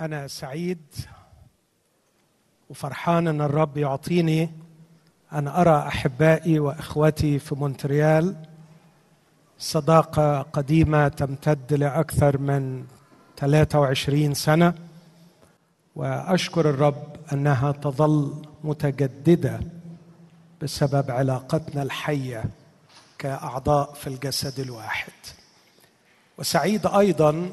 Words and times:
أنا 0.00 0.26
سعيد 0.26 0.82
وفرحان 2.70 3.28
أن 3.28 3.40
الرب 3.40 3.76
يعطيني 3.76 4.50
أن 5.32 5.48
أرى 5.48 5.78
أحبائي 5.88 6.58
وإخوتي 6.58 7.38
في 7.38 7.54
مونتريال 7.54 8.36
صداقة 9.58 10.42
قديمة 10.42 11.08
تمتد 11.08 11.74
لأكثر 11.74 12.38
من 12.38 12.84
23 13.36 14.34
سنة 14.34 14.74
وأشكر 15.96 16.70
الرب 16.70 17.16
أنها 17.32 17.72
تظل 17.72 18.42
متجددة 18.64 19.60
بسبب 20.62 21.10
علاقتنا 21.10 21.82
الحية 21.82 22.44
كأعضاء 23.18 23.92
في 23.92 24.06
الجسد 24.06 24.60
الواحد. 24.60 25.12
وسعيد 26.38 26.86
أيضا 26.86 27.50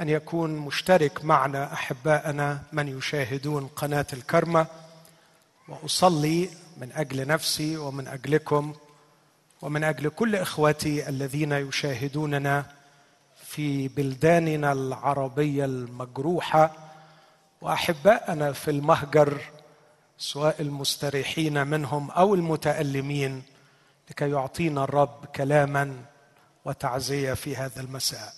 أن 0.00 0.08
يكون 0.08 0.56
مشترك 0.56 1.24
معنا 1.24 1.72
أحباءنا 1.72 2.62
من 2.72 2.98
يشاهدون 2.98 3.66
قناة 3.66 4.06
الكرمة 4.12 4.66
وأصلي 5.68 6.48
من 6.76 6.92
أجل 6.92 7.26
نفسي 7.26 7.76
ومن 7.76 8.08
أجلكم 8.08 8.74
ومن 9.62 9.84
أجل 9.84 10.08
كل 10.08 10.36
اخوتي 10.36 11.08
الذين 11.08 11.52
يشاهدوننا 11.52 12.66
في 13.44 13.88
بلداننا 13.88 14.72
العربية 14.72 15.64
المجروحة 15.64 16.72
وأحباءنا 17.60 18.52
في 18.52 18.70
المهجر 18.70 19.40
سواء 20.18 20.62
المستريحين 20.62 21.66
منهم 21.66 22.10
أو 22.10 22.34
المتألمين 22.34 23.42
لكي 24.10 24.30
يعطينا 24.30 24.84
الرب 24.84 25.24
كلاما 25.24 25.96
وتعزية 26.64 27.34
في 27.34 27.56
هذا 27.56 27.80
المساء. 27.80 28.32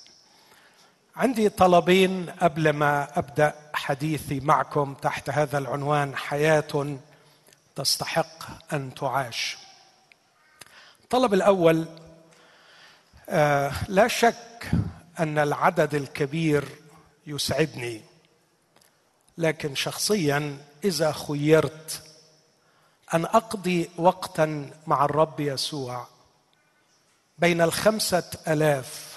عندي 1.16 1.48
طلبين 1.48 2.30
قبل 2.30 2.70
ما 2.70 3.18
أبدأ 3.18 3.54
حديثي 3.74 4.40
معكم 4.40 4.94
تحت 4.94 5.30
هذا 5.30 5.58
العنوان 5.58 6.16
حياة 6.16 6.98
تستحق 7.76 8.72
أن 8.72 8.94
تعاش. 8.94 9.58
الطلب 11.02 11.34
الأول 11.34 11.86
آه 13.28 13.72
لا 13.88 14.08
شك 14.08 14.70
أن 15.18 15.38
العدد 15.38 15.94
الكبير 15.94 16.64
يسعدني 17.26 18.02
لكن 19.38 19.74
شخصيا 19.74 20.58
إذا 20.84 21.12
خيرت 21.12 22.02
أن 23.14 23.24
أقضي 23.24 23.90
وقتا 23.96 24.70
مع 24.86 25.04
الرب 25.04 25.40
يسوع 25.40 26.06
بين 27.38 27.60
الخمسة 27.60 28.30
آلاف 28.48 29.09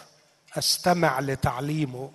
أستمع 0.57 1.19
لتعليمه 1.19 2.11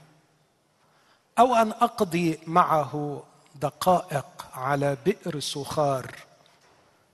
أو 1.39 1.55
أن 1.55 1.70
أقضي 1.70 2.39
معه 2.47 3.22
دقائق 3.55 4.47
على 4.55 4.97
بئر 5.05 5.41
سخار 5.41 6.14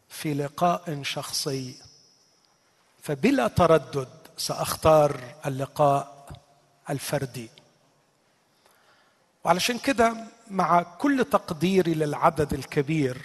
في 0.09 0.35
لقاء 0.35 1.03
شخصي 1.03 1.77
فبلا 3.03 3.49
تردد 3.49 4.09
سأختار 4.37 5.21
اللقاء 5.47 6.29
الفردي. 6.91 7.51
وعلشان 9.45 9.79
كده 9.79 10.15
مع 10.51 10.83
كل 10.83 11.25
تقديري 11.25 11.95
للعدد 11.95 12.53
الكبير 12.53 13.23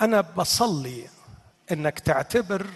أنا 0.00 0.20
بصلي 0.20 1.08
إنك 1.72 1.98
تعتبر 1.98 2.66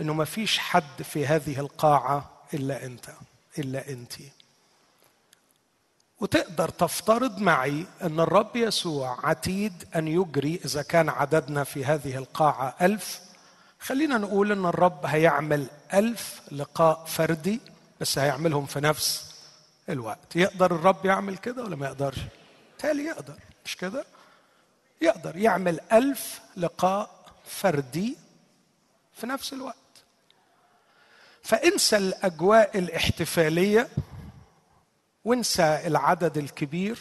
إنه 0.00 0.14
ما 0.14 0.24
فيش 0.24 0.58
حد 0.58 1.02
في 1.02 1.26
هذه 1.26 1.60
القاعة 1.60 2.30
إلا 2.54 2.86
أنت 2.86 3.10
إلا 3.58 3.88
أنت. 3.88 4.12
وتقدر 6.20 6.68
تفترض 6.68 7.38
معي 7.38 7.86
أن 8.02 8.20
الرب 8.20 8.56
يسوع 8.56 9.26
عتيد 9.26 9.84
أن 9.96 10.08
يجري 10.08 10.60
إذا 10.64 10.82
كان 10.82 11.08
عددنا 11.08 11.64
في 11.64 11.84
هذه 11.84 12.16
القاعة 12.16 12.76
ألف. 12.80 13.20
خلينا 13.80 14.18
نقول 14.18 14.52
أن 14.52 14.66
الرب 14.66 15.06
هيعمل 15.06 15.66
ألف 15.94 16.40
لقاء 16.52 17.04
فردي 17.04 17.60
بس 18.00 18.18
هيعملهم 18.18 18.66
في 18.66 18.80
نفس 18.80 19.34
الوقت. 19.88 20.36
يقدر 20.36 20.74
الرب 20.74 21.06
يعمل 21.06 21.36
كده 21.36 21.64
ولا 21.64 21.76
ما 21.76 21.86
يقدرش؟ 21.86 22.18
تالي 22.78 23.04
يقدر. 23.04 23.34
مش 23.64 23.76
كده؟ 23.76 24.04
يقدر 25.00 25.36
يعمل 25.36 25.80
ألف 25.92 26.40
لقاء 26.56 27.10
فردي 27.46 28.16
في 29.14 29.26
نفس 29.26 29.52
الوقت. 29.52 29.81
فانسى 31.42 31.96
الأجواء 31.96 32.78
الاحتفالية 32.78 33.88
وانسى 35.24 35.86
العدد 35.86 36.38
الكبير 36.38 36.98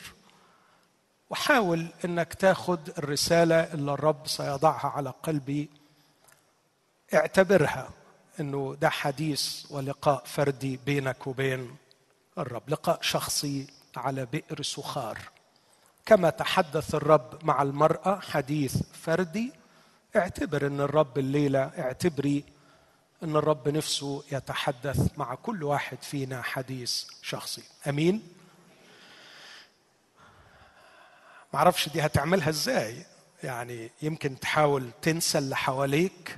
وحاول 1.29 1.88
إنك 2.06 2.34
تاخد 2.34 2.90
الرسالة 2.97 3.74
اللي 3.74 3.94
الرب 3.94 4.28
سيضعها 4.28 4.88
على 4.88 5.13
قلبي. 5.24 5.69
اعتبرها 7.13 7.90
إنه 8.40 8.75
ده 8.81 8.90
حديث 8.90 9.66
ولقاء 9.72 10.24
فردي 10.25 10.79
بينك 10.85 11.28
وبين 11.28 11.75
الرب 12.38 12.63
لقاء 12.69 13.00
شخصي 13.02 13.68
على 13.97 14.25
بئر 14.25 14.62
سخار. 14.62 15.18
كما 16.06 16.29
تحدث 16.29 16.96
الرب 16.96 17.46
مع 17.46 17.62
المرأة 17.62 18.19
حديث 18.19 18.78
فردي 18.94 19.53
اعتبر 20.16 20.68
إن 20.68 20.81
الرب 20.81 21.18
الليلة 21.18 21.59
اعتبري 21.59 22.44
إن 23.24 23.36
الرب 23.36 23.70
نفسه 23.70 24.24
يتحدث 24.32 25.18
مع 25.18 25.36
كل 25.36 25.64
واحد 25.64 26.04
فينا 26.04 26.42
حديث 26.42 27.06
شخصي. 27.22 27.64
أمين؟ 27.88 28.28
معرفش 31.54 31.90
دي 31.90 32.02
هتعملها 32.02 32.50
إزاي. 32.50 33.06
يعني 33.44 33.92
يمكن 34.02 34.40
تحاول 34.40 34.90
تنسى 35.02 35.38
اللي 35.38 35.56
حواليك. 35.56 36.38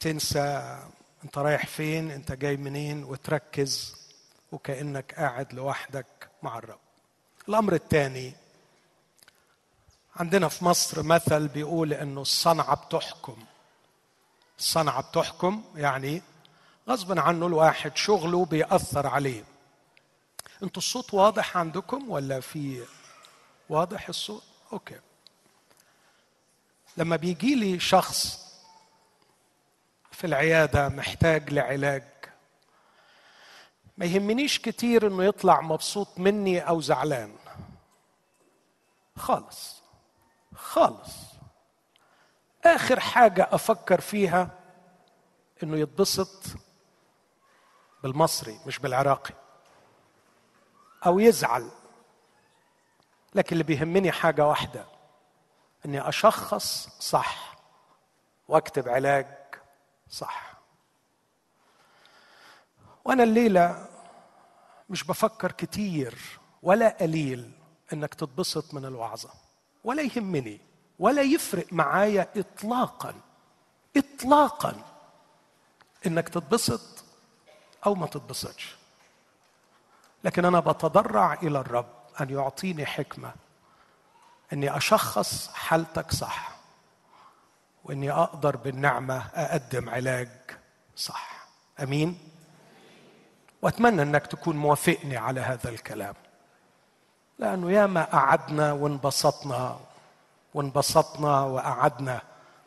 تنسى 0.00 0.78
أنت 1.24 1.38
رايح 1.38 1.66
فين 1.66 2.10
أنت 2.10 2.32
جاي 2.32 2.56
منين 2.56 3.04
وتركز 3.04 3.96
وكأنك 4.52 5.14
قاعد 5.14 5.52
لوحدك 5.54 6.28
مع 6.42 6.58
الرب. 6.58 6.78
الأمر 7.48 7.74
الثاني 7.74 8.32
عندنا 10.16 10.48
في 10.48 10.64
مصر 10.64 11.02
مثل 11.02 11.48
بيقول 11.48 11.92
إنه 11.92 12.20
الصنعة 12.20 12.74
بتحكم. 12.86 13.36
الصنعة 14.58 15.02
بتحكم 15.02 15.64
يعني 15.76 16.22
غصبا 16.88 17.20
عنه 17.20 17.46
الواحد 17.46 17.96
شغله 17.96 18.44
بيأثر 18.44 19.06
عليه. 19.06 19.44
أنتوا 20.62 20.82
الصوت 20.82 21.14
واضح 21.14 21.56
عندكم 21.56 22.10
ولا 22.10 22.40
في 22.40 22.84
واضح 23.68 24.08
الصوت؟ 24.08 24.42
أوكي. 24.72 25.00
لما 26.96 27.16
بيجي 27.16 27.54
لي 27.54 27.80
شخص 27.80 28.48
في 30.12 30.26
العيادة 30.26 30.88
محتاج 30.88 31.52
لعلاج 31.52 32.04
ما 33.98 34.06
يهمنيش 34.06 34.58
كتير 34.58 35.06
إنه 35.06 35.24
يطلع 35.24 35.60
مبسوط 35.60 36.08
مني 36.18 36.60
أو 36.60 36.80
زعلان. 36.80 37.36
خالص. 39.16 39.82
خالص. 40.54 41.27
آخر 42.74 43.00
حاجة 43.00 43.48
أفكر 43.52 44.00
فيها 44.00 44.50
إنه 45.62 45.76
يتبسط 45.76 46.44
بالمصري 48.02 48.60
مش 48.66 48.78
بالعراقي. 48.78 49.34
أو 51.06 51.18
يزعل. 51.18 51.70
لكن 53.34 53.52
اللي 53.52 53.64
بيهمني 53.64 54.12
حاجة 54.12 54.46
واحدة 54.46 54.84
إني 55.86 56.08
أشخص 56.08 56.88
صح 57.00 57.56
وأكتب 58.48 58.88
علاج 58.88 59.26
صح. 60.10 60.52
وأنا 63.04 63.22
الليلة 63.22 63.88
مش 64.90 65.04
بفكر 65.04 65.52
كتير 65.52 66.18
ولا 66.62 66.88
قليل 67.00 67.52
إنك 67.92 68.14
تتبسط 68.14 68.74
من 68.74 68.84
الوعظة 68.84 69.30
ولا 69.84 70.02
يهمني. 70.02 70.67
ولا 70.98 71.22
يفرق 71.22 71.66
معايا 71.72 72.28
اطلاقا 72.36 73.14
اطلاقا 73.96 74.82
إنك 76.06 76.28
تتبسط 76.28 77.04
أو 77.86 77.94
ما 77.94 78.06
تتبسطش. 78.06 78.76
لكن 80.24 80.44
أنا 80.44 80.60
بتضرع 80.60 81.34
إلى 81.34 81.58
الرب 81.58 81.92
أن 82.20 82.30
يعطيني 82.30 82.86
حكمة 82.86 83.32
إني 84.52 84.76
أشخص 84.76 85.50
حالتك 85.54 86.12
صح 86.12 86.50
وإني 87.84 88.10
أقدر 88.10 88.56
بالنعمة 88.56 89.22
أقدم 89.34 89.90
علاج 89.90 90.28
صح. 90.96 91.48
آمين؟ 91.80 92.18
وأتمنى 93.62 94.02
إنك 94.02 94.26
تكون 94.26 94.56
موافقني 94.56 95.16
على 95.16 95.40
هذا 95.40 95.70
الكلام. 95.70 96.14
لأنه 97.38 97.72
ياما 97.72 98.04
قعدنا 98.04 98.72
وانبسطنا 98.72 99.80
وانبسطنا 100.54 101.40
وقعدنا 101.40 102.20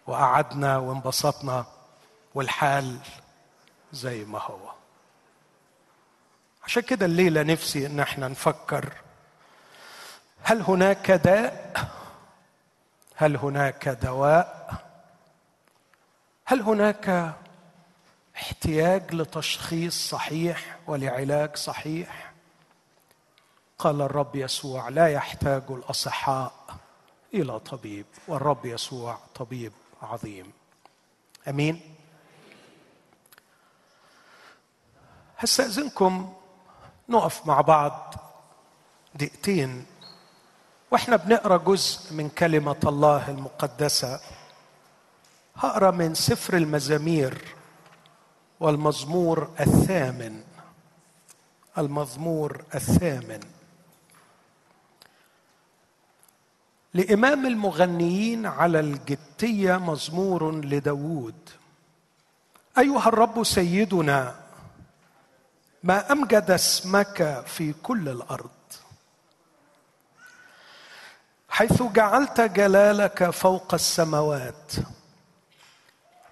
وقعدنا 0.08 0.78
وانبسطنا 0.78 1.66
والحال 2.36 2.98
زي 3.94 4.26
ما 4.26 4.40
هو 4.40 4.72
عشان 6.64 6.84
كده 6.84 7.06
الليلة 7.06 7.44
نفسي 7.44 7.86
إن 7.86 8.00
إحنا 8.00 8.28
نفكر 8.28 8.94
هل 10.44 10.62
هناك 10.62 11.12
داء؟ 11.12 11.88
هل 13.16 13.38
هناك 13.38 13.88
دواء؟ 13.90 14.74
هل 16.46 16.62
هناك 16.62 17.34
احتياج 18.36 19.16
لتشخيص 19.16 20.10
صحيح 20.10 20.78
ولعلاج 20.88 21.56
صحيح؟ 21.56 22.32
قال 23.80 24.02
الرب 24.02 24.36
يسوع 24.36 24.90
لا 24.90 25.08
يحتاج 25.08 25.64
الأصحاء 25.70 26.54
إلى 27.34 27.60
طبيب 27.60 28.06
والرب 28.28 28.66
يسوع 28.66 29.18
طبيب 29.36 29.72
عظيم. 30.02 30.52
آمين. 31.48 31.82
هستأذنكم 35.38 36.34
نقف 37.10 37.48
مع 37.48 37.62
بعض 37.62 38.14
دقيقتين 39.16 39.86
وإحنا 40.92 41.16
بنقرأ 41.16 41.58
جزء 41.58 42.14
من 42.14 42.30
كلمة 42.30 42.80
الله 42.86 43.30
المقدسة. 43.30 44.20
هقرأ 45.56 45.92
من 45.92 46.16
سفر 46.16 46.58
المزامير 46.58 47.56
والمزمور 48.60 49.50
الثامن. 49.60 50.44
المزمور 51.78 52.64
الثامن. 52.76 53.40
لإمام 56.94 57.46
المغنيين 57.46 58.46
على 58.46 58.80
الجتية 58.80 59.78
مزمور 59.78 60.56
لداود. 60.56 61.50
أيها 62.78 63.08
الرب 63.08 63.44
سيدنا 63.44 64.36
ما 65.84 66.12
أمجد 66.12 66.52
اسمك 66.52 67.44
في 67.48 67.74
كل 67.74 68.10
الأرض. 68.10 68.50
حيث 71.50 71.84
جعلت 71.84 72.42
جلالك 72.42 73.30
فوق 73.30 73.74
السماوات 73.74 74.72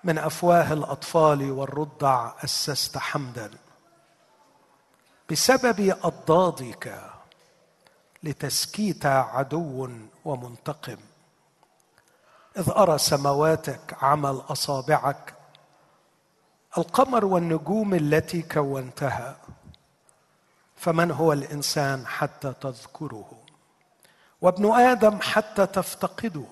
من 0.04 0.18
أفواه 0.18 0.74
الأطفال 0.74 1.52
والرضع 1.52 2.34
أسست 2.44 2.98
حمدا. 2.98 3.52
بسبب 5.32 5.98
أضدادك 6.04 7.02
لتسكيت 8.24 9.06
عدو 9.06 9.90
ومنتقم. 10.25 10.98
إذ 12.57 12.69
أرى 12.69 12.98
سمواتك 12.98 13.98
عمل 14.01 14.42
أصابعك. 14.50 15.33
القمر 16.77 17.25
والنجوم 17.25 17.94
التي 17.94 18.42
كونتها. 18.42 19.38
فمن 20.75 21.12
هو 21.12 21.33
الإنسان 21.33 22.07
حتى 22.07 22.54
تذكره؟ 22.62 23.31
وابن 24.42 24.71
آدم 24.71 25.19
حتى 25.21 25.66
تفتقده. 25.66 26.45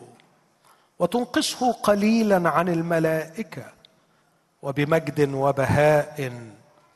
وتنقصه 0.99 1.71
قليلا 1.71 2.49
عن 2.49 2.69
الملائكة. 2.69 3.71
وبمجد 4.61 5.33
وبهاء 5.33 6.47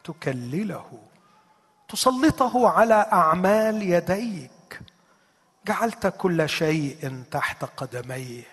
تكلله. 0.03 1.00
تسلطه 1.89 2.69
على 2.69 3.07
أعمال 3.13 3.81
يديك. 3.81 4.51
جعلت 5.68 6.08
كل 6.08 6.50
شيء 6.50 7.24
تحت 7.31 7.66
قدميه. 7.66 8.44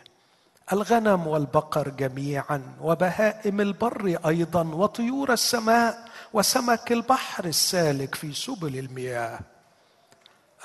الغنم 0.72 1.26
والبقر 1.26 1.88
جميعا 1.88 2.76
وبهائم 2.81 3.60
البر 3.60 4.19
أيضا 4.26 4.62
وطيور 4.62 5.32
السماء 5.32 6.08
وسمك 6.32 6.93
البحر 6.93 7.44
السالك 7.44 8.14
في 8.14 8.34
سبل 8.34 8.78
المياه. 8.78 9.40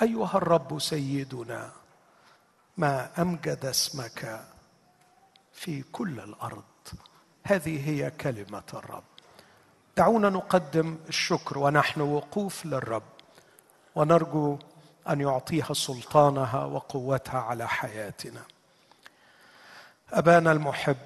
أيها 0.02 0.36
الرب 0.36 0.78
سيدنا 0.78 1.72
ما 2.76 3.10
أمجد 3.18 3.66
اسمك 3.66 4.44
في 5.52 5.82
كل 5.82 6.20
الأرض. 6.20 6.64
هذه 7.44 7.88
هي 7.88 8.10
كلمة 8.10 8.62
الرب. 8.74 9.04
دعونا 9.96 10.28
نقدم 10.30 10.98
الشكر 11.08 11.58
ونحن 11.58 12.00
وقوف 12.00 12.66
للرب. 12.66 13.02
ونرجو 13.94 14.58
أن 15.08 15.20
يعطيها 15.20 15.72
سلطانها 15.74 16.64
وقوتها 16.64 17.40
على 17.40 17.68
حياتنا. 17.68 18.42
أبانا 20.12 20.52
المحب 20.52 20.96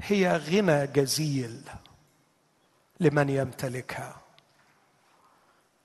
هي 0.00 0.36
غنى 0.36 0.86
جزيل 0.86 1.62
لمن 3.00 3.28
يمتلكها 3.28 4.16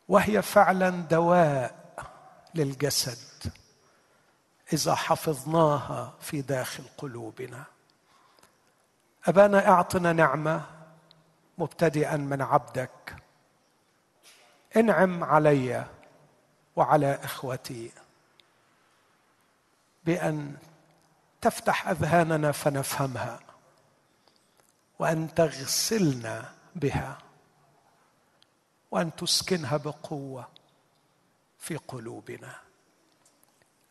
وهي 0.08 0.42
فعلا 0.42 0.90
دواء 0.90 1.76
للجسد 2.56 3.54
إذا 4.74 4.96
حفظناها 4.96 6.14
في 6.22 6.42
داخل 6.42 6.84
قلوبنا. 6.98 7.64
أبانا 9.26 9.68
أعطنا 9.68 10.14
نعمة 10.14 10.66
مبتدئا 11.58 12.18
من 12.18 12.42
عبدك. 12.42 13.16
انعم 14.78 15.24
علي 15.24 15.86
وعلى 16.78 17.20
إخوتي. 17.24 17.92
بأن 20.06 20.58
تفتح 21.42 21.88
أذهاننا 21.88 22.52
فنفهمها 22.52 23.40
وأن 25.00 25.34
تغسلنا 25.34 26.54
بها 26.76 27.18
وأن 28.92 29.16
تسكنها 29.16 29.78
بقوة 29.78 30.48
في 31.60 31.76
قلوبنا. 31.78 32.56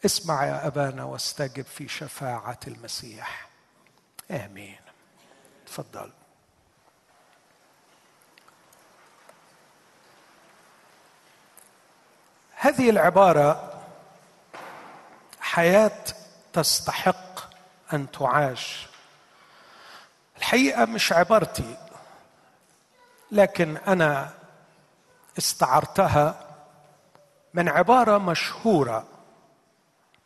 اسمع 0.04 0.44
يا 0.44 0.66
أبانا 0.66 1.04
واستجب 1.04 1.64
في 1.64 1.88
شفاعة 1.88 2.60
المسيح. 2.66 3.48
آمين. 4.30 4.80
تفضل. 5.66 6.12
هذه 12.58 12.90
العبارة 12.90 13.72
حياة 15.40 16.04
تستحق 16.52 17.40
أن 17.92 18.10
تعاش. 18.10 18.86
الحقيقة 20.38 20.84
مش 20.84 21.12
عبارتي 21.12 21.76
لكن 23.32 23.76
أنا 23.76 24.32
استعرتها 25.38 26.34
من 27.54 27.68
عبارة 27.68 28.18
مشهورة 28.18 29.04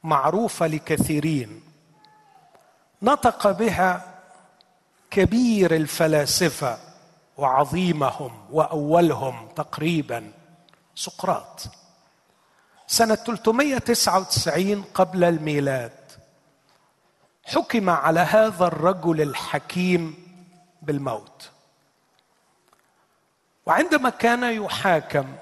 معروفة 0.03 0.67
لكثيرين. 0.67 1.63
نطق 3.03 3.51
بها 3.51 4.15
كبير 5.11 5.77
الفلاسفة 5.77 6.79
وعظيمهم 7.37 8.47
وأولهم 8.51 9.49
تقريبا 9.49 10.33
سقراط. 10.95 11.80
سنة 12.91 13.15
399 13.15 14.83
قبل 14.95 15.25
الميلاد 15.25 15.93
حكم 17.45 17.91
على 17.91 18.21
هذا 18.21 18.67
الرجل 18.67 19.21
الحكيم 19.21 20.15
بالموت. 20.83 21.51
وعندما 23.67 24.11
كان 24.11 24.65
يحاكم 24.65 25.37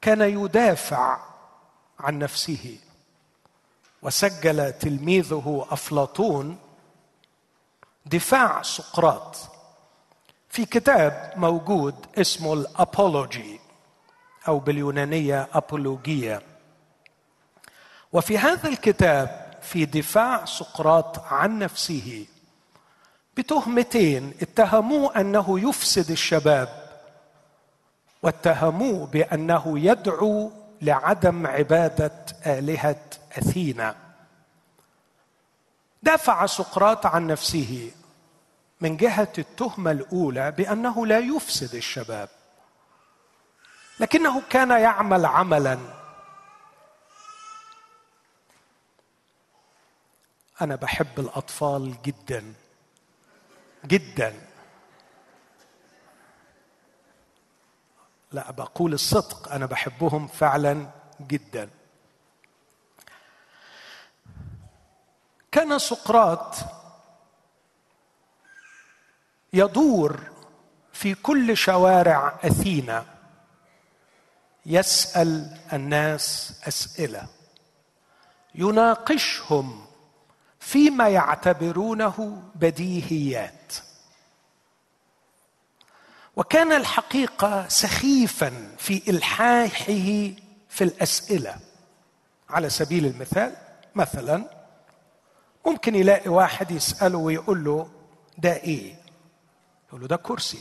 كان 0.00 0.20
يدافع 0.20 1.20
عن 2.00 2.18
نفسه 2.18 2.78
وسجل 4.02 4.72
تلميذه 4.72 5.66
أفلاطون 5.70 6.58
دفاع 8.06 8.62
سقراط 8.62 9.36
في 10.48 10.64
كتاب 10.64 11.32
موجود 11.36 11.94
اسمه 12.18 12.52
الأبولوجي. 12.52 13.69
أو 14.48 14.58
باليونانية 14.58 15.48
ابولوجيا 15.52 16.40
وفي 18.12 18.38
هذا 18.38 18.68
الكتاب 18.68 19.50
في 19.62 19.84
دفاع 19.84 20.44
سقراط 20.44 21.18
عن 21.18 21.58
نفسه 21.58 22.26
بتهمتين 23.36 24.34
اتهموه 24.42 25.20
أنه 25.20 25.68
يفسد 25.68 26.10
الشباب 26.10 26.68
واتهموه 28.22 29.06
بأنه 29.06 29.78
يدعو 29.78 30.52
لعدم 30.82 31.46
عبادة 31.46 32.12
آلهة 32.46 33.00
أثينا. 33.38 33.94
دافع 36.02 36.46
سقراط 36.46 37.06
عن 37.06 37.26
نفسه 37.26 37.90
من 38.80 38.96
جهة 38.96 39.32
التهمة 39.38 39.90
الأولى 39.90 40.50
بأنه 40.50 41.06
لا 41.06 41.18
يفسد 41.18 41.74
الشباب. 41.74 42.28
لكنه 44.00 44.42
كان 44.50 44.70
يعمل 44.70 45.26
عملا. 45.26 45.78
أنا 50.60 50.76
بحب 50.76 51.20
الأطفال 51.20 52.02
جدا. 52.02 52.54
جدا. 53.86 54.40
لا 58.32 58.50
بقول 58.50 58.92
الصدق. 58.92 59.52
أنا 59.52 59.66
بحبهم 59.66 60.26
فعلا 60.26 60.90
جدا. 61.20 61.70
كان 65.52 65.78
سقراط 65.78 66.54
يدور 69.52 70.20
في 70.92 71.14
كل 71.14 71.56
شوارع 71.56 72.38
أثينا. 72.44 73.19
يسأل 74.70 75.56
الناس 75.72 76.52
أسئلة 76.68 77.26
يناقشهم 78.54 79.86
فيما 80.60 81.08
يعتبرونه 81.08 82.42
بديهيات. 82.54 83.74
وكان 86.36 86.72
الحقيقة 86.72 87.68
سخيفا 87.68 88.76
في 88.78 89.02
إلحاحه 89.10 89.94
في 90.68 90.80
الأسئلة. 90.84 91.56
على 92.50 92.70
سبيل 92.70 93.06
المثال 93.06 93.56
مثلا 93.94 94.44
ممكن 95.66 95.94
يلاقي 95.94 96.30
واحد 96.30 96.70
يسأله 96.70 97.18
ويقول 97.18 97.64
له 97.64 97.90
ده 98.38 98.56
إيه؟ 98.56 98.94
يقول 99.88 100.00
له 100.00 100.06
ده 100.06 100.16
كرسي. 100.16 100.58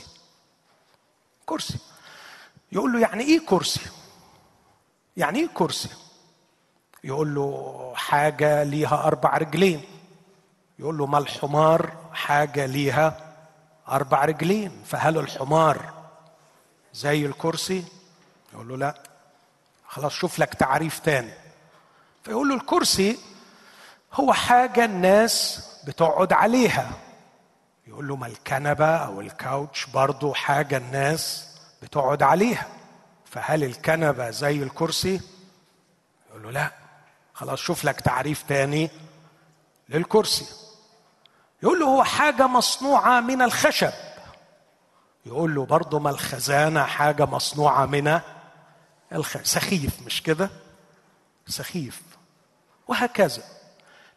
كرسي. 1.46 1.78
يقول 2.72 2.94
له 2.94 3.00
يعني 3.00 3.24
إيه 3.24 3.40
كرسي؟ 3.46 3.80
يعني 5.20 5.40
إيه 5.40 5.50
كرسي؟ 5.54 5.90
يقول 7.04 7.36
له 7.36 7.94
حاجة 7.96 8.64
ليها 8.64 9.04
أربع 9.08 9.38
رجلين. 9.38 9.84
يقول 10.80 10.98
له 10.98 11.06
ما 11.06 11.18
الحمار 11.18 11.92
حاجة 12.14 12.66
ليها 12.66 13.34
أربع 13.90 14.26
رجلين؟ 14.26 14.84
فهل 14.86 15.18
الحمار 15.18 15.94
زي 16.94 17.26
الكرسي؟ 17.26 17.84
يقول 18.54 18.68
له 18.68 18.78
لا. 18.78 18.96
خلاص 19.88 20.14
شوف 20.14 20.40
لك 20.40 20.54
تعريف 20.54 21.00
تاني. 21.00 21.34
فيقول 22.24 22.50
له 22.50 22.56
الكرسي 22.56 23.18
هو 24.14 24.34
حاجة 24.34 24.86
الناس 24.86 25.66
بتقعد 25.88 26.34
عليها. 26.34 26.92
يقول 27.88 28.08
له 28.08 28.16
ما 28.16 28.28
الكنبة 28.28 28.96
أو 28.96 29.22
الكاوتش 29.22 29.86
برضه 29.86 30.34
حاجة 30.34 30.78
الناس 30.78 31.48
بتقعد 31.82 32.24
عليها. 32.24 32.68
فهل 33.32 33.64
الكنبة 33.64 34.30
زي 34.30 34.64
الكرسي؟ 34.64 35.22
يقول 36.30 36.44
له 36.44 36.52
لا. 36.52 36.72
خلاص 37.34 37.60
شوف 37.60 37.86
لك 37.86 38.02
تعريف 38.02 38.44
تاني 38.44 38.90
للكرسي. 39.90 40.46
يقول 41.64 41.80
له 41.80 41.86
هو 41.86 42.04
حاجة 42.04 42.48
مصنوعة 42.48 43.20
من 43.22 43.42
الخشب. 43.42 43.94
يقول 45.26 45.56
له 45.56 45.66
برضه 45.66 46.00
ما 46.00 46.10
الخزانة 46.10 46.84
حاجة 46.84 47.26
مصنوعة 47.26 47.86
من 47.86 48.20
الخشب 49.14 49.46
سخيف 49.46 50.02
مش 50.06 50.24
كده؟ 50.24 50.50
سخيف. 51.48 52.02
وهكذا. 52.88 53.44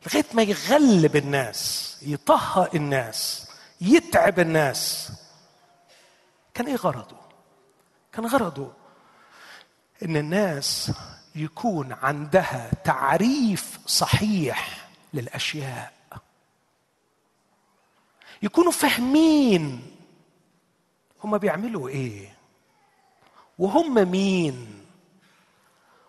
لغاية 0.07 0.26
ما 0.35 0.42
يغلب 0.42 1.16
الناس 1.16 1.99
يطهق 2.02 2.75
الناس 2.75 3.49
يتعب 3.81 4.38
الناس. 4.38 5.12
كان 6.54 6.66
إيه 6.66 6.76
غرضه؟ 6.76 7.16
كان 8.12 8.26
غرضه 8.26 8.73
إن 10.05 10.17
الناس 10.17 10.93
يكون 11.35 11.93
عندها 11.93 12.71
تعريف 12.85 13.79
صحيح 13.87 14.89
للأشياء. 15.15 15.93
يكونوا 18.43 18.73
فاهمين 18.73 19.83
هم 21.25 21.39
بيعملوا 21.39 21.89
إيه. 21.89 22.35
وهم 23.59 24.09
مين. 24.11 24.85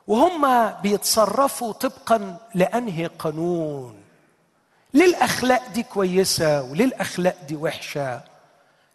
وهم 0.08 0.72
بيتصرفوا 0.82 1.74
طبقا 1.74 2.38
لأنهي 2.56 3.06
قانون. 3.06 4.04
ليه 4.94 5.06
الاخلاق 5.06 5.68
دي 5.68 5.84
كويسة 5.84 6.64
وليه 6.64 6.86
الاخلاق 6.86 7.38
دي 7.48 7.56
وحشة. 7.56 8.22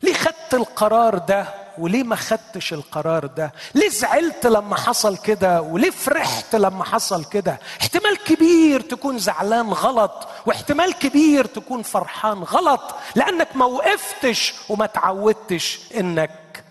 ليه 0.03 0.15
خدت 0.15 0.55
القرار 0.55 1.19
ده 1.19 1.68
وليه 1.79 2.03
ما 2.03 2.17
خدتش 2.17 2.73
القرار 2.73 3.27
ده؟ 3.27 3.53
ليه 3.75 3.89
زعلت 3.89 4.47
لما 4.47 4.77
حصل 4.77 5.17
كده؟ 5.17 5.61
وليه 5.63 5.91
فرحت 5.91 6.55
لما 6.57 6.85
حصل 6.85 7.25
كده؟ 7.25 7.59
احتمال 7.81 8.17
كبير 8.25 8.81
تكون 8.81 9.19
زعلان 9.19 9.69
غلط 9.73 10.29
واحتمال 10.47 10.93
كبير 10.95 11.45
تكون 11.45 11.83
فرحان 11.83 12.39
غلط 12.43 12.95
لأنك 13.15 13.57
ما 13.57 13.65
وقفتش 13.65 14.55
وما 14.69 14.87
تعودتش 14.87 15.81
إنك 15.97 16.65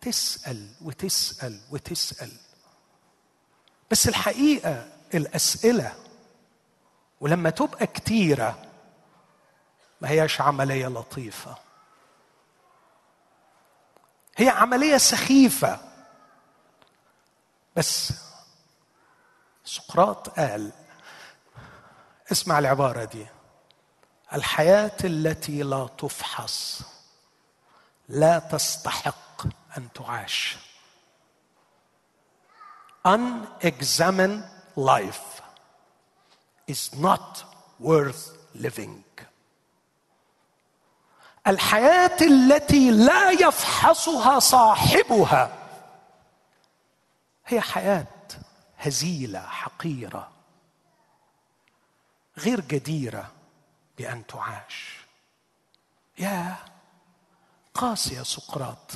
تسأل 0.00 0.66
وتسأل 0.84 1.58
وتسأل. 1.70 2.30
بس 3.90 4.08
الحقيقة 4.08 4.86
الأسئلة 5.14 5.92
ولما 7.20 7.50
تبقى 7.50 7.86
كتيرة 7.86 8.58
ما 10.00 10.10
هياش 10.10 10.40
عملية 10.40 10.86
لطيفة. 10.86 11.54
هي 14.36 14.48
عملية 14.48 14.96
سخيفة. 14.96 15.80
بس 17.76 18.12
سقراط 19.64 20.28
قال 20.28 20.72
اسمع 22.32 22.58
العبارة 22.58 23.04
دي. 23.04 23.26
الحياة 24.32 24.96
التي 25.04 25.62
لا 25.62 25.86
تفحص 25.98 26.82
لا 28.08 28.38
تستحق 28.38 29.46
أن 29.76 29.92
تعاش. 29.92 30.56
Unexamined 33.06 34.42
life 34.76 35.42
is 36.66 36.94
not 36.94 37.44
worth 37.78 38.32
living. 38.54 39.03
الحياة 41.46 42.16
التي 42.20 42.90
لا 42.90 43.30
يفحصها 43.30 44.38
صاحبها 44.38 45.58
هي 47.46 47.60
حياة 47.60 48.06
هزيلة 48.78 49.40
حقيرة 49.40 50.30
غير 52.38 52.60
جديرة 52.60 53.30
بأن 53.98 54.26
تعاش. 54.26 54.96
يا 56.18 56.56
قاسي 57.74 58.14
يا 58.14 58.22
سقراط 58.22 58.92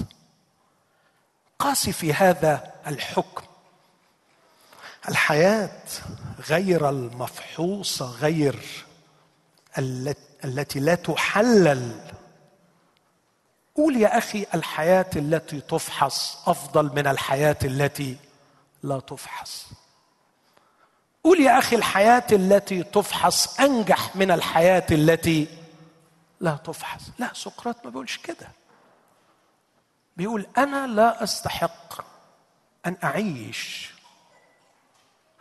قاسي 1.58 1.92
في 1.92 2.14
هذا 2.14 2.72
الحكم. 2.86 3.46
الحياة 5.08 5.82
غير 6.48 6.88
المفحوصة 6.88 8.06
غير 8.10 8.84
التي 10.44 10.80
لا 10.80 10.94
تحلل 10.94 12.12
قول 13.78 13.96
يا 13.96 14.18
أخي 14.18 14.46
الحياة 14.54 15.10
التي 15.16 15.60
تفحص 15.60 16.48
أفضل 16.48 16.90
من 16.96 17.06
الحياة 17.06 17.56
التي 17.64 18.16
لا 18.82 19.00
تفحص. 19.00 19.66
قول 21.24 21.40
يا 21.40 21.58
أخي 21.58 21.76
الحياة 21.76 22.26
التي 22.32 22.82
تفحص 22.82 23.60
أنجح 23.60 24.16
من 24.16 24.30
الحياة 24.30 24.86
التي 24.90 25.46
لا 26.40 26.56
تفحص. 26.64 27.02
لا 27.18 27.30
سقراط 27.34 27.76
ما 27.84 27.90
بيقولش 27.90 28.16
كده. 28.16 28.48
بيقول 30.16 30.46
أنا 30.58 30.86
لا 30.86 31.24
أستحق 31.24 32.00
أن 32.86 32.96
أعيش 33.04 33.90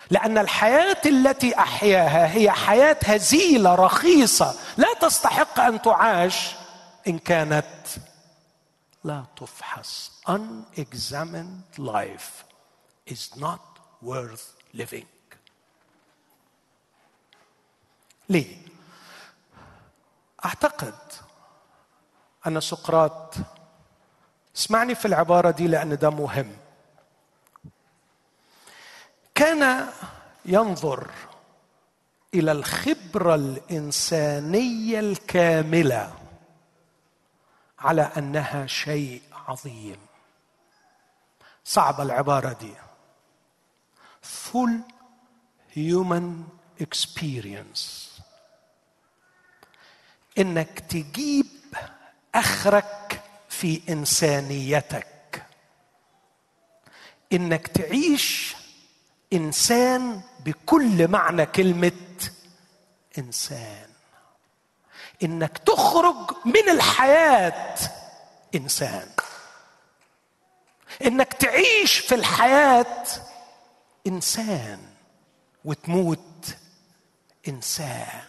لأن 0.10 0.38
الحياة 0.38 1.02
التي 1.06 1.60
أحياها 1.60 2.34
هي 2.34 2.52
حياة 2.52 2.98
هزيلة 3.06 3.76
رخيصة 3.76 4.56
لا 4.78 4.94
تستحق 5.02 5.60
أن 5.60 5.82
تعاش 5.82 6.52
إن 7.08 7.20
كانت 7.20 7.66
لا 9.08 9.26
تفحص. 9.36 10.22
Unexamined 10.28 11.80
life 11.80 12.44
is 13.14 13.40
not 13.40 13.80
worth 14.04 14.46
living. 14.74 15.06
ليه؟ 18.30 18.58
أعتقد 20.46 20.96
أن 22.48 22.60
سقراط 22.60 23.36
اسمعني 24.56 24.96
في 24.96 25.06
العبارة 25.08 25.52
دي 25.52 25.68
لأن 25.68 25.98
ده 25.98 26.10
مهم. 26.10 26.58
كان 29.36 29.88
ينظر 30.46 31.12
إلى 32.34 32.52
الخبرة 32.52 33.36
الإنسانية 33.36 35.00
الكاملة. 35.00 36.14
على 37.80 38.02
أنها 38.02 38.68
شيء 38.68 39.22
عظيم. 39.48 39.98
صعبة 41.64 42.04
العبارة 42.04 42.54
دي. 42.54 42.74
Full 44.24 44.82
human 45.76 46.44
experience. 46.84 47.82
إنك 50.38 50.80
تجيب 50.80 51.46
أخرك 52.36 53.24
في 53.50 53.82
إنسانيتك. 53.90 55.44
إنك 57.34 57.68
تعيش 57.68 58.56
إنسان 59.34 60.22
بكل 60.46 61.08
معنى 61.08 61.46
كلمة 61.46 61.92
إنسان. 63.18 63.87
إنك 65.24 65.58
تخرج 65.58 66.16
من 66.46 66.70
الحياة 66.70 67.76
إنسان. 68.56 69.08
إنك 71.06 71.34
تعيش 71.34 71.98
في 71.98 72.16
الحياة 72.16 73.06
إنسان 74.08 74.80
وتموت 75.66 76.58
إنسان. 77.48 78.22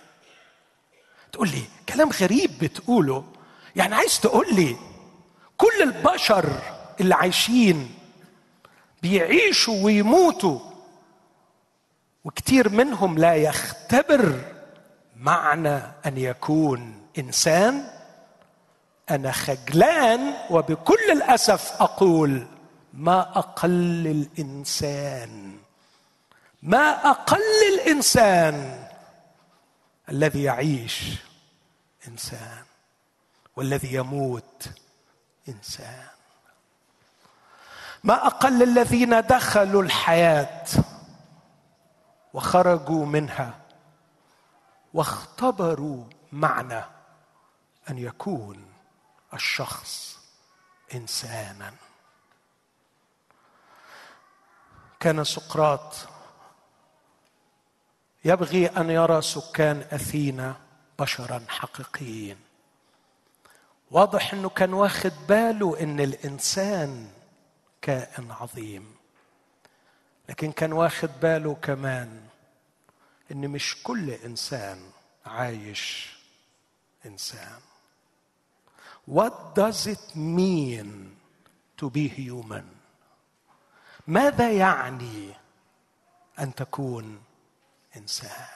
تقول 1.32 1.48
لي 1.48 1.62
كلام 1.88 2.10
غريب 2.10 2.58
بتقوله؟ 2.58 3.24
يعني 3.76 3.94
عايز 3.94 4.20
تقول 4.20 4.54
لي 4.54 4.76
كل 5.56 5.82
البشر 5.82 6.60
اللي 7.00 7.14
عايشين 7.14 7.94
بيعيشوا 9.02 9.84
ويموتوا 9.84 10.60
وكتير 12.24 12.68
منهم 12.68 13.18
لا 13.18 13.34
يختبر 13.36 14.40
معنى 15.18 15.76
أن 16.06 16.16
يكون 16.16 17.06
إنسان؟ 17.18 17.90
أنا 19.10 19.32
خجلان 19.32 20.34
وبكل 20.50 21.10
الأسف 21.12 21.82
أقول 21.82 22.46
ما 22.92 23.38
أقل 23.38 24.06
الإنسان. 24.06 25.58
ما 26.62 27.10
أقل 27.10 27.40
الإنسان 27.74 28.86
الذي 30.08 30.42
يعيش 30.42 31.14
إنسان 32.08 32.64
والذي 33.56 33.94
يموت 33.94 34.70
إنسان. 35.48 36.06
ما 38.04 38.26
أقل 38.26 38.62
الذين 38.62 39.20
دخلوا 39.20 39.82
الحياة 39.82 40.64
وخرجوا 42.34 43.06
منها 43.06 43.54
واختبروا 44.94 46.04
معنى 46.32 46.84
أن 47.90 47.98
يكون 47.98 48.72
الشخص 49.34 50.18
إنسانا. 50.94 51.74
كان 55.00 55.24
سقراط 55.24 55.94
يبغي 58.24 58.66
أن 58.66 58.90
يرى 58.90 59.22
سكان 59.22 59.80
أثينا 59.92 60.56
بشرا 60.98 61.44
حقيقيين. 61.48 62.36
واضح 63.90 64.34
إنه 64.34 64.48
كان 64.48 64.72
واخد 64.72 65.12
باله 65.28 65.80
إن 65.80 66.00
الإنسان 66.00 67.10
كائن 67.82 68.30
عظيم 68.30 68.96
لكن 70.28 70.52
كان 70.52 70.72
واخد 70.72 71.10
باله 71.22 71.54
كمان 71.54 72.27
إن 73.32 73.48
مش 73.48 73.82
كل 73.82 74.10
إنسان 74.10 74.90
عايش 75.26 76.16
إنسان. 77.06 77.60
What 79.10 79.54
does 79.54 79.86
it 79.86 80.14
mean 80.14 81.16
to 81.76 81.90
be 81.90 82.08
human? 82.08 82.64
ماذا 84.06 84.52
يعني 84.52 85.34
أن 86.38 86.54
تكون 86.54 87.22
إنسان؟ 87.96 88.46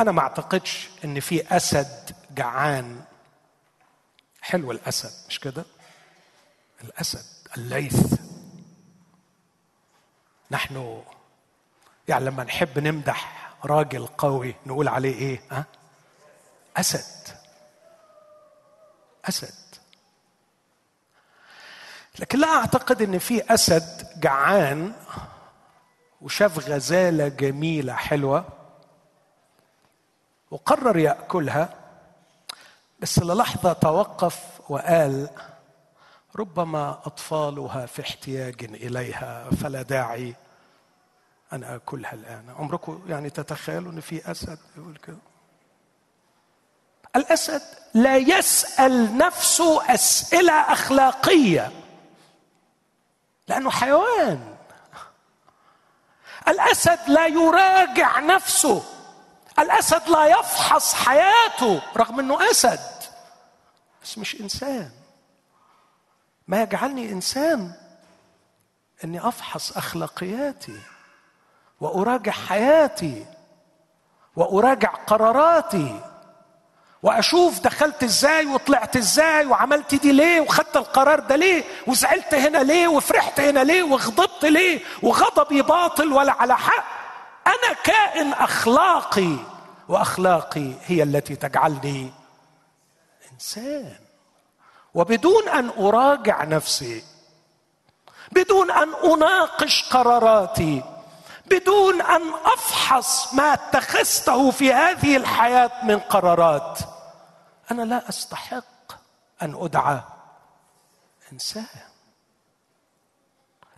أنا 0.00 0.12
ما 0.12 0.20
أعتقدش 0.20 0.88
إن 1.04 1.20
في 1.20 1.56
أسد 1.56 2.16
جعان. 2.30 3.04
حلو 4.40 4.70
الأسد 4.72 5.28
مش 5.28 5.40
كده؟ 5.40 5.64
الأسد 6.84 7.24
الليث. 7.56 8.20
نحن 10.50 11.02
يعني 12.08 12.24
لما 12.24 12.44
نحب 12.44 12.78
نمدح 12.78 13.50
راجل 13.64 14.06
قوي 14.06 14.54
نقول 14.66 14.88
عليه 14.88 15.14
إيه؟ 15.14 15.40
ها؟ 15.50 15.64
أسد. 16.76 17.36
أسد. 19.28 19.54
لكن 22.18 22.38
لا 22.38 22.48
أعتقد 22.48 23.02
إن 23.02 23.18
في 23.18 23.54
أسد 23.54 24.20
جعان 24.20 24.92
وشاف 26.20 26.68
غزالة 26.68 27.28
جميلة 27.28 27.92
حلوة 27.94 28.44
وقرر 30.50 30.96
يأكلها 30.98 31.74
بس 33.00 33.18
للحظة 33.18 33.72
توقف 33.72 34.60
وقال 34.68 35.28
ربما 36.36 36.90
أطفالها 36.90 37.86
في 37.86 38.02
احتياج 38.02 38.64
إليها 38.64 39.50
فلا 39.50 39.82
داعي 39.82 40.34
أن 41.52 41.64
أكلها 41.64 42.12
الآن. 42.12 42.54
عمركم 42.58 43.02
يعني 43.08 43.30
تتخيلوا 43.30 44.00
في 44.00 44.30
أسد 44.30 44.58
يقول 44.76 44.96
كده؟ 44.96 45.16
الأسد 47.16 47.62
لا 47.94 48.16
يسأل 48.16 49.16
نفسه 49.16 49.94
أسئلة 49.94 50.52
أخلاقية 50.52 51.72
لأنه 53.48 53.70
حيوان. 53.70 54.56
الأسد 56.48 56.98
لا 57.08 57.26
يراجع 57.26 58.20
نفسه 58.20 58.82
الأسد 59.58 60.08
لا 60.08 60.26
يفحص 60.26 60.94
حياته 60.94 61.82
رغم 61.96 62.20
إنه 62.20 62.50
أسد 62.50 62.80
بس 64.02 64.18
مش 64.18 64.40
إنسان. 64.40 64.90
ما 66.50 66.62
يجعلني 66.62 67.12
إنسان 67.12 67.72
أني 69.04 69.28
أفحص 69.28 69.76
أخلاقياتي 69.76 70.78
وأراجع 71.80 72.32
حياتي 72.32 73.26
وأراجع 74.36 74.88
قراراتي 74.88 76.00
وأشوف 77.02 77.60
دخلت 77.60 78.02
إزاي 78.02 78.46
وطلعت 78.46 78.96
إزاي 78.96 79.46
وعملت 79.46 79.94
دي 79.94 80.12
ليه 80.12 80.40
وخدت 80.40 80.76
القرار 80.76 81.20
ده 81.20 81.36
ليه 81.36 81.64
وزعلت 81.86 82.34
هنا 82.34 82.58
ليه 82.58 82.88
وفرحت 82.88 83.40
هنا 83.40 83.64
ليه 83.64 83.82
وغضبت 83.82 84.44
ليه 84.44 84.80
وغضبي 85.02 85.62
باطل 85.62 86.12
ولا 86.12 86.32
على 86.32 86.56
حق. 86.56 86.84
أنا 87.46 87.72
كائن 87.84 88.32
أخلاقي 88.32 89.36
وأخلاقي 89.88 90.72
هي 90.84 91.02
التي 91.02 91.36
تجعلني 91.36 92.12
إنسان. 93.32 94.09
وبدون 94.94 95.48
أن 95.48 95.68
أراجع 95.68 96.44
نفسي 96.44 97.04
بدون 98.32 98.70
أن 98.70 98.94
أناقش 98.94 99.92
قراراتي 99.92 100.82
بدون 101.46 102.02
أن 102.02 102.22
أفحص 102.44 103.34
ما 103.34 103.52
اتخذته 103.52 104.50
في 104.50 104.72
هذه 104.72 105.16
الحياة 105.16 105.84
من 105.84 105.98
قرارات 105.98 106.78
أنا 107.70 107.82
لا 107.82 108.08
أستحق 108.08 108.92
أن 109.42 109.54
أدعى 109.54 110.00
إنسان. 111.32 111.66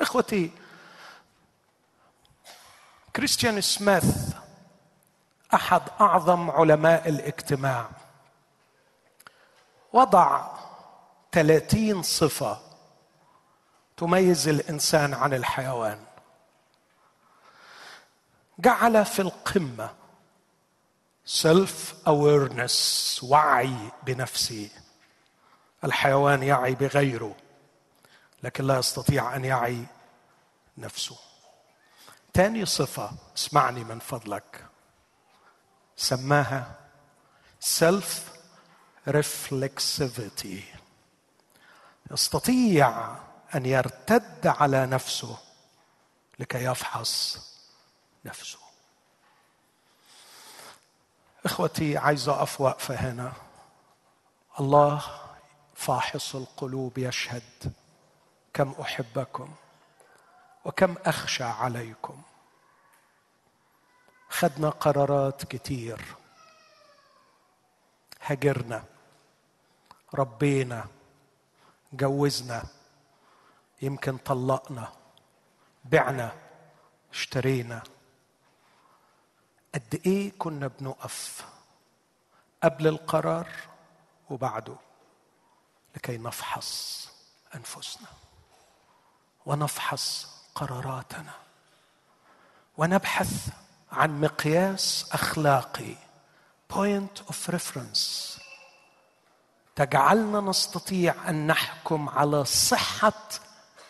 إخوتي 0.01 0.51
كريستيان 3.17 3.61
سميث 3.61 4.35
أحد 5.55 5.83
أعظم 6.01 6.51
علماء 6.51 7.09
الاجتماع 7.09 7.87
وضع 9.93 10.47
ثلاثين 11.33 12.03
صفة 12.03 12.61
تميز 13.97 14.49
الإنسان 14.49 15.15
عن 15.15 15.35
الحيوان. 15.35 16.05
جعل 18.59 19.05
في 19.05 19.23
القمة 19.23 19.95
self 21.25 21.95
awareness 22.07 23.21
وعي 23.23 23.77
بنفسي 24.03 24.71
الحيوان 25.85 26.43
يعي 26.43 26.75
بغيره 26.75 27.37
لكن 28.43 28.67
لا 28.67 28.79
يستطيع 28.79 29.37
أن 29.37 29.45
يعي 29.45 29.85
نفسه. 30.79 31.17
ثاني 32.35 32.67
صفة 32.67 33.11
اسمعني 33.37 33.85
من 33.85 33.99
فضلك 33.99 34.67
سماها 35.97 36.75
self 37.61 38.33
reflexivity 39.09 40.65
يستطيع 42.13 43.17
أن 43.55 43.67
يرتد 43.67 44.47
على 44.47 44.87
نفسه 44.87 45.39
لكي 46.39 46.65
يفحص 46.65 47.39
نفسه. 48.25 48.59
إخوتي 51.45 51.99
عايز 51.99 52.29
أقف 52.29 52.61
وقفة 52.61 52.95
هنا. 52.95 53.33
الله 54.61 55.21
فاحص 55.75 56.35
القلوب 56.35 56.99
يشهد 56.99 57.73
كم 58.55 58.75
أحبكم 58.81 59.55
وكم 60.65 60.95
أخشى 61.07 61.45
عليكم. 61.45 62.23
خدنا 64.29 64.71
قرارات 64.71 65.45
كتير. 65.45 66.05
هجرنا. 68.21 68.85
ربينا. 70.15 70.87
جوزنا 71.93 72.65
يمكن 73.83 74.17
طلقنا 74.17 74.93
بعنا 75.85 76.33
اشترينا. 77.13 77.83
قد 79.75 80.01
إيه 80.07 80.33
كنا 80.39 80.67
بنقف 80.67 81.47
قبل 82.63 82.87
القرار 82.87 83.49
وبعده 84.31 84.77
لكي 85.97 86.19
نفحص 86.19 87.09
أنفسنا 87.55 88.09
ونفحص 89.47 90.29
قراراتنا 90.55 91.35
ونبحث 92.79 93.49
عن 93.93 94.21
مقياس 94.21 95.09
أخلاقي 95.13 95.95
point 96.73 97.23
of 97.29 97.49
reference. 97.55 98.42
تجعلنا 99.77 100.41
نستطيع 100.41 101.29
أن 101.29 101.47
نحكم 101.47 102.09
على 102.09 102.45
صحة 102.45 103.29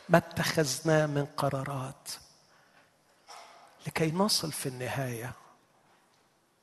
ما 0.08 0.18
اتخذناه 0.18 1.06
من 1.06 1.26
قرارات. 1.26 2.10
لكي 3.86 4.10
نصل 4.10 4.52
في 4.52 4.68
النهاية 4.68 5.32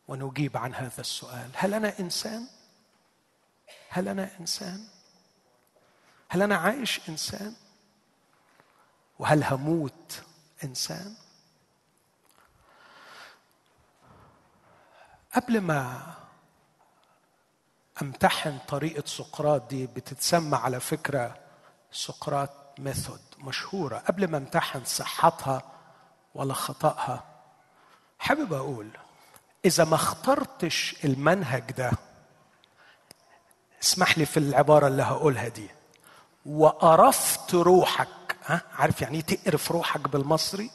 ونجيب 0.08 0.58
عن 0.58 0.76
هذا 0.76 1.02
السؤال. 1.02 1.52
هل 1.56 1.74
أنا 1.74 2.00
إنسان؟ 2.00 2.48
هل 3.90 4.08
أنا 4.08 4.30
إنسان؟ 4.40 4.88
هل 6.30 6.42
أنا 6.42 6.56
عايش 6.56 7.10
إنسان؟ 7.10 7.56
وهل 9.20 9.44
هموت 9.44 10.24
إنسان؟ 10.64 11.16
قبل 15.36 15.62
ما 15.62 16.14
أمتحن 18.02 18.58
طريقة 18.68 19.04
سقراط 19.08 19.70
دي 19.70 19.88
بتتسمى 19.88 20.58
على 20.58 20.80
فكرة 20.80 21.38
سقراط 21.92 22.50
ميثود 22.80 23.20
مشهورة. 23.40 23.98
قبل 23.98 24.28
ما 24.28 24.38
أمتحن 24.38 24.86
صحتها 24.86 25.62
ولا 26.36 26.54
خطأها 26.54 27.24
حابب 28.20 28.54
أقول 28.54 28.90
إذا 29.66 29.86
ما 29.86 29.96
اخترتش 29.96 30.96
المنهج 31.06 31.72
ده 31.72 31.92
اسمح 33.84 34.18
لي 34.18 34.26
في 34.26 34.38
العبارة 34.38 34.88
اللي 34.88 35.04
هقولها 35.04 35.48
دي. 35.48 35.70
وقرفت 36.46 37.54
روحك 37.56 38.36
ها؟ 38.46 38.62
عارف 38.74 39.02
يعني 39.02 39.18
إيه 39.18 39.24
تقرف 39.24 39.72
روحك 39.72 40.10
بالمصري؟ 40.10 40.72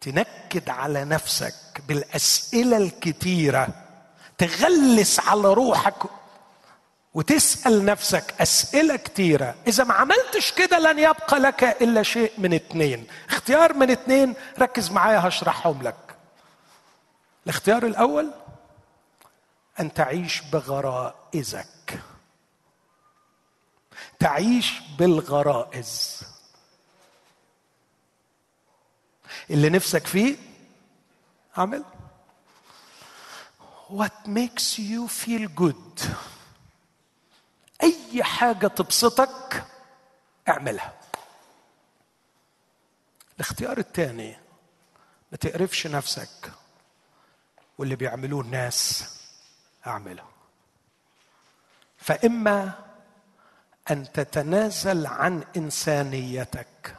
تنكد 0.00 0.68
على 0.68 1.04
نفسك 1.04 1.54
بالأسئلة 1.88 2.76
الكتيرة. 2.76 3.83
تغلس 4.38 5.20
على 5.20 5.52
روحك 5.54 6.02
وتسأل 7.14 7.84
نفسك 7.84 8.34
أسئلة 8.40 8.96
كتيرة. 8.96 9.54
إذا 9.66 9.84
ما 9.84 9.94
عملتش 9.94 10.52
كده 10.52 10.78
لن 10.78 10.98
يبقى 10.98 11.38
لك 11.38 11.64
إلا 11.64 12.02
شيء 12.02 12.32
من 12.38 12.54
اتنين. 12.54 13.06
اختيار 13.28 13.72
من 13.74 13.90
اتنين 13.90 14.34
ركز 14.58 14.90
معايا 14.90 15.28
هشرحهم 15.28 15.82
لك. 15.82 16.16
الاختيار 17.44 17.86
الأول 17.86 18.30
أن 19.80 19.94
تعيش 19.94 20.40
بغرائزك. 20.52 22.00
تعيش 24.18 24.80
بالغرائز. 24.98 26.22
اللي 29.50 29.70
نفسك 29.70 30.06
فيه 30.06 30.36
اعمل 31.58 31.84
what 33.88 34.26
makes 34.26 34.78
you 34.78 35.08
feel 35.08 35.48
good? 35.48 36.00
أي 37.82 38.24
حاجة 38.24 38.66
تبسطك 38.66 39.64
اعملها. 40.48 40.92
الاختيار 43.36 43.78
الثاني 43.78 44.36
ما 45.32 45.38
تقرفش 45.38 45.86
نفسك. 45.86 46.52
واللي 47.78 47.96
بيعملوه 47.96 48.40
الناس 48.40 49.04
أعمله. 49.86 50.24
فإما 51.98 52.72
أن 53.90 54.12
تتنازل 54.12 55.06
عن 55.06 55.44
إنسانيتك. 55.56 56.96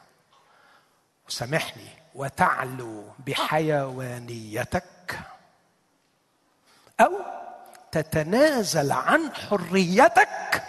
وسامحني 1.28 1.90
وتعلو 2.16 3.12
بحيوانيتك. 3.20 5.20
أو 7.00 7.12
تتنازل 7.92 8.92
عن 8.92 9.32
حريتك 9.36 10.64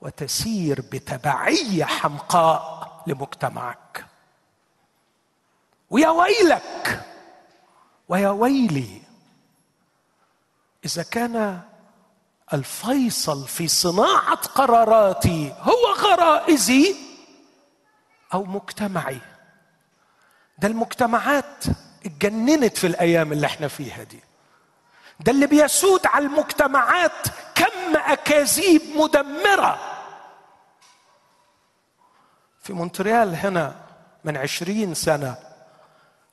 وتسير 0.00 0.80
بتبعية 0.80 1.84
حمقاء 1.84 3.02
لمجتمعك. 3.06 4.04
ويا 5.90 6.08
ويلك 6.08 7.02
ويا 8.08 8.28
ويلي 8.28 9.02
إذا 10.84 11.02
كان 11.02 11.60
الفيصل 12.52 13.48
في 13.48 13.68
صناعة 13.68 14.36
قراراتي 14.36 15.54
هو 15.60 15.92
غرائزي 15.98 16.96
أو 18.34 18.44
مجتمعي. 18.44 19.20
ده 20.58 20.68
المجتمعات 20.68 21.64
اتجننت 22.06 22.76
في 22.78 22.86
الأيام 22.86 23.32
اللي 23.32 23.46
إحنا 23.46 23.68
فيها 23.68 24.02
دي. 24.02 24.20
ده 25.24 25.32
اللي 25.32 25.46
بيسود 25.46 26.06
على 26.06 26.26
المجتمعات 26.26 27.26
كم 27.54 27.96
أكاذيب 27.96 28.82
مدمرة. 28.96 29.78
في 32.62 32.72
مونتريال 32.72 33.34
هنا 33.34 33.74
من 34.24 34.36
عشرين 34.36 34.94
سنة 34.94 35.36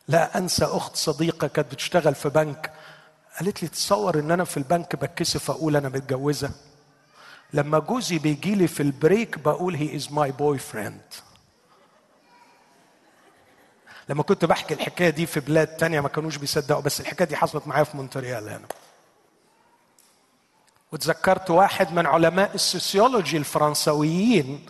لا 0.08 0.38
أنسى 0.38 0.66
أخت 0.66 0.96
صديقة 0.96 1.48
كانت 1.48 1.72
بتشتغل 1.72 2.16
في 2.16 2.30
بنك 2.30 2.74
قالت 3.40 3.64
لي 3.64 3.70
تصور 3.70 4.20
إن 4.20 4.32
أنا 4.32 4.44
في 4.44 4.58
البنك 4.58 4.96
بتكسف 4.96 5.52
أقول 5.52 5.76
أنا 5.76 5.90
متجوزة. 5.90 6.52
لما 7.54 7.80
جوزي 7.80 8.18
بيجي 8.20 8.56
لي 8.56 8.68
في 8.68 8.84
ال 8.84 8.93
break 8.93 9.40
بقول 9.40 9.76
he 9.76 9.96
is 9.96 10.12
my 10.12 10.32
boyfriend 10.32 11.02
لما 14.10 14.24
كنت 14.24 14.46
بحكي 14.46 14.74
الحكاية 14.74 15.10
دي 15.10 15.26
في 15.26 15.40
بلاد 15.40 15.68
تانية 15.68 16.02
ما 16.02 16.08
كانوش 16.10 16.38
بيصدقوا 16.38 16.82
بس 16.82 17.00
الحكاية 17.02 17.28
دي 17.28 17.36
حصلت 17.36 17.68
معايا 17.68 17.84
في 17.84 17.98
مونتريال 17.98 18.50
هنا. 18.50 18.68
وتذكرت 20.92 21.50
واحد 21.50 21.94
من 21.94 22.06
علماء 22.06 22.52
ال 22.56 22.64
sociology 22.64 23.38
الفرنسويين 23.38 24.66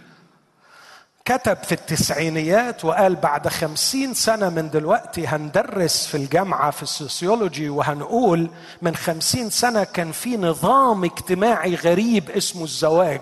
كتب 1.25 1.57
في 1.63 1.71
التسعينيات 1.71 2.85
وقال 2.85 3.15
بعد 3.15 3.47
خمسين 3.47 4.13
سنة 4.13 4.49
من 4.49 4.69
دلوقتي 4.69 5.27
هندرس 5.27 6.07
في 6.07 6.17
الجامعة 6.17 6.71
في 6.71 6.83
ال 6.83 6.92
sociology 6.92 7.69
وهنقول 7.69 8.49
من 8.81 8.95
خمسين 8.95 9.49
سنة 9.49 9.83
كان 9.83 10.11
في 10.11 10.37
نظام 10.37 11.03
اجتماعي 11.03 11.75
غريب 11.75 12.29
اسمه 12.29 12.63
الزواج. 12.63 13.21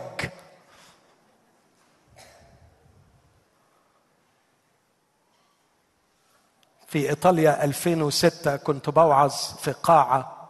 في 6.95 7.09
إيطاليا 7.09 7.63
2006 7.63 8.55
كنت 8.55 8.89
بوعظ 8.89 9.33
في 9.33 9.71
قاعه 9.71 10.47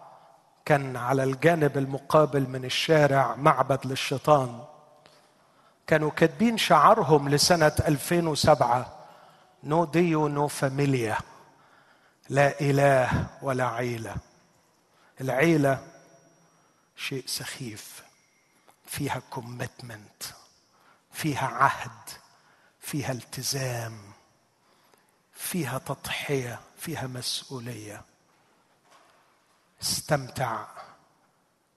كان 0.65 0.97
على 0.97 1.23
الجانب 1.23 1.77
المقابل 1.77 2.49
من 2.49 2.65
الشارع 2.65 3.35
معبد 3.35 3.85
للشيطان. 3.85 4.63
كانوا 5.87 6.11
كاتبين 6.11 6.57
شعارهم 6.57 7.29
لسنة 7.29 7.71
2007 7.87 9.05
no 9.63 9.85
Dio 9.85 10.27
no 10.27 10.47
famiglia 10.47 11.17
لا 12.29 12.61
إله 12.61 13.27
ولا 13.41 13.67
عيلة. 13.67 14.15
العيلة 15.21 15.79
شيء 16.95 17.23
سخيف. 17.27 18.03
فيها 18.85 19.21
commitment 19.29 20.23
فيها 21.11 21.47
عهد. 21.47 22.09
فيها 22.79 23.11
التزام. 23.11 24.14
فيها 25.45 25.77
تضحية 25.77 26.59
فيها 26.77 27.07
مسؤولية. 27.07 28.01
استمتع 29.81 30.65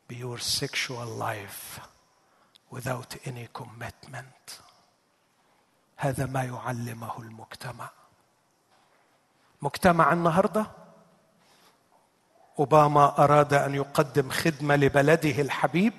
بـ 0.08 0.14
your 0.14 0.40
sexual 0.40 1.20
life 1.20 1.80
without 2.74 3.14
any 3.26 3.60
commitment. 3.60 4.52
هذا 5.96 6.26
ما 6.26 6.44
يعلمه 6.44 7.18
المجتمع. 7.18 7.90
مجتمع 9.62 10.12
النهارده 10.12 10.66
أوباما 12.58 13.24
أراد 13.24 13.54
أن 13.54 13.74
يقدم 13.74 14.30
خدمة 14.30 14.76
لبلده 14.76 15.42
الحبيب 15.42 15.92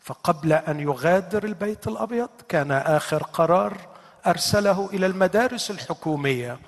فقبل 0.00 0.52
أن 0.52 0.80
يغادر 0.80 1.44
البيت 1.44 1.86
الأبيض 1.86 2.30
كان 2.48 2.72
آخر 2.72 3.22
قرار 3.22 3.93
أرسله 4.26 4.90
إلى 4.92 5.06
المدارس 5.06 5.70
الحكومية 5.70 6.58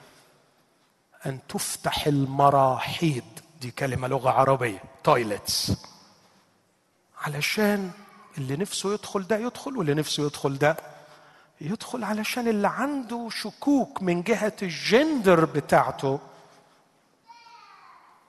أن 1.27 1.39
تفتح 1.49 2.07
المراحيض 2.07 3.25
دي 3.61 3.71
كلمة 3.71 4.09
لغة 4.09 4.31
عربية 4.31 4.83
تويلتس 5.05 5.73
علشان 7.23 7.91
اللي 8.39 8.57
نفسه 8.57 8.93
يدخل 8.95 9.27
ده 9.27 9.37
يدخل 9.37 9.77
واللي 9.77 9.95
نفسه 9.95 10.27
يدخل 10.27 10.59
ده 10.59 10.77
يدخل 11.61 12.05
علشان 12.05 12.49
اللي 12.49 12.69
عنده 12.69 13.29
شكوك 13.31 14.03
من 14.03 14.23
جهة 14.23 14.53
الجندر 14.63 15.45
بتاعته. 15.45 16.19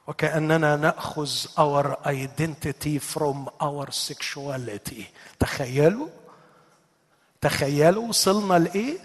وكأننا 0.07 0.75
نأخذ 0.75 1.29
our 1.45 2.07
identity 2.07 2.99
from 3.15 3.49
our 3.63 3.91
sexuality. 3.91 5.03
تخيلوا؟ 5.39 6.07
تخيلوا 7.41 8.07
وصلنا 8.07 8.53
لإيه؟ 8.59 8.97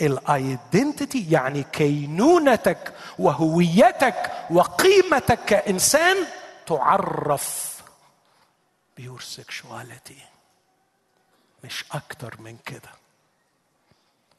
ال 0.00 0.14
identity 0.14 1.30
يعني 1.30 1.62
كينونتك 1.62 2.94
وهويتك 3.18 4.46
وقيمتك 4.50 5.44
كإنسان 5.44 6.16
تعرف 6.66 7.82
بـ 8.96 9.01
your 9.01 9.20
sexuality 9.20 10.18
مش 11.64 11.84
أكتر 11.92 12.40
من 12.40 12.56
كده. 12.66 12.90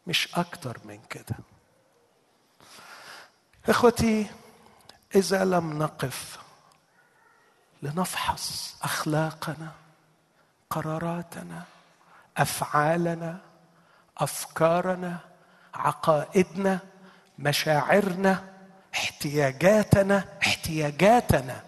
مش 0.08 0.36
أكتر 0.36 0.78
من 0.86 1.00
كده. 1.10 1.36
إخوتي 3.70 4.28
إذا 5.16 5.46
لم 5.46 5.80
نقف 5.84 6.40
لنفحص 7.82 8.76
أخلاقنا 8.84 9.72
قراراتنا 10.70 11.64
أفعالنا 12.38 13.38
أفكارنا 14.18 15.18
عقائدنا 15.80 16.80
مشاعرنا 17.40 18.44
احتياجاتنا 18.94 20.26
احتياجاتنا. 20.42 21.64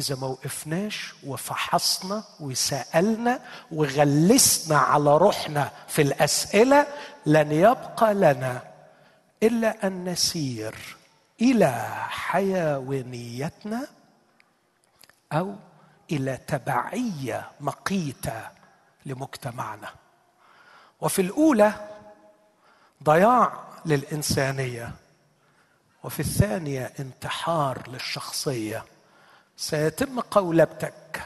إذا 0.00 0.16
ما 0.16 0.26
وقفناش 0.26 1.14
وفحصنا 1.26 2.24
وسألنا 2.40 3.40
وغلسنا 3.72 4.78
على 4.78 5.16
روحنا 5.16 5.70
في 5.88 6.02
الأسئلة 6.02 6.86
لن 7.26 7.52
يبقى 7.52 8.14
لنا 8.14 8.62
إلا 9.42 9.86
أن 9.86 10.04
نسير 10.04 10.96
إلى 11.40 11.96
حيوانيتنا 12.08 13.86
أو 15.32 15.54
إلى 16.10 16.36
تبعية 16.36 17.50
مقيتة 17.60 18.48
لمجتمعنا. 19.06 19.88
وفي 21.00 21.22
الأولى 21.22 21.72
ضياع 23.02 23.52
للإنسانية 23.86 24.92
وفي 26.04 26.20
الثانية 26.20 26.92
انتحار 27.00 27.88
للشخصية. 27.88 28.84
سيتم 29.56 30.20
قولبتك 30.20 31.22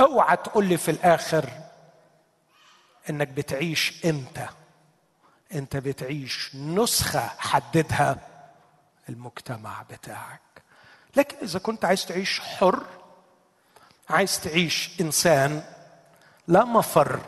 أوعى 0.00 0.36
تقول 0.36 0.66
لي 0.66 0.76
في 0.76 0.90
الآخر 0.90 1.50
إنك 3.10 3.28
بتعيش 3.28 4.04
انت 4.04 4.48
أنت 5.54 5.76
بتعيش 5.76 6.50
نسخة 6.54 7.26
حددها 7.38 8.16
المجتمع 9.08 9.82
بتاعك. 9.90 10.40
لكن 11.16 11.36
إذا 11.42 11.58
كنت 11.58 11.84
عايز 11.84 12.06
تعيش 12.06 12.40
حر 12.40 12.84
عايز 14.10 14.40
تعيش 14.40 15.00
إنسان 15.00 15.62
لا 16.48 16.64
مفر 16.64 17.20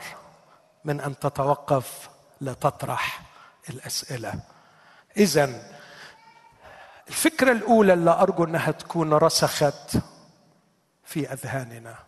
من 0.84 1.00
أن 1.00 1.18
تتوقف 1.18 2.08
لتطرح 2.40 3.20
الأسئلة. 3.70 4.40
اذا 5.16 5.74
الفكرة 7.08 7.52
الأولى 7.52 7.92
اللي 7.92 8.10
أرجو 8.10 8.44
إنها 8.44 8.70
تكون 8.70 9.12
رسخت 9.12 9.96
في 11.04 11.32
أذهاننا. 11.32 11.98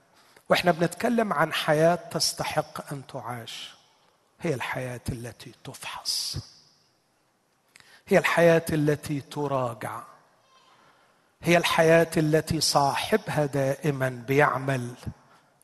وإحنا 0.48 0.72
بنتكلم 0.72 1.32
عن 1.32 1.52
حياة 1.52 1.94
تستحق 1.94 2.92
أن 2.92 3.06
تعاش. 3.06 3.74
هي 4.40 4.54
الحياة 4.54 5.00
التي 5.08 5.54
تفحص. 5.64 6.38
هي 8.08 8.18
الحياة 8.18 8.64
التي 8.72 9.20
تراجع. 9.20 10.02
هي 11.42 11.56
الحياة 11.56 12.10
التي 12.16 12.60
صاحبها 12.60 13.46
دائما 13.46 14.08
بيعمل 14.08 14.94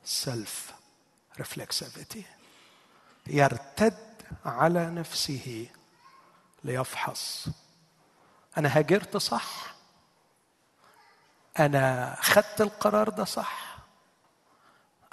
self 0.05 0.72
reflexivity 1.38 2.25
يرتد 3.26 3.96
على 4.44 4.90
نفسه 4.90 5.66
ليفحص. 6.64 7.46
أنا 8.59 8.79
هاجرت 8.79 9.16
صح؟ 9.16 9.75
أنا 11.59 12.16
خدت 12.20 12.61
القرار 12.61 13.09
ده 13.09 13.25
صح؟ 13.25 13.77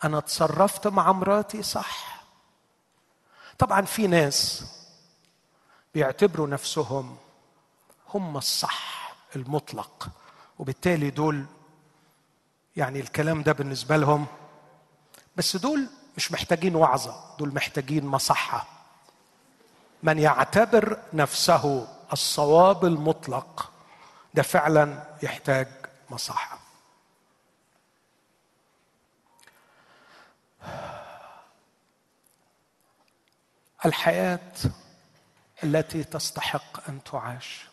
أنا 0.04 0.20
تصرفت 0.20 0.88
مع 0.88 1.12
مراتي 1.12 1.64
صح؟ 1.64 2.24
طبعا 3.58 3.82
في 3.82 4.08
ناس 4.08 4.64
بيعتبروا 5.94 6.48
نفسهم 6.48 7.18
هم 8.14 8.38
الصح 8.38 9.14
المطلق 9.36 10.10
وبالتالي 10.60 11.10
دول 11.10 11.46
يعني 12.76 13.00
الكلام 13.00 13.44
ده 13.44 13.52
بالنسبة 13.52 13.98
لهم 13.98 14.26
بس 15.36 15.56
دول 15.56 15.88
مش 16.18 16.32
محتاجين 16.32 16.76
وعظة 16.76 17.36
دول 17.40 17.54
محتاجين 17.54 18.06
مصحة. 18.06 18.68
من 20.04 20.20
يعتبر 20.20 21.00
نفسه 21.14 21.88
الصواب 22.14 22.86
المطلق 22.86 23.72
ده 24.34 24.44
فعلا 24.44 25.04
يحتاج 25.24 25.68
مصحة. 26.10 26.60
الحياة 33.86 34.52
التي 35.64 36.04
تستحق 36.04 36.90
أن 36.90 37.04
تعاش 37.04 37.66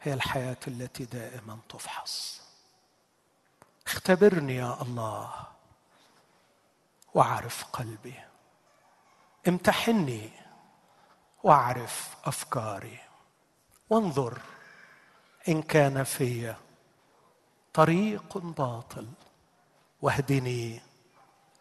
هي 0.00 0.14
الحياة 0.14 0.56
التي 0.68 1.04
دائما 1.04 1.58
تفحص. 1.68 2.42
اختبرني 3.86 4.56
يا 4.56 4.82
الله 4.82 5.34
واعرف 7.14 7.64
قلبي. 7.64 8.14
امتحني 9.48 10.41
واعرف 11.42 12.16
أفكاري. 12.24 12.98
وانظر 13.90 14.40
إن 15.48 15.62
كان 15.62 16.04
في 16.04 16.54
طريق 17.74 18.38
باطل 18.38 19.08
واهدني 20.02 20.80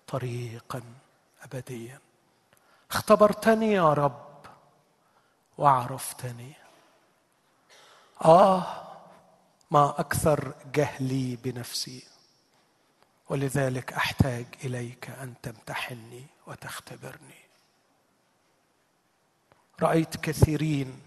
طريقا 0.07 0.81
ابديا. 1.43 1.99
اختبرتني 2.91 3.71
يا 3.71 3.93
رب 3.93 4.45
وعرفتني. 5.57 6.53
آه 8.25 8.87
ما 9.71 9.99
أكثر 9.99 10.53
جهلي 10.73 11.35
بنفسي 11.35 12.03
ولذلك 13.29 13.93
أحتاج 13.93 14.45
إليك 14.63 15.09
أن 15.09 15.33
تمتحني 15.41 16.25
وتختبرني. 16.47 17.50
رأيت 19.81 20.17
كثيرين 20.17 20.99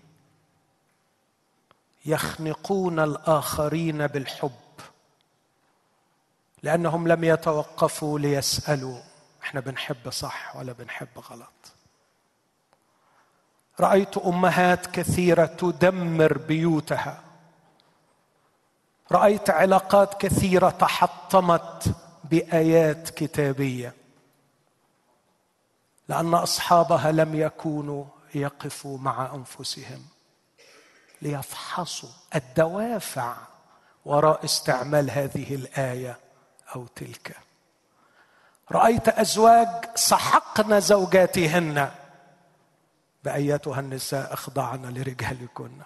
يخنقون 2.07 2.99
الآخرين 3.01 4.07
بالحب 4.07 4.51
لأنهم 6.63 7.09
لم 7.09 7.25
يتوقفوا 7.25 8.19
ليسألوا 8.19 8.99
إحنا 9.43 9.61
بنحب 9.61 10.11
صح 10.11 10.57
ولا 10.57 10.73
بنحب 10.73 11.19
غلط. 11.31 11.49
رأيت 13.81 14.19
أمهات 14.19 14.87
كثيرة 14.87 15.47
تدمر 15.47 16.39
بيوتها. 16.39 17.23
رأيت 19.13 19.51
علاقات 19.51 20.21
كثيرة 20.21 20.71
تحطمت 20.71 21.95
بآيات 22.25 23.11
كتابية 23.11 23.95
لأن 26.09 26.35
أصحابها 26.35 27.13
لم 27.13 27.35
يكونوا 27.35 28.05
يقفوا 28.35 28.99
مع 28.99 29.35
أنفسهم 29.35 30.05
ليفحصوا 31.23 32.09
الدوافع 32.35 33.37
وراء 34.05 34.45
استعمال 34.45 35.11
هذه 35.11 35.55
الآية 35.55 36.19
أو 36.77 36.87
تلك. 36.87 37.37
رأيت 38.71 39.09
أزواج 39.09 39.69
سحقن 39.95 40.81
زوجاتهن. 40.81 41.91
بأيتها 43.25 43.81
النساء 43.81 44.33
أخضعن 44.33 44.95
لرجالكن. 44.95 45.83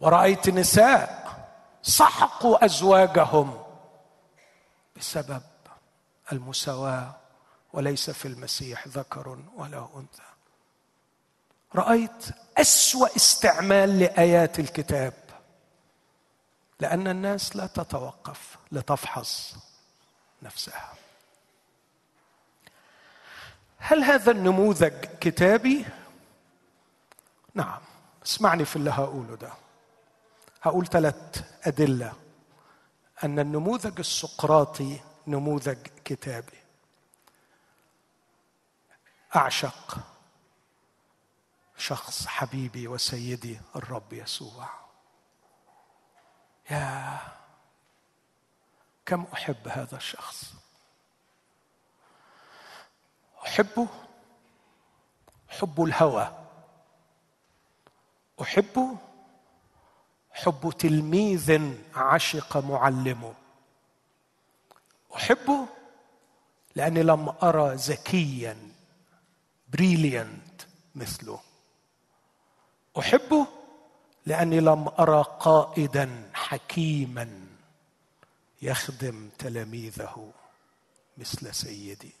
ورأيت 0.00 0.48
نساء 0.48 1.28
سحقوا 1.82 2.64
أزواجهم 2.64 3.64
بسبب 4.96 5.42
المساواة 6.32 7.16
وليس 7.72 8.10
في 8.10 8.28
المسيح 8.28 8.88
ذكر 8.88 9.38
ولا 9.56 9.88
أنثى. 9.96 10.27
رأيت 11.74 12.24
أسوأ 12.56 13.16
استعمال 13.16 13.98
لآيات 13.98 14.58
الكتاب 14.58 15.14
لأن 16.80 17.08
الناس 17.08 17.56
لا 17.56 17.66
تتوقف 17.66 18.56
لتفحص 18.72 19.56
نفسها. 20.42 20.94
هل 23.78 24.04
هذا 24.04 24.30
النموذج 24.30 24.92
كتابي؟ 25.20 25.84
نعم. 27.54 27.80
اسمعني 28.26 28.64
في 28.64 28.76
اللي 28.76 28.90
هقوله 28.90 29.36
ده. 29.36 29.52
هقول 30.62 30.86
ثلاث 30.86 31.42
أدلة 31.62 32.12
أن 33.24 33.38
النموذج 33.38 33.98
السقراطي 33.98 35.00
نموذج 35.26 35.78
كتابي. 36.04 36.58
أعشق 39.36 39.98
شخص 41.78 42.26
حبيبي 42.26 42.88
وسيدي 42.88 43.60
الرب 43.76 44.12
يسوع. 44.12 44.68
يا 46.70 47.18
كم 49.06 49.26
أحب 49.32 49.68
هذا 49.68 49.96
الشخص. 49.96 50.54
أحبه 53.46 53.88
حب 55.48 55.82
الهوى. 55.84 56.44
أحبه 58.42 58.96
حب 60.30 60.72
تلميذ 60.78 61.74
عشق 61.94 62.56
معلمه 62.56 63.34
أحبه 65.16 65.66
لأني 66.74 67.02
لم 67.02 67.28
أرى 67.42 67.74
ذكيا 67.74 68.72
بريليانت 69.68 70.62
مثله. 70.94 71.40
أحبه 72.98 73.46
لأني 74.26 74.60
لم 74.60 74.88
أرى 74.88 75.24
قائدا 75.40 76.30
حكيما 76.34 77.46
يخدم 78.62 79.30
تلاميذه 79.38 80.32
مثل 81.18 81.54
سيدي. 81.54 82.12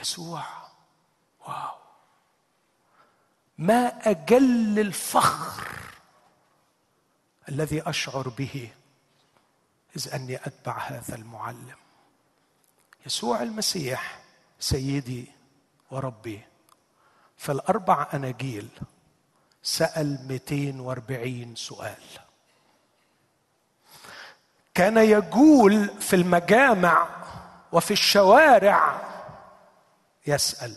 يسوع 0.00 0.44
واو. 1.40 1.76
ما 3.58 4.10
أجل 4.10 4.78
الفخر 4.78 5.68
الذي 7.48 7.88
أشعر 7.88 8.28
به 8.28 8.70
إذ 9.96 10.14
أني 10.14 10.36
أتبع 10.36 10.78
هذا 10.78 11.14
المعلم. 11.14 11.76
يسوع 13.06 13.42
المسيح 13.42 14.20
سيدي 14.60 15.32
وربي. 15.90 16.42
في 17.36 17.52
الاربع 17.52 18.06
أناجيل 18.14 18.68
سأل 19.62 20.18
240 20.28 21.54
سؤال. 21.56 22.02
كان 24.74 24.96
يجول 24.96 26.00
في 26.00 26.16
المجامع 26.16 27.08
وفي 27.72 27.90
الشوارع 27.90 29.00
يسأل. 30.26 30.76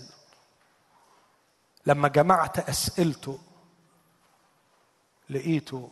لما 1.85 2.07
جمعت 2.07 2.69
أسئلته 2.69 3.39
لقيته 5.29 5.91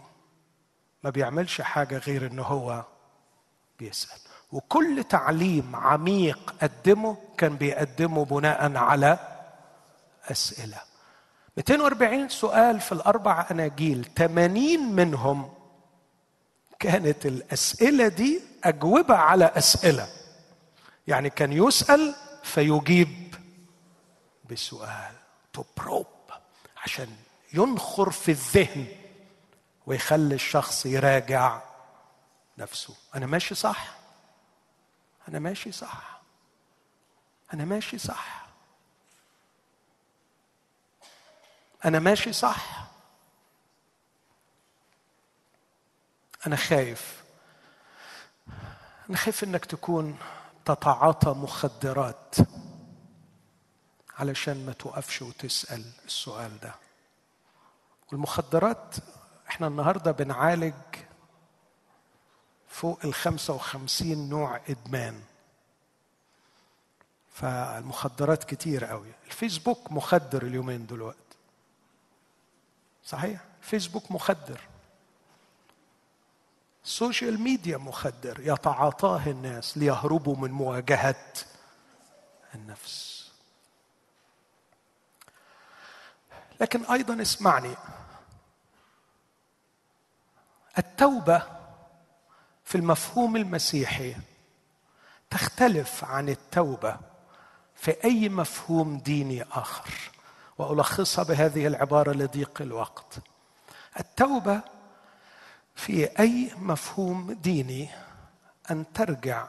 ما 1.03 1.09
بيعملش 1.09 1.61
حاجة 1.61 1.97
غير 1.97 2.27
إن 2.27 2.39
هو 2.39 2.83
بيسأل. 3.79 4.19
وكل 4.51 5.03
تعليم 5.09 5.75
عميق 5.75 6.55
قدمه 6.61 7.17
كان 7.37 7.55
بيقدمه 7.55 8.25
بناء 8.25 8.77
على 8.77 9.19
أسئلة. 10.31 10.92
240 11.57 12.29
سؤال 12.29 12.79
في 12.79 12.91
الأربع 12.91 13.47
أناجيل. 13.51 14.09
80 14.17 14.79
منهم 14.95 15.53
كانت 16.79 17.25
الأسئلة 17.25 18.07
دي 18.07 18.41
أجوبة 18.63 19.15
على 19.15 19.45
أسئلة. 19.45 20.07
يعني 21.07 21.29
كان 21.29 21.53
يسأل 21.53 22.15
فيجيب 22.43 23.35
بسؤال 24.51 25.13
تبروب 25.53 26.07
عشان 26.83 27.07
ينخر 27.53 28.11
في 28.11 28.31
الذهن 28.31 28.87
ويخلي 29.85 30.35
الشخص 30.35 30.85
يراجع 30.85 31.61
نفسه. 32.57 32.95
أنا 33.15 33.25
ماشي 33.25 33.55
صح؟ 33.55 33.95
أنا 35.27 35.39
ماشي 35.39 35.71
صح. 35.71 36.21
أنا 37.53 37.65
ماشي 37.65 37.97
صح. 37.97 38.42
أنا 41.85 41.99
ماشي 41.99 42.33
صح. 42.33 42.87
أنا 46.47 46.55
خايف. 46.55 47.23
أنا 49.09 49.17
خايف 49.17 49.43
إنك 49.43 49.65
تكون 49.65 50.17
تتعاطى 50.65 51.29
مخدرات 51.29 52.35
علشان 54.17 54.65
ما 54.65 54.73
توقفش 54.73 55.21
وتسأل 55.21 55.85
السؤال 56.05 56.59
ده. 56.59 56.75
والمخدرات 58.11 58.95
إحنا 59.49 59.67
النهارده 59.67 60.11
بنعالج 60.11 60.73
فوق 62.67 62.99
ال 63.05 63.13
55 63.13 64.29
نوع 64.29 64.61
إدمان. 64.69 65.21
فالمخدرات 67.33 68.43
كتير 68.43 68.85
قوي. 68.85 69.11
الفيسبوك 69.27 69.91
مخدر 69.91 70.43
اليومين 70.43 70.85
دلوقتي. 70.85 71.22
صحيح. 73.05 73.41
فيسبوك 73.61 74.11
مخدر. 74.11 74.61
ال 76.83 76.92
social 76.92 77.41
media 77.41 77.77
مخدر. 77.77 78.39
يتعاطاه 78.39 79.27
الناس 79.27 79.77
ليهربوا 79.77 80.35
من 80.35 80.51
مواجهة 80.51 81.25
النفس. 82.55 83.31
لكن 86.61 86.85
أيضا 86.85 87.21
اسمعني. 87.21 87.75
التوبة 90.77 91.43
في 92.65 92.75
المفهوم 92.75 93.35
المسيحي 93.35 94.15
تختلف 95.29 96.03
عن 96.03 96.29
التوبة 96.29 96.97
في 97.75 98.03
أي 98.03 98.29
مفهوم 98.29 98.97
ديني 98.97 99.43
آخر. 99.43 100.12
وألخصها 100.57 101.23
بهذه 101.23 101.67
العبارة 101.67 102.11
لضيق 102.11 102.61
الوقت. 102.61 103.17
التوبة 103.99 104.61
في 105.75 106.19
أي 106.19 106.51
مفهوم 106.57 107.31
ديني 107.31 107.89
أن 108.71 108.85
ترجع 108.93 109.47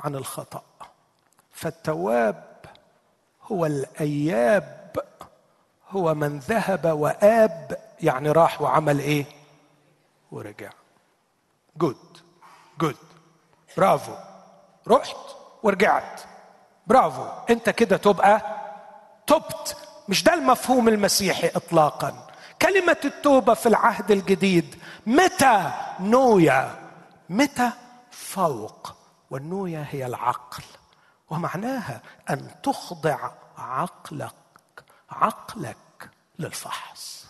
عن 0.00 0.14
الخطأ. 0.14 0.62
فالتواب 1.52 2.44
هو 3.52 3.66
الأياب 3.66 4.96
هو 5.90 6.14
من 6.14 6.38
ذهب 6.38 6.84
وآب 6.84 7.78
يعني 8.00 8.30
راح 8.30 8.62
وعمل 8.62 8.98
إيه؟ 8.98 9.24
ورجع. 10.32 10.70
جود 11.76 12.18
جود 12.78 12.96
برافو 13.76 14.12
رحت 14.88 15.16
ورجعت. 15.62 16.20
برافو 16.86 17.24
أنت 17.50 17.70
كده 17.70 17.96
تبقى 17.96 18.42
تبت 19.26 19.76
مش 20.10 20.22
ده 20.24 20.34
المفهوم 20.34 20.88
المسيحي 20.88 21.48
اطلاقا. 21.48 22.26
كلمة 22.62 22.96
التوبة 23.04 23.54
في 23.54 23.66
العهد 23.68 24.10
الجديد 24.10 24.82
متى 25.06 25.72
نويا؟ 26.00 26.90
متى 27.28 27.70
فوق؟ 28.10 28.96
والنويا 29.30 29.86
هي 29.90 30.06
العقل. 30.06 30.62
ومعناها 31.30 32.02
أن 32.30 32.50
تخضع 32.62 33.30
عقلك 33.58 34.34
عقلك 35.10 36.10
للفحص. 36.38 37.26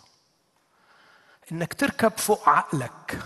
إنك 1.52 1.74
تركب 1.74 2.12
فوق 2.16 2.48
عقلك 2.48 3.18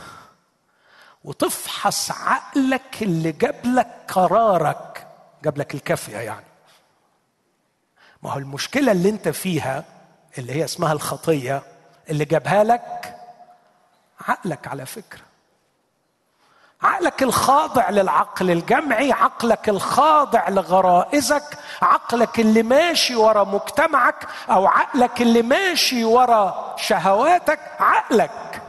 وتفحص 1.25 2.11
عقلك 2.11 3.03
اللي 3.03 3.33
جاب 3.33 3.61
لك 3.65 4.05
قرارك. 4.09 5.07
جاب 5.45 5.59
لك 5.59 5.75
الكافية 5.75 6.17
يعني. 6.17 6.54
ما 8.25 8.33
هو 8.33 8.39
المشكلة 8.39 8.93
اللي 8.93 9.09
انت 9.11 9.29
فيها 9.29 9.85
اللي 10.39 10.53
هي 10.53 10.65
اسمها 10.65 10.93
الخطية 10.93 11.63
اللي 12.11 12.25
جابها 12.25 12.65
لك 12.65 13.17
عقلك 14.29 14.69
على 14.69 14.87
فكرة. 14.87 15.23
عقلك 16.83 17.23
الخاضع 17.23 17.91
للعقل 17.91 18.51
الجمعي 18.51 19.13
عقلك 19.13 19.69
الخاضع 19.69 20.49
لغرائزك 20.49 21.59
عقلك 21.83 22.41
اللي 22.41 22.63
ماشي 22.63 23.15
ورا 23.17 23.45
مجتمعك 23.45 24.27
أو 24.51 24.67
عقلك 24.67 25.23
اللي 25.23 25.43
ماشي 25.43 26.05
ورا 26.05 26.75
شهواتك 26.79 27.61
عقلك. 27.81 28.63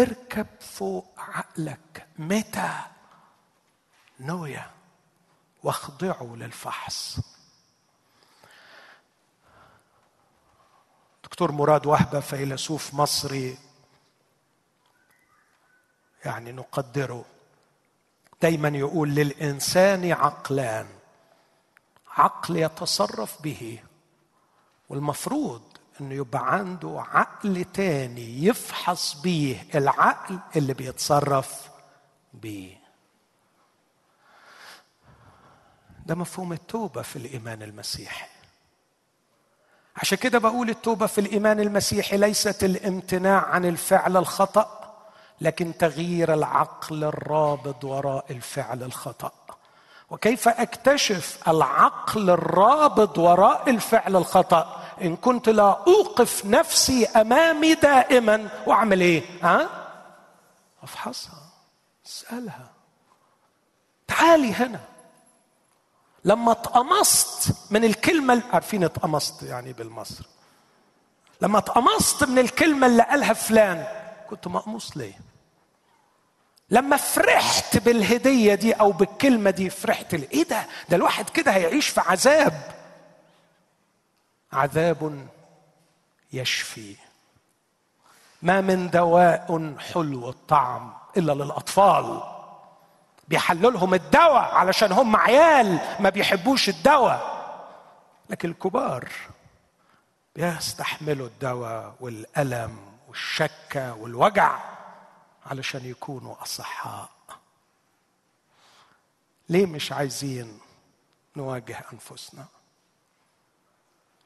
اركب 0.00 0.46
فوق 0.60 1.06
عقلك 1.18 2.06
متى؟ 2.18 2.70
نويا 4.20 4.70
واخضعوا 5.62 6.36
للفحص. 6.36 7.20
دكتور 11.34 11.52
مراد 11.52 11.86
وهبة 11.86 12.20
فيلسوف 12.20 12.94
مصري. 12.94 13.58
يعني 16.24 16.52
نقدره. 16.52 17.24
دايما 18.42 18.68
يقول 18.68 19.08
للإنسان 19.14 20.12
عقلان. 20.12 20.86
عقل 22.10 22.56
يتصرف 22.56 23.42
به. 23.42 23.82
والمفروض 24.88 25.62
إنه 26.00 26.14
يبقى 26.14 26.54
عنده 26.54 27.04
عقل 27.08 27.64
تاني 27.64 28.44
يفحص 28.44 29.20
بيه 29.20 29.66
العقل 29.74 30.38
اللي 30.56 30.74
بيتصرف 30.74 31.68
بيه. 32.34 32.80
ده 36.06 36.14
مفهوم 36.14 36.52
التوبة 36.52 37.02
في 37.02 37.16
الإيمان 37.16 37.62
المسيحي. 37.62 38.33
عشان 39.96 40.18
كده 40.18 40.38
بقول 40.38 40.68
التوبة 40.70 41.06
في 41.06 41.20
الإيمان 41.20 41.60
المسيحي 41.60 42.16
ليست 42.16 42.64
الامتناع 42.64 43.40
عن 43.44 43.64
الفعل 43.64 44.16
الخطأ 44.16 44.80
لكن 45.40 45.76
تغيير 45.76 46.34
العقل 46.34 47.04
الرابض 47.04 47.84
وراء 47.84 48.24
الفعل 48.30 48.82
الخطأ. 48.82 49.32
وكيف 50.10 50.48
أكتشف 50.48 51.38
العقل 51.48 52.30
الرابض 52.30 53.18
وراء 53.18 53.70
الفعل 53.70 54.16
الخطأ؟ 54.16 54.80
إن 55.02 55.16
كنت 55.16 55.48
لا 55.48 55.78
أوقف 55.86 56.46
نفسي 56.46 57.06
أمامي 57.06 57.74
دائما 57.74 58.48
وأعمل 58.66 59.00
إيه؟ 59.00 59.22
ها؟ 59.42 59.68
أفحصها 60.82 61.42
أسألها. 62.06 62.70
تعالي 64.08 64.52
هنا. 64.54 64.80
لما 66.24 66.52
اتقمصت 66.52 67.56
من 67.70 67.84
الكلمة 67.84 68.42
عارفين 68.52 68.84
اتقمصت 68.84 69.42
يعني 69.42 69.72
بالمصر؟ 69.72 70.24
لما 71.40 71.58
اتقمصت 71.58 72.24
من 72.24 72.38
الكلمة 72.38 72.86
اللي 72.86 73.02
قالها 73.02 73.32
فلان 73.32 73.86
كنت 74.30 74.46
مقموص 74.48 74.96
ليه؟ 74.96 75.14
لما 76.70 76.96
فرحت 76.96 77.76
بالهدية 77.76 78.54
دي 78.54 78.72
أو 78.72 78.92
بالكلمة 78.92 79.50
دي 79.50 79.70
فرحت 79.70 80.14
ليه؟ 80.14 80.28
إيه 80.30 80.44
ده؟ 80.44 80.66
ده 80.88 80.96
الواحد 80.96 81.30
كده 81.30 81.52
هيعيش 81.52 81.88
في 81.88 82.00
عذاب. 82.00 82.74
عذاب 84.52 85.28
يشفي. 86.32 86.96
ما 88.42 88.60
من 88.60 88.90
دواء 88.90 89.74
حلو 89.78 90.28
الطعم 90.28 90.92
إلا 91.16 91.32
للأطفال. 91.32 92.33
بيحلوا 93.28 93.70
لهم 93.70 93.94
الدواء 93.94 94.54
علشان 94.54 94.92
هم 94.92 95.16
عيال 95.16 95.80
ما 96.00 96.10
بيحبوش 96.10 96.68
الدواء. 96.68 97.34
لكن 98.30 98.50
الكبار 98.50 99.08
بيستحملوا 100.36 101.26
الدواء 101.26 101.94
والألم 102.00 102.78
والشكة 103.08 103.94
والوجع 103.94 104.58
علشان 105.46 105.84
يكونوا 105.84 106.42
أصحاء. 106.42 107.08
ليه 109.48 109.66
مش 109.66 109.92
عايزين 109.92 110.60
نواجه 111.36 111.84
أنفسنا؟ 111.92 112.44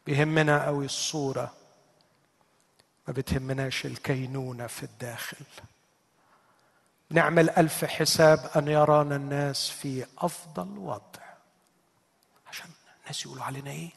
بيهمنا 0.06 0.66
قوي 0.66 0.84
الصورة. 0.84 1.52
ما 3.08 3.14
بتهمناش 3.14 3.86
الكينونة 3.86 4.66
في 4.66 4.82
الداخل. 4.82 5.44
نعمل 7.10 7.50
ألف 7.50 7.84
حساب 7.84 8.50
أن 8.56 8.68
يرانا 8.68 9.16
الناس 9.16 9.70
في 9.70 10.06
أفضل 10.18 10.78
وضع. 10.78 11.22
عشان 12.50 12.66
الناس 13.02 13.26
يقولوا 13.26 13.44
علينا 13.44 13.70
إيه؟ 13.70 13.90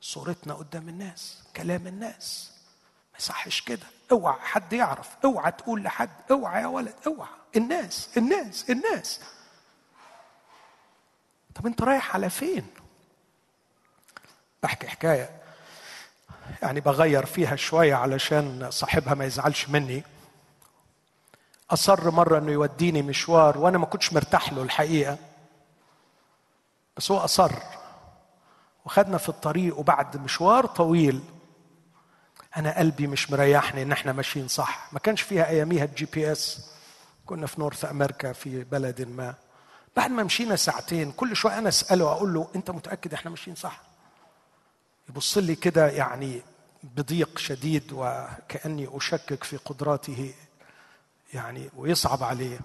صورتنا 0.00 0.54
قدام 0.54 0.88
الناس 0.88 1.42
كلام 1.56 1.86
الناس. 1.86 2.52
ما 3.12 3.18
يصحش 3.18 3.60
كده. 3.60 3.86
اوعى 4.12 4.40
حد 4.40 4.72
يعرف. 4.72 5.08
اوعى 5.24 5.52
تقول 5.52 5.82
لحد. 5.82 6.10
اوعى 6.30 6.62
يا 6.62 6.66
ولد. 6.66 6.94
اوعى. 7.06 7.28
الناس 7.56 8.08
الناس 8.16 8.70
الناس. 8.70 9.20
طب 11.54 11.66
انت 11.66 11.82
رايح 11.82 12.14
على 12.14 12.30
فين؟ 12.30 12.66
بحكي 14.62 14.88
حكاية. 14.88 15.42
يعني 16.62 16.80
بغير 16.80 17.26
فيها 17.26 17.56
شوية 17.56 17.94
علشان 17.94 18.70
صاحبها 18.70 19.14
ما 19.14 19.24
يزعلش 19.24 19.68
مني. 19.68 20.02
أصر 21.70 22.10
مرة 22.10 22.38
إنه 22.38 22.52
يوديني 22.52 23.02
مشوار 23.02 23.58
وأنا 23.58 23.78
ما 23.78 23.86
كنتش 23.86 24.12
مرتاح 24.12 24.52
له 24.52 24.62
الحقيقة. 24.62 25.18
بس 26.96 27.10
هو 27.10 27.18
أصر. 27.18 27.52
وخدنا 28.84 29.18
في 29.18 29.28
الطريق 29.28 29.78
وبعد 29.78 30.16
مشوار 30.16 30.66
طويل. 30.66 31.22
أنا 32.56 32.78
قلبي 32.78 33.06
مش 33.06 33.30
مريحني 33.30 33.82
إن 33.82 33.92
إحنا 33.92 34.12
ماشيين 34.12 34.48
صح. 34.48 34.88
ما 34.92 34.98
كانش 34.98 35.22
فيها 35.22 35.48
أياميها 35.48 35.84
ال 35.84 36.06
GPS. 36.06 36.70
كنا 37.26 37.46
في 37.46 37.60
North 37.60 37.84
America 37.84 38.32
في 38.32 38.64
بلد 38.64 39.02
ما. 39.02 39.34
بعد 39.96 40.10
ما 40.10 40.22
مشينا 40.22 40.56
ساعتين 40.56 41.12
كل 41.12 41.36
شوية 41.36 41.58
أنا 41.58 41.68
أسأله 41.68 42.12
أقول 42.12 42.34
له 42.34 42.48
أنت 42.56 42.70
متأكد 42.70 43.14
إحنا 43.14 43.30
ماشيين 43.30 43.56
صح؟ 43.56 43.80
يبص 45.08 45.38
لي 45.38 45.54
كده 45.54 45.88
يعني 45.88 46.42
بضيق 46.82 47.38
شديد 47.38 47.92
وكأني 47.92 48.88
أشكك 48.96 49.44
في 49.44 49.56
قدراته 49.56 50.34
يعني 51.34 51.70
ويصعب 51.76 52.22
عليه. 52.22 52.58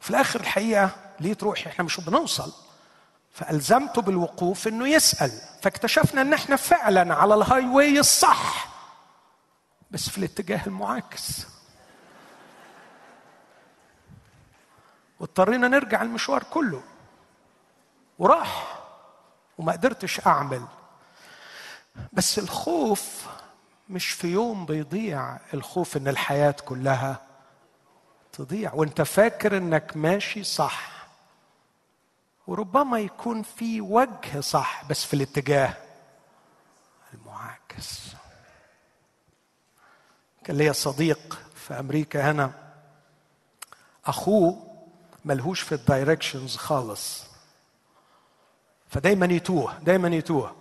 في 0.00 0.10
الآخر 0.10 0.40
الحقيقة 0.40 0.90
ليه 1.20 1.36
روحي 1.42 1.70
إحنا 1.70 1.84
مش 1.84 2.00
بنوصل. 2.00 2.52
فألزمته 3.32 4.02
بالوقوف 4.02 4.68
إنه 4.68 4.88
يسأل. 4.88 5.32
فاكتشفنا 5.62 6.20
إن 6.20 6.32
إحنا 6.32 6.56
فعلا 6.56 7.14
على 7.14 7.34
ال 7.34 7.66
highway 7.66 8.00
الصح 8.00 8.68
بس 9.90 10.08
في 10.08 10.18
الاتجاه 10.18 10.66
المعاكس. 10.66 11.46
واضطرينا 15.20 15.68
نرجع 15.68 16.02
المشوار 16.02 16.42
كله. 16.42 16.82
وراح 18.18 18.78
وما 19.58 19.72
قدرتش 19.72 20.26
أعمل. 20.26 20.66
بس 22.12 22.38
الخوف 22.38 23.26
مش 23.88 24.10
في 24.10 24.28
يوم 24.28 24.66
بيضيع 24.66 25.38
الخوف 25.54 25.96
إن 25.96 26.08
الحياة 26.08 26.54
كلها 26.64 27.25
تضيع. 28.36 28.74
وانت 28.74 29.02
فاكر 29.02 29.56
انك 29.56 29.96
ماشي 29.96 30.44
صح. 30.44 31.06
وربما 32.46 32.98
يكون 32.98 33.42
في 33.42 33.80
وجه 33.80 34.40
صح 34.40 34.84
بس 34.90 35.04
في 35.04 35.14
الاتجاه 35.14 35.76
المعاكس. 37.14 38.00
كان 40.44 40.56
ليا 40.56 40.72
صديق 40.72 41.38
في 41.54 41.74
أمريكا 41.80 42.30
هنا. 42.30 42.52
أخوه 44.06 44.66
ملهوش 45.24 45.60
في 45.60 45.72
الدايركشنز 45.72 46.56
خالص. 46.56 47.24
فدايما 48.88 49.26
يتوه 49.26 49.78
دايما 49.78 50.08
يتوه. 50.08 50.56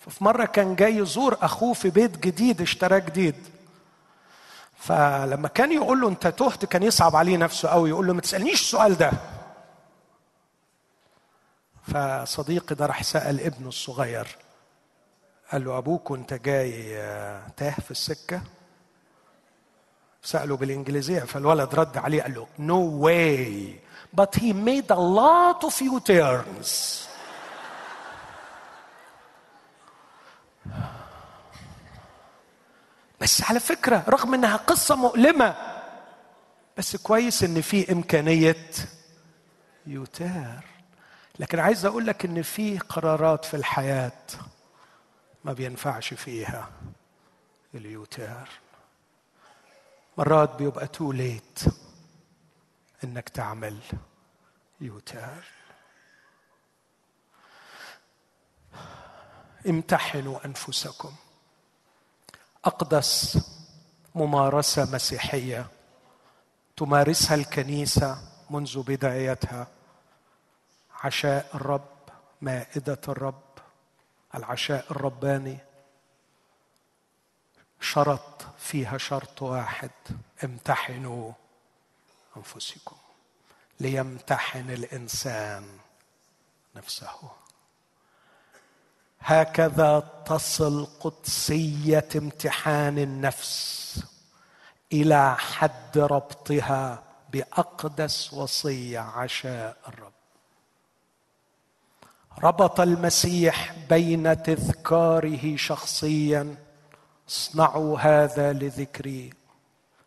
ففي 0.00 0.24
مرة 0.24 0.44
كان 0.44 0.74
جاي 0.74 0.96
يزور 0.96 1.38
أخوه 1.42 1.74
في 1.74 1.90
بيت 1.90 2.18
جديد 2.18 2.60
اشتراه 2.60 2.98
جديد. 2.98 3.55
فلما 4.76 5.48
كان 5.48 5.72
يقول 5.72 6.00
له 6.00 6.08
انت 6.08 6.26
تهت 6.26 6.64
كان 6.64 6.82
يصعب 6.82 7.16
عليه 7.16 7.36
نفسه 7.36 7.68
قوي 7.68 7.88
يقول 7.90 8.06
له 8.06 8.12
ما 8.12 8.20
تسألنيش 8.20 8.60
السؤال 8.60 8.96
ده. 8.96 9.10
فصديقي 11.82 12.74
ده 12.74 12.86
راح 12.86 13.02
سأل 13.02 13.40
ابنه 13.40 13.68
الصغير 13.68 14.36
قال 15.52 15.64
له 15.64 15.78
أبوك 15.78 16.10
وانت 16.10 16.34
جاي 16.34 16.98
آه، 17.00 17.42
تاه 17.56 17.70
في 17.70 17.90
السكة؟ 17.90 18.40
سأله 20.22 20.56
بالإنجليزية 20.56 21.20
فالولد 21.20 21.74
رد 21.74 21.96
عليه 21.96 22.22
قال 22.22 22.34
له 22.34 22.46
no 22.58 23.04
way. 23.04 23.80
But 24.16 24.34
he 24.34 24.52
made 24.52 24.90
a 24.90 25.00
lot 25.20 25.64
of 25.64 25.80
U-turns. 25.80 27.06
بس 33.20 33.42
على 33.42 33.60
فكرة 33.60 34.04
رغم 34.08 34.34
إنها 34.34 34.56
قصة 34.56 34.96
مؤلمة 34.96 35.56
بس 36.78 36.96
كويس 36.96 37.42
إن 37.44 37.60
في 37.60 37.92
إمكانية 37.92 38.66
يوتار 39.86 40.64
لكن 41.38 41.58
عايز 41.58 41.84
أقول 41.84 42.06
لك 42.06 42.24
إن 42.24 42.42
في 42.42 42.78
قرارات 42.78 43.44
في 43.44 43.54
الحياة 43.54 44.12
ما 45.44 45.52
بينفعش 45.52 46.14
فيها 46.14 46.70
اليوتار 47.74 48.48
مرات 50.18 50.54
بيبقى 50.56 50.86
تو 50.86 51.12
ليت 51.12 51.60
إنك 53.04 53.28
تعمل 53.28 53.78
يوتار 54.80 55.44
امتحنوا 59.68 60.44
أنفسكم. 60.44 61.12
أقدس 62.66 63.38
ممارسة 64.14 64.94
مسيحية 64.94 65.66
تمارسها 66.76 67.34
الكنيسة 67.34 68.18
منذ 68.50 68.82
بدايتها 68.82 69.66
عشاء 70.94 71.50
الرب 71.54 71.88
مائدة 72.42 73.00
الرب 73.08 73.42
العشاء 74.34 74.84
الرباني. 74.90 75.58
شرط 77.80 78.46
فيها 78.58 78.98
شرط 78.98 79.42
واحد 79.42 79.90
امتحنوا 80.44 81.32
أنفسكم. 82.36 82.96
ليمتحن 83.80 84.70
الإنسان 84.70 85.78
نفسه. 86.76 87.30
هكذا 89.28 90.00
تصل 90.26 90.86
قدسية 91.00 92.08
امتحان 92.16 92.98
النفس 92.98 94.02
إلى 94.92 95.36
حد 95.36 95.98
ربطها 95.98 97.02
بأقدس 97.32 98.32
وصية 98.32 98.98
عشاء 98.98 99.76
الرب. 99.88 100.12
ربط 102.38 102.80
المسيح 102.80 103.74
بين 103.88 104.42
تذكاره 104.42 105.56
شخصيا. 105.56 106.56
اصنعوا 107.28 107.98
هذا 107.98 108.52
لذكري. 108.52 109.32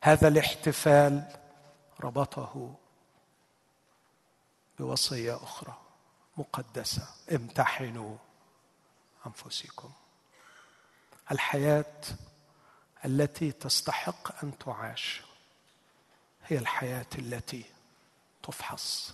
هذا 0.02 0.28
الاحتفال 0.28 1.24
ربطه 2.02 2.76
بوصية 4.80 5.36
أخرى 5.36 5.74
مقدسة. 6.38 7.08
امتحنوا. 7.32 8.29
أنفسكم. 9.28 9.92
الحياة 11.32 12.02
التي 13.06 13.52
تستحق 13.52 14.44
أن 14.44 14.58
تعاش 14.58 15.22
هي 16.48 16.58
الحياة 16.58 17.06
التي 17.18 17.66
تفحص. 18.44 19.14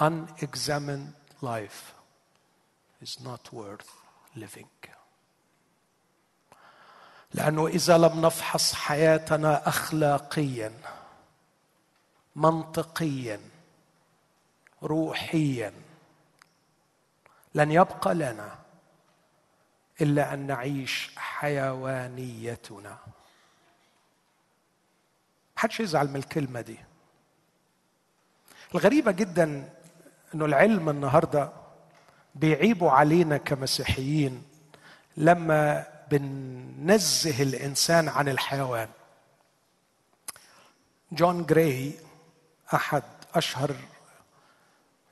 Unexamined 0.00 1.14
life 1.42 1.94
is 3.02 3.20
not 3.20 3.52
worth 3.52 3.90
living. 4.36 4.66
لأنه 7.34 7.66
إذا 7.66 7.98
لم 7.98 8.26
نفحص 8.26 8.74
حياتنا 8.74 9.68
اخلاقيا 9.68 10.72
منطقيا 12.36 13.40
روحيا 14.82 15.72
لن 17.54 17.70
يبقى 17.72 18.14
لنا 18.14 18.58
إلا 20.00 20.34
أن 20.34 20.46
نعيش 20.46 21.10
حيوانيتنا. 21.16 22.98
محدش 25.56 25.80
يزعل 25.80 26.08
من 26.08 26.16
الكلمة 26.16 26.60
دي. 26.60 26.78
الغريبة 28.74 29.12
جدا 29.12 29.70
إنه 30.34 30.44
العلم 30.44 30.88
النهارده 30.88 31.52
بيعيبوا 32.34 32.90
علينا 32.90 33.36
كمسيحيين 33.36 34.42
لما 35.16 35.86
بننزه 36.10 37.42
الإنسان 37.42 38.08
عن 38.08 38.28
الحيوان. 38.28 38.88
جون 41.12 41.46
جراي 41.46 41.94
أحد 42.74 43.02
أشهر 43.34 43.74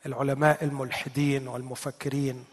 العلماء 0.07 0.65
الملحدين 0.65 1.49
والمفكرين 1.49 2.45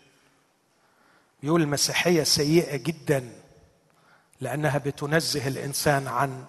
بيقول 1.44 1.62
المسيحيه 1.62 2.24
سيئة 2.24 2.76
جدا 2.78 3.34
لأنها 4.42 4.78
بتنزه 4.78 5.48
الإنسان 5.48 6.08
عن 6.08 6.46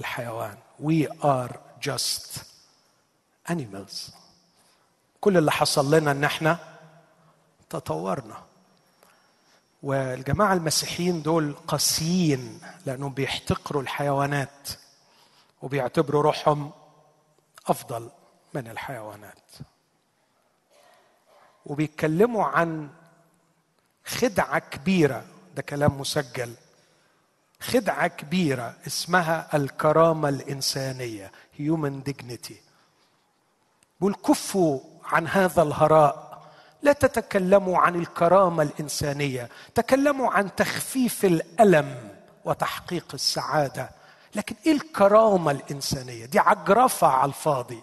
الحيوان. 0.00 0.58
We 0.82 1.06
are 1.22 1.52
just 1.88 2.38
animals. 3.50 4.12
كل 5.20 5.36
اللي 5.36 5.52
حصل 5.52 5.94
لنا 5.94 6.10
إن 6.10 6.24
إحنا 6.24 6.58
تطورنا. 7.70 8.42
والجماعة 9.82 10.52
المسيحيين 10.52 11.22
دول 11.22 11.54
قاسيين 11.66 12.60
لأنهم 12.86 13.12
بيحتقروا 13.12 13.82
الحيوانات 13.82 14.68
وبيعتبروا 15.62 16.22
روحهم 16.22 16.70
أفضل 17.66 18.10
من 18.54 18.68
الحيوانات. 18.68 19.50
وبيتكلموا 21.66 22.44
عن 22.44 22.90
خدعة 24.06 24.58
كبيرة. 24.58 25.24
ده 25.56 25.62
كلام 25.62 26.00
مسجل. 26.00 26.54
خدعة 27.60 28.06
كبيرة 28.06 28.74
اسمها 28.86 29.56
الكرامة 29.56 30.28
الإنسانية 30.28 31.32
human 31.58 32.10
dignity. 32.10 32.54
بيقول 34.00 34.14
كفوا 34.14 34.80
عن 35.04 35.28
هذا 35.28 35.62
الهراء. 35.62 36.42
لا 36.82 36.92
تتكلموا 36.92 37.78
عن 37.78 37.96
الكرامة 37.96 38.62
الإنسانية 38.62 39.48
تكلموا 39.74 40.30
عن 40.30 40.54
تخفيف 40.56 41.24
الألم 41.24 42.18
وتحقيق 42.44 43.06
السعادة. 43.14 43.90
لكن 44.34 44.54
إيه 44.66 44.72
الكرامة 44.72 45.50
الإنسانية؟ 45.50 46.26
دي 46.26 46.38
عجرفة 46.38 47.06
على 47.06 47.28
الفاضي. 47.28 47.82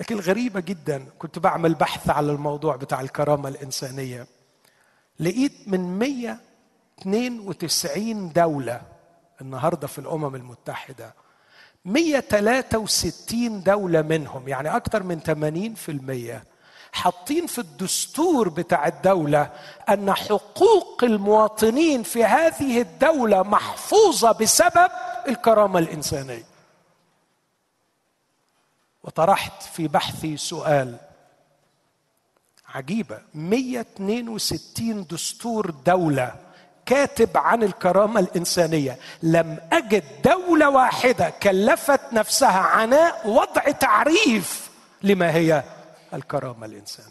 لكن 0.00 0.14
الغريبة 0.14 0.60
جدا. 0.60 1.06
كنت 1.18 1.38
بعمل 1.38 1.74
بحث 1.74 2.10
على 2.10 2.32
الموضوع 2.32 2.76
بتاع 2.76 3.00
الكرامة 3.00 3.48
الإنسانية. 3.48 4.26
لقيت 5.20 5.52
من 5.66 5.98
192 5.98 8.32
دولة 8.32 8.82
النهاردة 9.40 9.86
في 9.86 9.98
الأمم 9.98 10.34
المتحدة 10.34 11.14
163 11.84 13.62
دولة 13.62 14.02
منهم 14.02 14.48
يعني 14.48 14.76
أكثر 14.76 15.02
من 15.02 15.20
80% 15.20 16.42
حاطين 16.92 17.46
في 17.46 17.58
الدستور 17.58 18.48
بتاع 18.48 18.86
الدولة 18.86 19.50
أن 19.88 20.12
حقوق 20.12 21.04
المواطنين 21.04 22.02
في 22.02 22.24
هذه 22.24 22.80
الدولة 22.80 23.42
محفوظة 23.42 24.32
بسبب 24.32 24.88
الكرامة 25.28 25.78
الإنسانية. 25.78 26.49
وطرحت 29.02 29.62
في 29.62 29.88
بحثي 29.88 30.36
سؤال 30.36 30.96
عجيبة. 32.68 33.18
162 33.34 35.06
دستور 35.10 35.70
دولة 35.70 36.34
كاتب 36.86 37.36
عن 37.36 37.62
الكرامة 37.62 38.20
الإنسانية 38.20 38.98
لم 39.22 39.58
أجد 39.72 40.04
دولة 40.24 40.70
واحدة 40.70 41.30
كلفت 41.30 42.12
نفسها 42.12 42.58
عناء 42.60 43.28
وضع 43.28 43.62
تعريف 43.62 44.70
لما 45.02 45.34
هي 45.34 45.64
الكرامة 46.14 46.66
الإنسانية. 46.66 47.10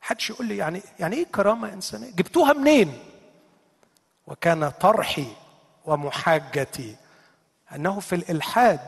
حدش 0.00 0.30
يقول 0.30 0.46
لي 0.46 0.56
يعني 0.56 0.82
يعني 0.98 1.16
إيه 1.16 1.24
كرامة 1.26 1.72
إنسانية؟ 1.72 2.10
جبتوها 2.10 2.52
منين؟ 2.52 2.98
وكان 4.26 4.68
طرحي 4.70 5.26
ومحاجتي 5.84 6.96
أنه 7.74 8.00
في 8.00 8.14
الإلحاد 8.14 8.80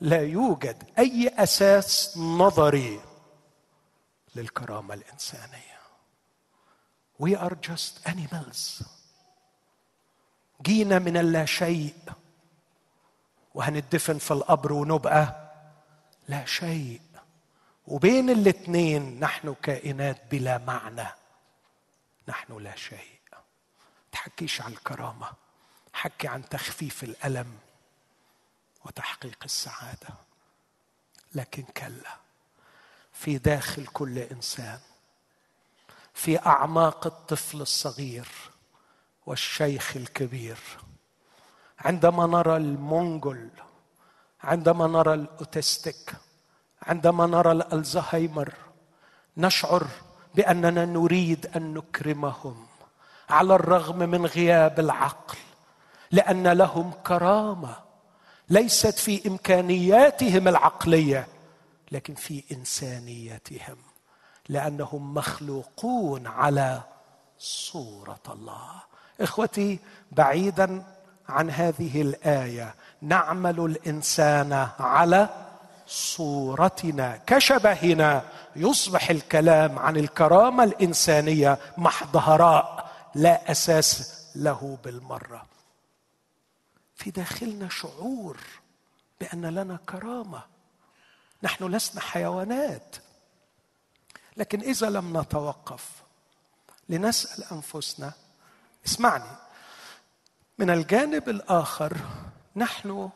لا 0.00 0.20
يوجد 0.22 0.84
أي 0.98 1.28
أساس 1.28 2.18
نظري 2.18 3.00
للكرامة 4.34 4.94
الإنسانية. 4.94 5.80
We 7.22 7.36
are 7.36 7.54
just 7.54 8.08
animals. 8.08 8.84
جينا 10.62 10.98
من 10.98 11.16
اللا 11.16 11.44
شيء. 11.44 11.94
وهندفن 13.54 14.18
في 14.18 14.30
القبر 14.30 14.72
ونبقى 14.72 15.52
لا 16.28 16.44
شيء. 16.44 17.00
وبين 17.86 18.30
الاثنين 18.30 19.20
نحن 19.20 19.54
كائنات 19.62 20.22
بلا 20.30 20.58
معنى. 20.58 21.08
نحن 22.28 22.58
لا 22.58 22.76
شيء. 22.76 23.20
تحكيش 24.12 24.60
عن 24.60 24.72
الكرامة. 24.72 25.32
حكي 25.92 26.28
عن 26.28 26.48
تخفيف 26.48 27.04
الألم. 27.04 27.58
وتحقيق 28.84 29.38
السعادة. 29.44 30.08
لكن 31.34 31.62
كلا 31.62 32.16
في 33.12 33.38
داخل 33.38 33.86
كل 33.86 34.18
إنسان 34.18 34.78
في 36.14 36.38
أعماق 36.46 37.06
الطفل 37.06 37.60
الصغير 37.60 38.28
والشيخ 39.26 39.96
الكبير 39.96 40.58
عندما 41.78 42.26
نرى 42.26 42.56
المونجول 42.56 43.48
عندما 44.42 44.86
نرى 44.86 45.14
الأوتستيك 45.14 46.12
عندما 46.82 47.26
نرى 47.26 47.52
الألزهايمر 47.52 48.54
نشعر 49.36 49.86
بأننا 50.34 50.84
نريد 50.84 51.46
أن 51.56 51.74
نكرمهم 51.74 52.66
على 53.30 53.54
الرغم 53.54 53.98
من 53.98 54.26
غياب 54.26 54.80
العقل 54.80 55.38
لأن 56.10 56.48
لهم 56.48 56.92
كرامة. 56.92 57.89
ليست 58.50 58.98
في 58.98 59.28
إمكانياتهم 59.28 60.48
العقلية 60.48 61.26
لكن 61.92 62.14
في 62.14 62.44
إنسانيتهم 62.52 63.76
لأنهم 64.48 65.14
مخلوقون 65.14 66.26
على 66.26 66.80
صورة 67.38 68.20
الله. 68.28 68.70
إخوتي 69.20 69.78
بعيدا 70.12 70.84
عن 71.28 71.50
هذه 71.50 72.02
الآية 72.02 72.74
نعمل 73.02 73.60
الإنسان 73.60 74.68
على 74.80 75.28
صورتنا 75.86 77.20
كشبهنا 77.26 78.22
يصبح 78.56 79.10
الكلام 79.10 79.78
عن 79.78 79.96
الكرامة 79.96 80.64
الإنسانية 80.64 81.58
محض 81.76 82.16
هراء 82.16 82.90
لا 83.14 83.50
أساس 83.50 84.20
له 84.36 84.78
بالمرة. 84.84 85.49
في 87.00 87.10
داخلنا 87.10 87.68
شعور 87.68 88.38
بأن 89.20 89.46
لنا 89.46 89.78
كرامة. 89.88 90.42
نحن 91.42 91.64
لسنا 91.64 92.00
حيوانات. 92.00 92.96
لكن 94.36 94.60
إذا 94.60 94.90
لم 94.90 95.20
نتوقف 95.20 95.88
لنسأل 96.88 97.44
أنفسنا 97.52 98.12
اسمعني 98.86 99.36
من 100.58 100.70
الجانب 100.70 101.28
الآخر 101.28 101.96
نحن 102.56 103.10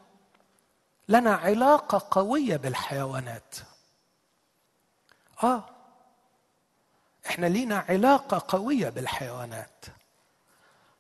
لنا 1.08 1.34
علاقة 1.34 2.08
قوية 2.10 2.56
بالحيوانات. 2.56 3.54
آه 5.42 5.64
إحنا 7.26 7.46
لينا 7.46 7.84
علاقة 7.88 8.44
قوية 8.48 8.88
بالحيوانات. 8.88 9.84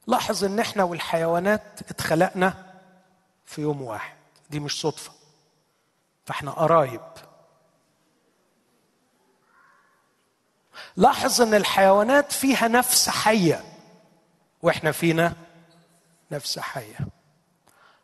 لاحظ 0.06 0.44
إن 0.44 0.60
إحنا 0.60 0.84
والحيوانات 0.84 1.80
اتخلقنا 1.90 2.63
في 3.44 3.60
يوم 3.62 3.82
واحد. 3.82 4.16
دي 4.50 4.60
مش 4.60 4.80
صدفة. 4.80 5.12
فاحنا 6.26 6.50
قرايب. 6.50 7.00
لاحظ 10.96 11.40
إن 11.42 11.54
الحيوانات 11.54 12.32
فيها 12.32 12.68
نفس 12.68 13.08
حية. 13.08 13.64
وإحنا 14.62 14.92
فينا 14.92 15.34
نفس 16.30 16.58
حية. 16.58 16.98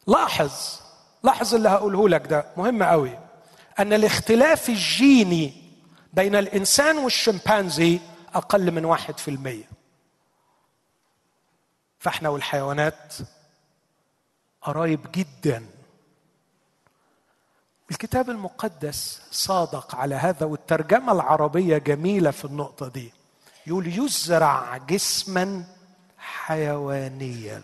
لاحظ 0.07 0.80
لاحظ 1.22 1.55
اللي 1.55 1.68
هقوله 1.68 2.09
لك 2.09 2.26
ده. 2.26 2.47
مهم 2.57 2.82
قوي. 2.82 3.18
أن 3.78 3.93
الاختلاف 3.93 4.68
الجيني 4.68 5.70
بين 6.12 6.34
الإنسان 6.36 6.99
والشمبانزي 6.99 8.01
أقل 8.34 8.70
من 8.70 8.84
واحد 8.84 9.18
في 9.18 9.28
المية. 9.28 9.70
فإحنا 11.99 12.28
والحيوانات 12.28 13.14
قرايب 14.63 15.13
جدا. 15.13 15.67
الكتاب 17.91 18.31
المقدس 18.31 19.23
صادق 19.31 19.95
على 19.95 20.15
هذا 20.15 20.47
والترجمة 20.47 21.13
العربية 21.13 21.79
جميلة 21.79 22.31
في 22.31 22.45
النقطة 22.45 22.89
دي. 22.89 23.13
يقول 23.67 23.87
يزرع 23.87 24.77
جسما 24.77 25.65
حيوانيا. 26.19 27.63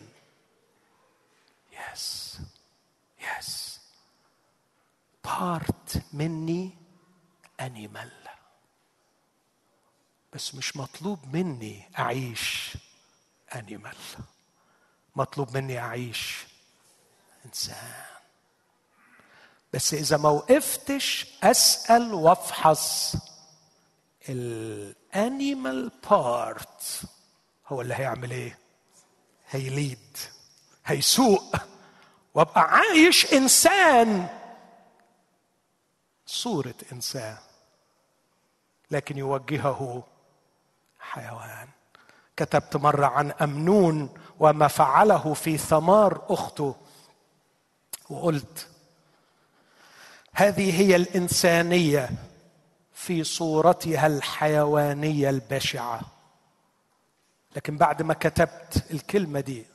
yes 1.92 2.38
yes 3.38 3.80
part 5.24 6.02
مني 6.12 6.70
animal 7.60 8.10
بس 10.32 10.54
مش 10.54 10.76
مطلوب 10.76 11.36
مني 11.36 11.88
أعيش 11.98 12.76
animal 13.54 13.96
مطلوب 15.16 15.56
مني 15.56 15.78
أعيش 15.78 16.46
إنسان. 17.46 18.04
بس 19.72 19.94
إذا 19.94 20.16
ما 20.16 20.28
وقفتش 20.28 21.26
أسأل 21.42 22.14
وأفحص. 22.14 23.16
ال 24.28 24.52
animal 24.52 25.92
part 26.10 27.00
هو 27.68 27.80
اللي 27.80 27.94
هيعمل 27.94 28.30
إيه؟ 28.30 28.58
هي 29.50 29.69
lead. 29.69 30.16
هيسوق. 30.86 31.56
وأبقى 32.34 32.60
عايش 32.60 33.32
إنسان. 33.32 34.28
صورة 36.26 36.74
إنسان. 36.92 37.36
لكن 38.90 39.18
يوجهه 39.18 40.04
حيوان. 41.00 41.68
كتبت 42.36 42.76
مرة 42.76 43.06
عن 43.06 43.30
أمنون 43.30 44.14
وما 44.40 44.68
فعله 44.68 45.34
في 45.34 45.58
ثمار 45.58 46.24
أخته. 46.28 46.76
وقلت 48.10 48.68
هذه 50.32 50.80
هي 50.80 50.96
الإنسانية 50.96 52.10
في 52.94 53.24
صورتها 53.24 54.06
الحيوانية 54.06 55.30
البشعة. 55.30 56.00
لكن 57.56 57.76
بعد 57.76 58.02
ما 58.02 58.14
كتبت 58.14 58.84
الكلمة 58.90 59.40
دي 59.40 59.66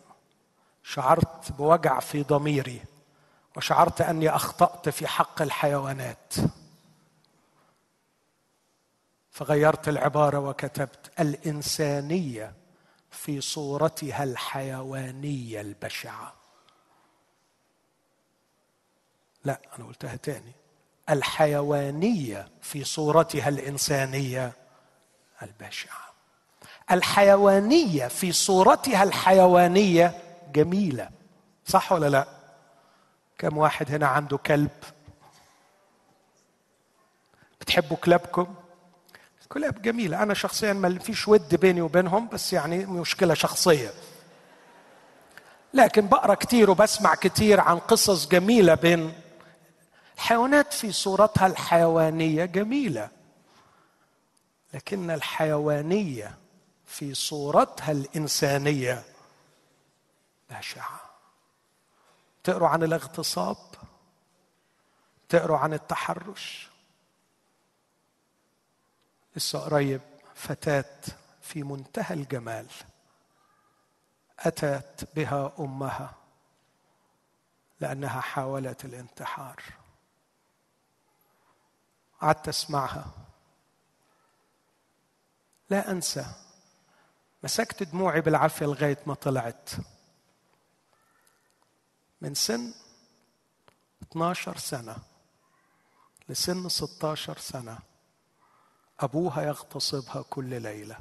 شعرت 0.84 1.52
بوجع 1.52 2.00
في 2.00 2.24
ضميري 2.24 2.82
وشعرت 3.58 4.02
أني 4.02 4.30
أخطأت 4.30 4.90
في 4.90 5.08
حق 5.08 5.42
الحيوانات. 5.42 6.34
فغيرت 9.32 9.88
العبارة 9.90 10.40
وكتبت 10.40 11.12
الإنسانية 11.20 12.54
في 13.12 13.42
صورتها 13.42 14.24
الحيوانية 14.24 15.62
البشعة. 15.62 16.41
لا 19.46 19.60
أنا 19.78 19.88
قلتها 19.88 20.16
تاني. 20.16 20.52
الحيوانية 21.10 22.48
في 22.62 22.84
صورتها 22.84 23.50
الإنسانية 23.50 24.54
البشعة. 25.42 26.12
الحيوانية 26.92 28.08
في 28.08 28.32
صورتها 28.32 29.04
الحيوانية 29.04 30.22
جميلة 30.54 31.10
صح 31.66 31.92
ولا 31.92 32.10
لا؟ 32.10 32.28
كم 33.38 33.58
واحد 33.58 33.92
هنا 33.92 34.08
عنده 34.08 34.38
كلب؟ 34.38 34.70
بتحبوا 37.62 37.98
كلابكم؟ 37.98 38.54
كلاب 39.50 39.82
جميلة. 39.82 40.24
أنا 40.24 40.34
شخصيا 40.34 40.74
ما 40.74 41.00
فيش 41.00 41.28
ود 41.28 41.56
بيني 41.56 41.82
وبينهم 41.82 42.28
بس 42.28 42.54
يعني 42.54 42.86
مشكلة 42.86 43.34
شخصية. 43.34 43.92
لكن 45.74 46.08
بقرأ 46.08 46.34
كتير 46.34 46.70
وبسمع 46.70 47.16
كتير 47.16 47.60
عن 47.60 47.80
قصص 47.80 48.28
جميلة 48.28 48.76
بين 48.76 49.14
الحيوانات 50.22 50.74
في 50.74 50.92
صورتها 50.92 51.48
الحيوانية 51.48 52.46
جميلة 52.46 53.10
لكن 54.74 55.12
الحيوانية 55.12 56.38
في 56.86 57.14
صورتها 57.14 57.92
الإنسانية 57.92 59.04
بشعة. 60.50 61.02
تقروا 62.44 62.68
عن 62.68 62.84
الاغتصاب 62.84 63.58
تقروا 65.30 65.58
عن 65.58 65.74
التحرش. 65.74 66.70
لسه 69.36 69.60
قريب 69.60 70.02
فتاة 70.36 70.96
في 71.42 71.64
منتهى 71.64 72.16
الجمال 72.16 72.68
أتت 74.40 75.10
بها 75.16 75.54
أمها 75.60 76.14
لأنها 77.80 78.22
حاولت 78.22 78.86
الانتحار. 78.86 79.81
قعدت 82.22 82.48
أسمعها. 82.48 83.12
لا 85.70 85.92
أنسى 85.92 86.26
مسكت 87.44 87.84
دموعي 87.84 88.22
بالعافية 88.22 88.66
لغاية 88.66 88.98
ما 89.06 89.14
طلعت. 89.14 89.70
من 92.22 92.34
سن 92.34 92.74
12 94.04 94.58
سنة 94.58 94.98
لسن 96.30 96.70
16 96.70 97.38
سنة 97.38 97.80
أبوها 99.00 99.42
يغتصبها 99.42 100.22
كل 100.22 100.62
ليلة. 100.62 100.98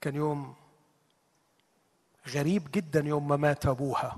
كان 0.00 0.14
يوم 0.14 0.61
غريب 2.28 2.70
جدا 2.70 3.00
يوم 3.00 3.28
ما 3.28 3.36
مات 3.36 3.66
أبوها. 3.66 4.16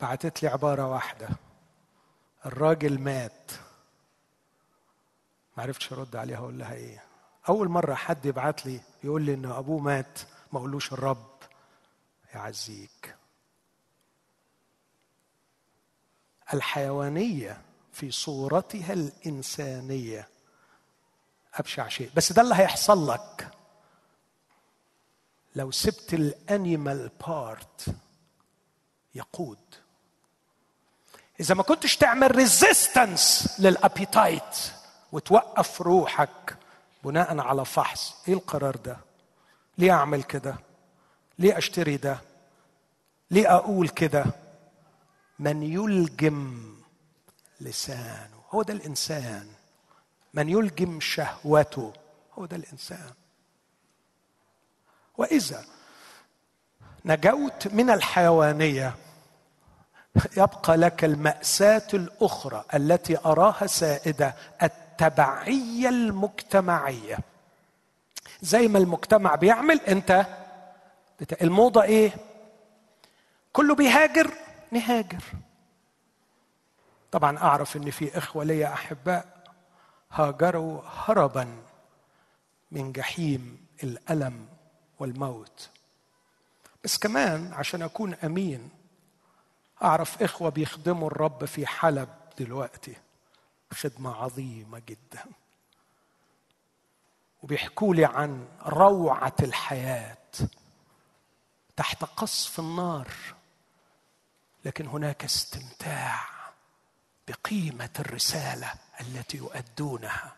بعتت 0.00 0.42
لي 0.42 0.48
عبارة 0.48 0.86
واحدة. 0.86 1.28
الراجل 2.46 2.98
مات. 3.00 3.50
ما 5.56 5.62
عرفتش 5.62 5.92
أرد 5.92 6.16
عليها 6.16 6.38
أقول 6.38 6.58
لها 6.58 6.74
إيه. 6.74 7.04
أول 7.48 7.68
مرة 7.68 7.94
حد 7.94 8.26
يبعت 8.26 8.66
لي 8.66 8.80
يقول 9.04 9.22
لي 9.22 9.34
ان 9.34 9.44
أبوه 9.44 9.80
مات 9.80 10.18
ما 10.52 10.58
أقولوش 10.58 10.92
الرب 10.92 11.26
يعزيك. 12.34 13.16
الحيوانية 16.54 17.62
في 17.92 18.10
صورتها 18.10 18.92
الإنسانية 18.92 20.28
أبشع 21.54 21.88
شيء. 21.88 22.10
بس 22.16 22.32
ده 22.32 22.42
اللي 22.42 22.54
هيحصل 22.54 23.10
لك. 23.10 23.50
لو 25.54 25.70
سبت 25.70 26.14
ال 26.14 26.28
animal 26.28 27.10
part 27.26 27.86
يقود. 29.14 29.58
إذا 31.40 31.54
ما 31.54 31.62
كنتش 31.62 31.96
تعمل 31.96 32.36
resistance 32.36 33.54
لل 33.60 33.79
appetite 33.79 34.56
وتوقف 35.12 35.82
روحك 35.82 36.56
بناء 37.04 37.38
على 37.38 37.64
فحص 37.64 38.14
إيه 38.28 38.34
القرار 38.34 38.76
ده؟ 38.76 38.96
ليه 39.78 39.92
أعمل 39.92 40.22
كده؟ 40.22 40.56
ليه 41.38 41.58
أشتري 41.58 41.96
ده؟ 41.96 42.20
ليه 43.30 43.54
أقول 43.54 43.88
كده؟ 43.88 44.24
من 45.38 45.62
يلجم 45.62 46.74
لسانه 47.60 48.36
هو 48.50 48.62
ده 48.62 48.74
الإنسان. 48.74 49.48
من 50.34 50.48
يلجم 50.48 51.00
شهوته 51.00 51.92
هو 52.38 52.46
ده 52.46 52.56
الإنسان. 52.56 53.10
وإذا 55.18 55.64
نجوت 57.04 57.68
من 57.68 57.90
الحيوانية 57.90 58.94
يبقى 60.36 60.76
لك 60.76 61.04
المأساة 61.04 61.86
الأخرى 61.94 62.64
التي 62.74 63.18
أراها 63.18 63.66
سائدة 63.66 64.34
التبعية 64.62 65.88
المجتمعية. 65.88 67.18
زي 68.42 68.68
ما 68.68 68.78
المجتمع 68.78 69.34
بيعمل 69.34 69.80
أنت 69.80 70.26
بتا... 71.20 71.44
الموضة 71.44 71.82
إيه؟ 71.82 72.12
كله 73.52 73.74
بيهاجر. 73.74 74.30
نهاجر 74.70 75.22
طبعا 77.12 77.38
أعرف 77.38 77.76
إن 77.76 77.90
في 77.90 78.18
إخوة 78.18 78.44
لي 78.44 78.66
أحباء 78.66 79.24
هاجروا 80.12 80.80
هربا 81.04 81.62
من 82.70 82.92
جحيم 82.92 83.66
الألم 83.82 84.46
والموت. 85.04 85.70
بس 86.84 86.98
كمان 86.98 87.52
عشان 87.52 87.82
أكون 87.82 88.14
أمين 88.14 88.70
أعرف 89.82 90.22
إخوة 90.22 90.48
بيخدموا 90.50 91.08
الرب 91.08 91.44
في 91.44 91.66
حلب 91.66 92.08
دلوقتي 92.38 92.96
خدمة 93.72 94.14
عظيمة 94.16 94.82
جدا. 94.88 95.24
وبيحكوا 97.42 97.94
لي 97.94 98.04
عن 98.04 98.48
روعة 98.66 99.34
الحياة 99.42 100.16
تحت 101.76 102.04
قصف 102.04 102.60
النار 102.60 103.08
لكن 104.64 104.86
هناك 104.86 105.24
استمتاع 105.24 106.20
بقيمة 107.28 107.90
الرسالة 108.00 108.72
التي 109.00 109.36
يؤدونها. 109.36 110.36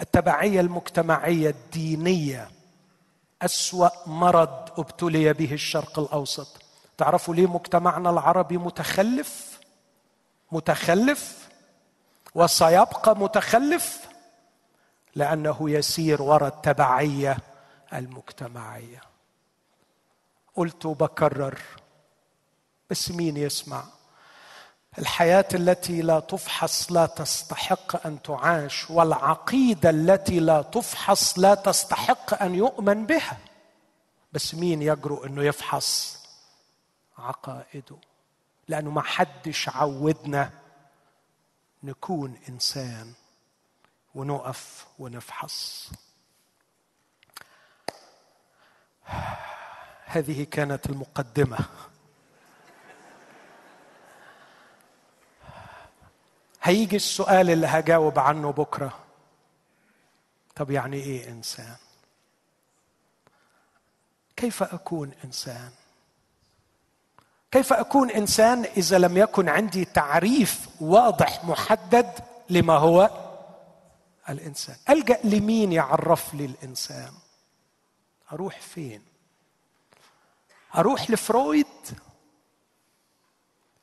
التبعية 0.00 0.60
المجتمعية 0.60 1.50
الدينية 1.50 2.50
أسوأ 3.42 4.08
مرض 4.08 4.80
ابتلي 4.80 5.32
به 5.32 5.52
الشرق 5.52 5.98
الأوسط. 5.98 6.62
تعرفوا 6.96 7.34
ليه 7.34 7.46
مجتمعنا 7.46 8.10
العربي 8.10 8.58
متخلف؟ 8.58 9.60
متخلف؟ 10.52 11.48
وسيبقى 12.34 13.16
متخلف؟ 13.16 14.08
لأنه 15.14 15.70
يسير 15.70 16.22
وراء 16.22 16.48
التبعية 16.48 17.38
المجتمعية. 17.92 19.00
قلت 20.56 20.86
وبكرر 20.86 21.58
بس 22.90 23.10
مين 23.10 23.36
يسمع؟ 23.36 23.84
الحياة 24.98 25.48
التي 25.54 26.02
لا 26.02 26.20
تفحص 26.20 26.92
لا 26.92 27.06
تستحق 27.06 28.06
أن 28.06 28.22
تعاش 28.22 28.90
والعقيدة 28.90 29.90
التي 29.90 30.40
لا 30.40 30.62
تفحص 30.62 31.38
لا 31.38 31.54
تستحق 31.54 32.42
أن 32.42 32.54
يؤمن 32.54 33.06
بها. 33.06 33.38
بس 34.32 34.54
مين 34.54 34.82
يجرؤ 34.82 35.26
إنه 35.26 35.42
يفحص؟ 35.42 36.18
عقائده. 37.18 37.96
لأنه 38.68 38.90
ما 38.90 39.02
حدش 39.02 39.68
عودنا 39.68 40.50
نكون 41.82 42.40
إنسان 42.48 43.12
ونقف 44.14 44.86
ونفحص. 44.98 45.90
هذه 50.04 50.44
كانت 50.44 50.86
المقدمة. 50.86 51.58
هيجي 56.62 56.96
السؤال 56.96 57.50
اللي 57.50 57.66
هجاوب 57.66 58.18
عنه 58.18 58.52
بكرة. 58.52 58.98
طب 60.56 60.70
يعني 60.70 60.96
إيه 60.96 61.28
إنسان؟ 61.28 61.76
كيف 64.36 64.62
أكون 64.62 65.12
إنسان؟ 65.24 65.70
كيف 67.50 67.72
أكون 67.72 68.10
إنسان 68.10 68.64
إذا 68.64 68.98
لم 68.98 69.16
يكن 69.16 69.48
عندي 69.48 69.84
تعريف 69.84 70.68
واضح 70.80 71.44
محدد 71.44 72.10
لما 72.50 72.74
هو 72.76 73.10
الإنسان؟ 74.28 74.76
ألجأ 74.90 75.18
لمين 75.24 75.72
يعرف 75.72 76.34
لي 76.34 76.44
الإنسان؟ 76.44 77.12
أروح 78.32 78.60
فين؟ 78.60 79.02
أروح 80.76 81.10
لفرويد؟ 81.10 81.66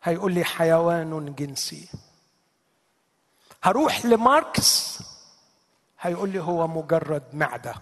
هيقول 0.03 0.33
لي 0.33 0.43
حيوان 0.43 1.35
جنسي. 1.35 1.87
هروح 3.65 4.05
لماركس. 4.05 4.99
هيقول 6.01 6.29
لي 6.29 6.39
هو 6.39 6.67
مجرد 6.67 7.23
معدة. 7.33 7.75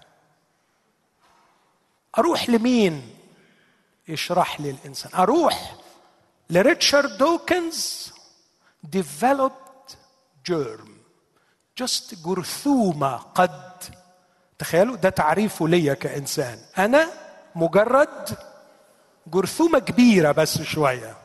أروح 2.18 2.50
لمين؟ 2.50 3.16
يشرح 4.08 4.62
لي 4.62 4.70
الإنسان. 4.70 5.12
أروح 5.16 5.76
لريتشارد 6.50 7.18
دوكنز. 7.18 8.14
Developed 8.96 9.96
germ. 10.50 10.90
Just 11.84 12.26
جرثومة 12.26 13.16
قد. 13.18 13.84
تخيلوا؟ 14.60 14.96
ده 14.96 15.10
تعريفه 15.10 15.68
ليا 15.68 15.94
كإنسان. 15.94 16.60
أنا 16.78 17.10
مجرد 17.56 18.38
جرثومة 19.28 19.80
كبيرة 19.80 20.32
بس 20.32 20.62
شوية. 20.62 21.23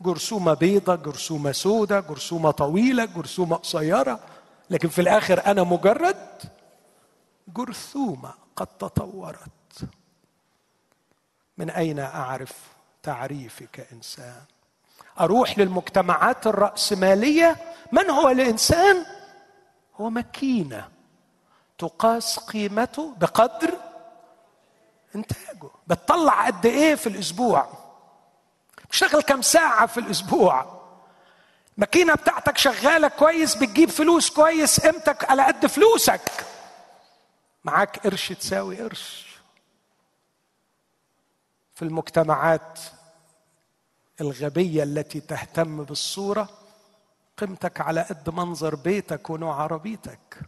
جرثومة 0.00 0.54
بيضة 0.54 0.94
جرثومة 0.94 1.52
سودة 1.52 2.00
جرثومة 2.00 2.50
طويلة 2.50 3.04
جرثومة 3.04 3.56
قصيرة. 3.56 4.20
لكن 4.70 4.88
في 4.88 5.00
الآخر 5.00 5.46
أنا 5.46 5.62
مجرد 5.62 6.42
جرثومة 7.48 8.34
قد 8.56 8.66
تطورت. 8.66 9.48
من 11.58 11.70
أين 11.70 11.98
أعرف 11.98 12.52
تعريفي 13.02 13.66
كانسان 13.72 14.42
أروح 15.20 15.58
للمجتمعات 15.58 16.46
الرأسمالية؟ 16.46 17.56
من 17.92 18.10
هو 18.10 18.28
الإنسان؟ 18.28 19.06
هو 19.96 20.10
ماكينة. 20.10 20.88
تقاس 21.78 22.38
قيمته 22.38 23.14
بقدر 23.20 23.74
إنتاجه. 25.14 25.70
بتطلع 25.86 26.46
قد 26.46 26.66
إيه 26.66 26.94
في 26.94 27.06
الأسبوع؟ 27.08 27.87
بتشتغل 28.88 29.22
كم 29.22 29.42
ساعة 29.42 29.86
في 29.86 30.00
الأسبوع. 30.00 30.78
الماكينه 31.74 32.14
بتاعتك 32.14 32.58
شغالة 32.58 33.08
كويس 33.08 33.54
بتجيب 33.54 33.90
فلوس 33.90 34.30
كويس 34.30 34.80
قيمتك 34.80 35.30
على 35.30 35.42
قد 35.42 35.66
فلوسك. 35.66 36.46
معاك 37.64 37.98
قرش 37.98 38.32
تساوي 38.32 38.82
قرش. 38.82 39.26
في 41.74 41.82
المجتمعات 41.82 42.78
الغبية 44.20 44.82
التي 44.82 45.20
تهتم 45.20 45.84
بالصورة 45.84 46.48
قيمتك 47.36 47.80
على 47.80 48.00
قد 48.00 48.30
منظر 48.30 48.74
بيتك 48.74 49.30
ونوع 49.30 49.62
عربيتك. 49.62 50.40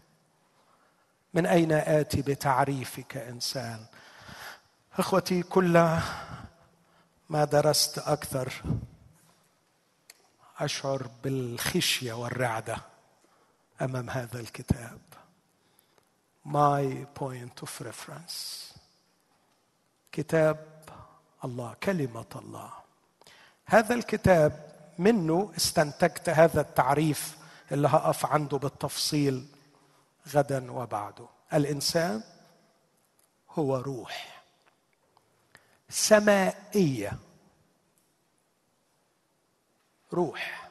من 1.34 1.46
أين 1.46 1.72
آتي 1.72 2.22
بتعريفي 2.22 3.02
كانسان 3.02 3.86
إخوتي 4.98 5.42
كل 5.42 5.96
ما 7.30 7.44
درست 7.44 7.98
أكثر 7.98 8.52
أشعر 10.58 11.10
بالخشية 11.24 12.12
والرعدة 12.12 12.76
أمام 13.82 14.10
هذا 14.10 14.40
الكتاب. 14.40 14.98
My 16.46 17.06
point 17.20 17.62
of 17.62 17.86
reference. 17.86 18.34
كتاب 20.12 20.66
الله 21.44 21.74
كلمة 21.82 22.26
الله. 22.36 22.72
هذا 23.66 23.94
الكتاب 23.94 24.72
منه 24.98 25.52
استنتجت 25.56 26.28
هذا 26.28 26.60
التعريف 26.60 27.36
اللي 27.72 27.88
هقف 27.88 28.26
عنده 28.26 28.58
بالتفصيل 28.58 29.46
غدا 30.28 30.72
وبعده. 30.72 31.26
الإنسان 31.52 32.22
هو 33.50 33.76
روح. 33.76 34.39
سمائية. 35.90 37.18
روح. 40.12 40.70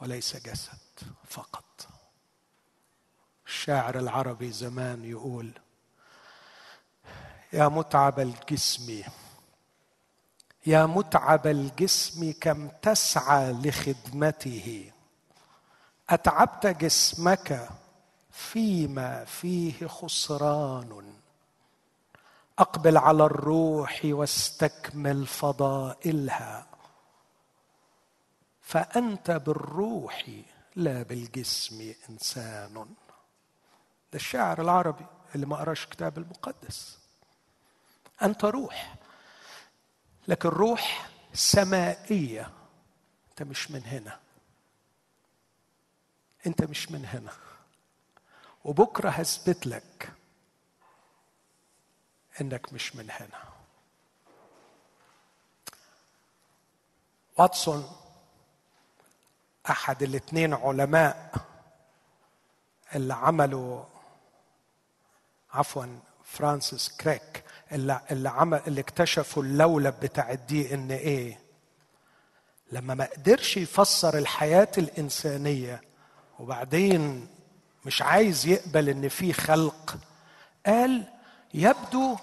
وليس 0.00 0.36
جسد 0.36 0.78
فقط. 1.28 1.88
الشاعر 3.46 3.98
العربي 3.98 4.52
زمان 4.52 5.04
يقول 5.04 5.52
يا 7.52 7.68
متعب 7.68 8.20
الجسم 8.20 9.02
يا 10.66 10.86
متعب 10.86 11.46
الجسم 11.46 12.34
كم 12.40 12.68
تسعى 12.68 13.52
لخدمته. 13.52 14.92
أتعبت 16.10 16.66
جسمك 16.66 17.68
فيما 18.30 19.24
فيه 19.24 19.86
خسران. 19.86 21.15
أقبل 22.58 22.96
على 22.96 23.24
الروح 23.24 24.00
واستكمل 24.04 25.26
فضائلها. 25.26 26.66
فأنت 28.60 29.30
بالروح 29.30 30.24
لا 30.76 31.02
بالجسم 31.02 31.94
إنسان. 32.10 32.74
ده 34.12 34.16
الشاعر 34.16 34.60
العربي 34.60 35.06
اللي 35.34 35.46
ما 35.46 35.56
قراش 35.56 35.86
كتاب 35.86 36.18
المقدس. 36.18 36.98
أنت 38.22 38.44
روح 38.44 38.94
لكن 40.28 40.48
روح 40.48 41.08
سمائية. 41.34 42.50
أنت 43.30 43.42
مش 43.42 43.70
من 43.70 43.84
هنا. 43.84 44.18
أنت 46.46 46.62
مش 46.62 46.90
من 46.90 47.04
هنا. 47.04 47.32
وبكرة 48.64 49.10
هثبت 49.10 49.66
لك 49.66 50.12
إنك 52.40 52.72
مش 52.72 52.96
من 52.96 53.10
هنا. 53.10 53.42
واتسون 57.38 57.90
أحد 59.70 60.02
الاثنين 60.02 60.54
علماء 60.54 61.34
اللي 62.94 63.14
عملوا 63.14 63.84
عفوا 65.52 65.86
فرانسيس 66.24 66.88
كريك 66.88 67.44
اللي 67.72 68.00
اللي 68.10 68.28
عمل 68.28 68.60
اللي 68.66 68.80
اكتشفوا 68.80 69.42
اللولب 69.42 70.00
بتاع 70.00 70.30
ال 70.32 70.74
DNA 70.74 71.38
لما 72.72 72.94
ما 72.94 73.04
قدرش 73.04 73.56
يفسر 73.56 74.18
الحياة 74.18 74.68
الإنسانية 74.78 75.80
وبعدين 76.38 77.28
مش 77.86 78.02
عايز 78.02 78.46
يقبل 78.46 78.88
إن 78.88 79.08
في 79.08 79.32
خلق 79.32 79.96
قال 80.66 81.12
يبدو 81.56 82.16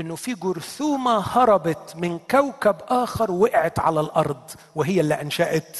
إنه 0.00 0.16
في 0.16 0.34
جرثومة 0.34 1.18
هربت 1.18 1.96
من 1.96 2.18
كوكب 2.18 2.76
آخر 2.82 3.30
وقعت 3.30 3.78
على 3.78 4.00
الأرض 4.00 4.50
وهي 4.74 5.00
اللي 5.00 5.20
أنشأت 5.20 5.78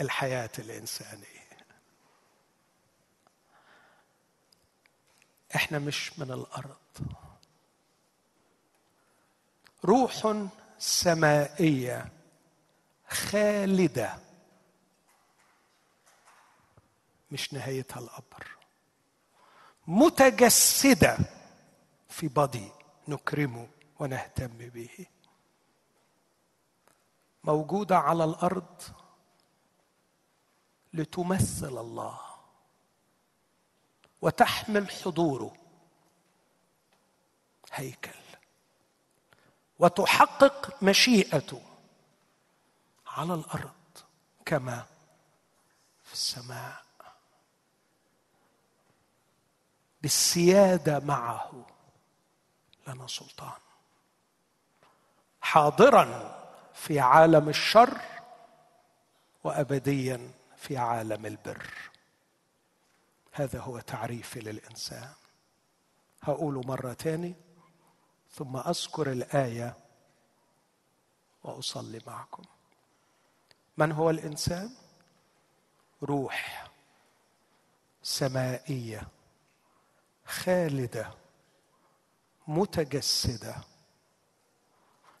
الحياة 0.00 0.50
الإنسانية. 0.58 1.36
إحنا 5.56 5.78
مش 5.78 6.18
من 6.18 6.30
الأرض. 6.32 6.76
روح 9.84 10.34
سمائية 10.78 12.12
خالدة. 13.08 14.18
مش 17.30 17.52
نهايتها 17.52 18.00
القبر. 18.00 18.46
متجسدة. 19.86 21.18
في 22.16 22.28
بادي 22.28 22.72
نكرمه 23.08 23.68
ونهتم 23.98 24.56
به. 24.56 25.06
موجودة 27.44 27.98
على 27.98 28.24
الأرض 28.24 28.82
لتمثل 30.92 31.78
الله 31.78 32.20
وتحمل 34.22 34.90
حضوره. 34.90 35.56
هيكل. 37.72 38.20
وتحقق 39.78 40.82
مشيئته 40.82 41.62
على 43.06 43.34
الأرض 43.34 43.98
كما 44.44 44.86
في 46.04 46.12
السماء. 46.12 46.86
بالسيادة 50.02 50.98
معه. 51.00 51.75
لنا 52.86 53.06
سلطان. 53.06 53.60
حاضرا 55.40 56.36
في 56.74 57.00
عالم 57.00 57.48
الشر 57.48 58.00
وابديا 59.44 60.30
في 60.56 60.76
عالم 60.76 61.26
البر. 61.26 61.72
هذا 63.32 63.60
هو 63.60 63.80
تعريفي 63.80 64.40
للإنسان. 64.40 65.12
هقوله 66.22 66.60
مرة 66.60 66.92
تاني 66.92 67.34
ثم 68.32 68.56
أذكر 68.56 69.12
الآية 69.12 69.76
وأصلي 71.44 72.00
معكم. 72.06 72.42
من 73.76 73.92
هو 73.92 74.10
الإنسان؟ 74.10 74.74
روح 76.02 76.68
سمائية 78.02 79.08
خالدة 80.26 81.10
متجسدة 82.48 83.54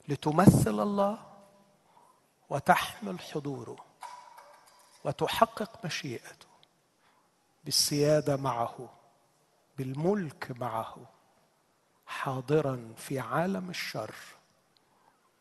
لتمثل 0.08 0.80
الله 0.80 1.18
وتحمل 2.50 3.20
حضوره 3.20 3.76
وتحقق 5.04 5.84
مشيئته 5.84 6.46
بالسيادة 7.64 8.36
معه 8.36 8.88
بالملك 9.78 10.50
معه 10.60 10.96
حاضرا 12.06 12.94
في 12.96 13.20
عالم 13.20 13.70
الشر 13.70 14.14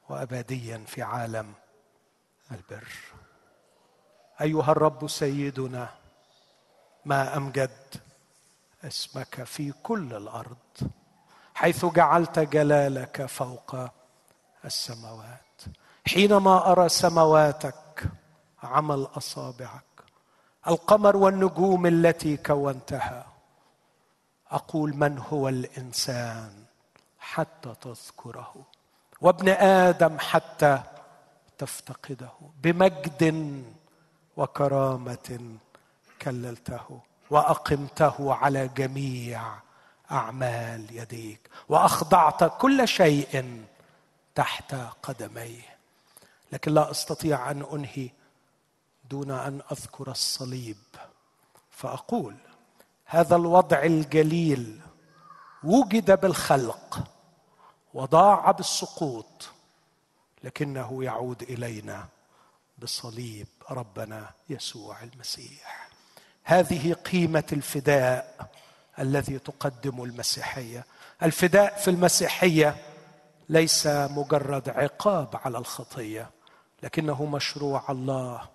وابديا 0.09 0.77
في 0.87 1.01
عالم 1.01 1.53
البر. 2.51 2.93
أيها 4.41 4.71
الرب 4.71 5.07
سيدنا 5.07 5.95
ما 7.05 7.37
أمجد 7.37 8.01
اسمك 8.83 9.43
في 9.43 9.71
كل 9.71 10.13
الأرض. 10.13 10.57
حيث 11.55 11.85
جعلت 11.85 12.39
جلالك 12.39 13.25
فوق 13.25 13.75
السماوات. 14.65 15.61
حينما 16.07 16.71
أرى 16.71 16.89
سمواتك 16.89 18.03
عمل 18.63 19.07
أصابعك. 19.17 19.83
القمر 20.67 21.17
والنجوم 21.17 21.85
التي 21.85 22.37
كونتها. 22.37 23.25
أقول 24.51 24.95
من 24.95 25.17
هو 25.17 25.49
الإنسان 25.49 26.63
حتى 27.19 27.73
تذكره. 27.81 28.53
وابن 29.21 29.49
آدم 29.49 30.19
حتى 30.19 30.79
تفتقده. 31.57 32.31
بمجد 32.63 33.23
وكرامة 34.37 35.57
كللته. 36.21 36.99
وأقمته 37.29 38.33
على 38.33 38.67
جميع 38.67 39.64
أعمال 40.11 40.85
يديك 40.91 41.49
وأخضعت 41.69 42.61
كل 42.61 42.87
شيء 42.87 43.63
تحت 44.35 44.75
قدميه. 45.03 45.75
لكن 46.51 46.73
لا 46.73 46.91
أستطيع 46.91 47.51
أن 47.51 47.65
أنهي 47.73 48.09
دون 49.09 49.31
أن 49.31 49.61
أذكر 49.71 50.11
الصليب. 50.11 50.77
فأقول 51.71 52.35
هذا 53.05 53.35
الوضع 53.35 53.83
الجليل 53.83 54.81
وجد 55.63 56.21
بالخلق 56.21 57.03
وضاع 57.93 58.51
بالسقوط 58.51 59.49
لكنه 60.43 61.03
يعود 61.03 61.41
إلينا 61.41 62.07
بصليب 62.77 63.47
ربنا 63.71 64.29
يسوع 64.49 65.03
المسيح. 65.03 65.89
هذه 66.43 66.93
قيمة 66.93 67.43
الفداء 67.53 68.49
الذي 68.99 69.39
تقدم 69.39 70.03
المسيحية. 70.03 70.85
الفداء 71.23 71.77
في 71.79 71.89
المسيحية 71.89 72.75
ليس 73.49 73.87
مجرد 73.87 74.69
عقاب 74.69 75.39
على 75.43 75.57
الخطية 75.57 76.29
لكنه 76.83 77.25
مشروع 77.25 77.91
الله 77.91 78.49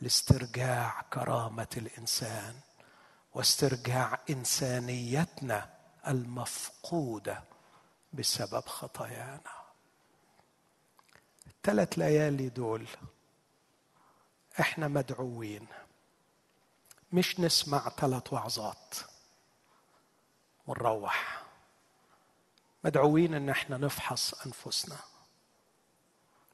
لاسترجاع 0.00 1.04
كرامة 1.12 1.66
الإنسان 1.76 2.54
واسترجاع 3.34 4.18
إنسانيتنا 4.30 5.70
المفقودة 6.08 7.42
بسبب 8.12 8.66
خطايانا. 8.66 9.60
الثلاث 11.46 11.98
ليالي 11.98 12.48
دول 12.48 12.86
إحنا 14.60 14.88
مدعوين. 14.88 15.66
مش 17.12 17.40
نسمع 17.40 17.88
ثلاث 17.88 18.32
وعظات. 18.32 18.94
ونروح. 20.70 21.42
مدعوين 22.84 23.34
إن 23.34 23.48
إحنا 23.48 23.76
نفحص 23.76 24.34
أنفسنا. 24.46 24.96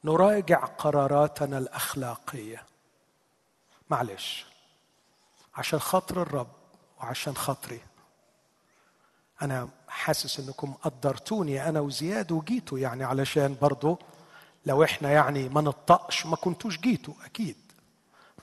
نراجع 0.04 0.64
قراراتنا 0.64 1.58
الأخلاقية. 1.58 2.62
معلش. 3.90 4.46
عشان 5.54 5.78
خاطر 5.78 6.22
الرب 6.22 6.52
وعشان 7.00 7.36
خاطري. 7.36 7.80
أنا 9.42 9.68
حاسس 9.88 10.40
إنكم 10.40 10.72
قدرتوني 10.72 11.68
أنا 11.68 11.80
وزياد 11.80 12.32
وجيتوا 12.32 12.78
يعني 12.78 13.04
علشان 13.04 13.56
برضو 13.62 13.98
لو 14.66 14.84
إحنا 14.84 15.10
يعني 15.10 15.48
ما 15.48 15.60
نطقش 15.60 16.26
ما 16.26 16.36
كنتوش 16.36 16.78
جيتوا 16.78 17.14
أكيد. 17.24 17.56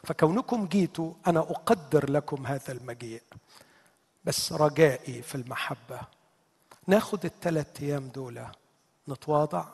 فكونكم 0.04 0.68
جيتوا 0.68 1.14
أنا 1.28 1.40
أقدر 1.40 2.10
لكم 2.10 2.48
هذا 2.48 2.72
المجيء. 2.72 3.24
بس 4.26 4.54
رجائي 4.54 5.22
في 5.22 5.36
المحبة. 5.36 6.02
ناخد 6.88 7.26
الثلاث 7.26 7.82
أيام 7.82 8.08
دول 8.08 8.46
نتواضع 9.10 9.66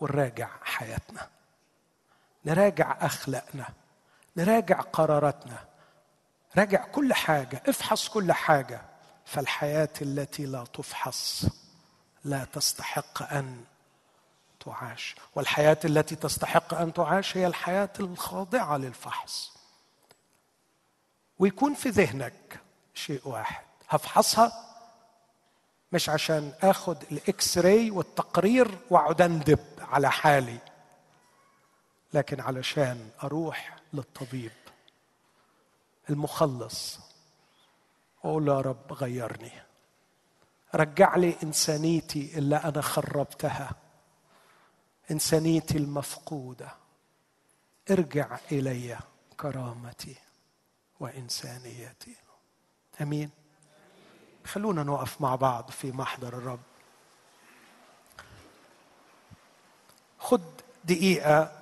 ونراجع 0.00 0.48
حياتنا. 0.62 1.28
نراجع 2.44 2.96
أخلاقنا. 3.00 3.68
نراجع 4.36 4.80
قراراتنا. 4.80 5.64
راجع 6.58 6.84
كل 6.84 7.14
حاجة. 7.14 7.62
افحص 7.66 8.08
كل 8.08 8.32
حاجة. 8.32 8.82
فالحياة 9.26 9.88
التي 10.02 10.46
لا 10.46 10.64
تفحص 10.64 11.44
لا 12.24 12.44
تستحق 12.44 13.32
أن 13.32 13.64
تعاش. 14.64 15.14
والحياة 15.34 15.78
التي 15.84 16.16
تستحق 16.16 16.74
أن 16.74 16.92
تعاش 16.92 17.36
هي 17.36 17.46
الحياة 17.46 17.92
الخاضعة 18.00 18.76
للفحص. 18.76 19.52
ويكون 21.38 21.74
في 21.74 21.88
ذهنك 21.88 22.60
شيء 22.94 23.28
واحد. 23.28 23.64
هفحصها 23.88 24.66
مش 25.92 26.08
عشان 26.08 26.52
آخد 26.62 27.02
الاكس 27.12 27.58
راي 27.58 27.90
والتقرير 27.90 28.78
وأقعد 28.90 29.20
أندب 29.20 29.58
على 29.78 30.10
حالي 30.10 30.58
لكن 32.14 32.40
علشان 32.40 33.10
أروح 33.22 33.76
للطبيب 33.92 34.52
المخلص 36.10 36.98
واقول 38.24 38.48
يا 38.48 38.60
رب 38.60 38.92
غيرني. 38.92 39.52
رجع 40.74 41.16
لي 41.16 41.36
إنسانيتي 41.42 42.38
اللي 42.38 42.56
أنا 42.56 42.80
خربتها 42.80 43.70
إنسانيتي 45.10 45.78
المفقودة. 45.78 46.74
ارجع 47.90 48.38
إلي 48.52 48.98
كرامتي 49.36 50.16
وإنسانيتي. 51.00 52.16
آمين. 53.00 53.30
خلونا 54.44 54.82
نقف 54.82 55.20
مع 55.20 55.34
بعض 55.34 55.70
في 55.70 55.92
محضر 55.92 56.28
الرب. 56.28 56.60
خد 60.18 60.42
دقيقة 60.84 61.52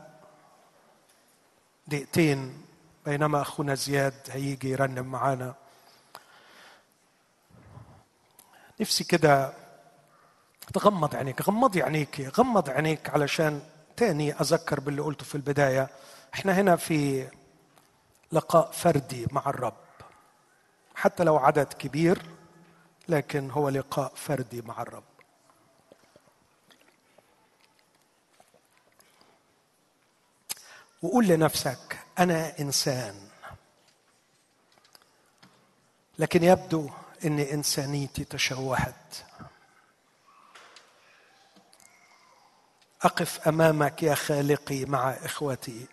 دقيقتين 1.87 2.65
بينما 3.07 3.43
أخونا 3.43 3.75
زياد 3.75 4.15
هيجي 4.31 4.71
يرنم 4.71 5.07
معانا. 5.07 5.55
نفسي 8.81 9.05
كده 9.05 9.53
تغمض 10.75 11.17
عينيك 11.17 11.43
غمضي 11.43 11.83
عينيك 11.83 12.39
غمض 12.39 12.71
عينيك 12.71 13.11
علشان 13.11 13.63
تاني 13.97 14.33
أذكر 14.33 14.81
باللي 14.81 15.03
قلته 15.03 15.25
في 15.25 15.35
البداية. 15.35 15.89
إحنا 16.35 16.53
هنا 16.53 16.77
في 16.77 17.29
لقاء 18.33 18.71
فردي 18.71 19.27
مع 19.33 19.43
الرب. 19.47 19.88
حتى 20.99 21.25
لو 21.25 21.37
عدد 21.37 21.73
كبير 21.73 22.23
لكن 23.09 23.51
هو 23.51 23.69
لقاء 23.69 24.13
فردي 24.15 24.63
مع 24.63 24.83
الرب. 24.83 25.05
وقول 31.03 31.27
لنفسك 31.27 31.99
أنا 32.19 32.59
إنسان. 32.61 33.29
لكن 36.19 36.45
يبدو 36.45 36.91
إن 37.25 37.39
إنسانيتي 37.39 38.25
تشوهت. 38.25 39.15
أقف 43.03 43.49
أمامك 43.49 44.03
يا 44.03 44.15
خالقي 44.15 44.85
مع 44.85 45.11
إخوتي. 45.11 45.87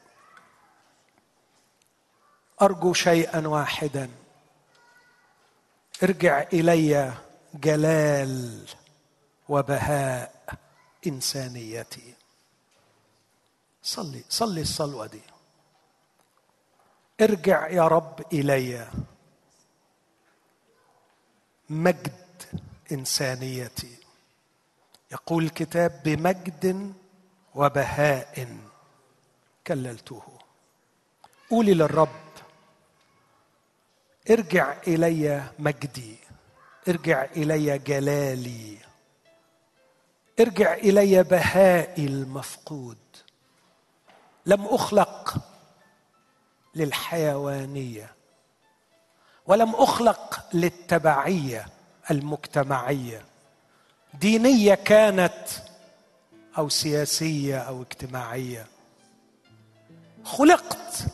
أرجو 2.62 2.94
شيئا 2.94 3.48
واحدا. 3.48 4.25
ارجع 6.04 6.42
إلي 6.54 7.14
جلال 7.54 8.66
وبهاء 9.50 10.58
إنسانيتي. 11.08 12.14
صلي 13.84 14.24
صلي 14.30 14.62
الصلوة 14.62 15.06
دي. 15.08 15.22
ارجع 17.22 17.68
يا 17.68 17.88
رب 17.88 18.26
إلي 18.34 18.88
مجد 21.70 22.26
إنسانيتي. 22.92 23.98
يقول 25.12 25.44
الكتاب 25.44 26.02
بمجد 26.06 26.94
وبهاء 27.56 28.58
كللته. 29.68 30.24
قولي 31.50 31.74
للرب 31.74 32.25
ارجع 34.32 34.76
إلي 34.88 35.44
مجدي 35.60 36.16
ارجع 36.88 37.24
إلي 37.24 37.78
جلالي 37.80 38.78
ارجع 40.40 40.74
إلي 40.74 41.24
بهائي 41.24 42.06
المفقود. 42.06 42.98
لم 44.46 44.66
أخلق 44.66 45.38
للحيوانية 46.76 48.12
ولم 49.48 49.76
أخلق 49.76 50.46
للتبعية 50.54 51.66
المجتمعية. 52.12 53.26
دينية 54.14 54.76
كانت 54.76 55.48
أو 56.58 56.70
سياسية 56.70 57.58
أو 57.58 57.82
اجتماعية. 57.82 58.68
خلقت 60.24 61.06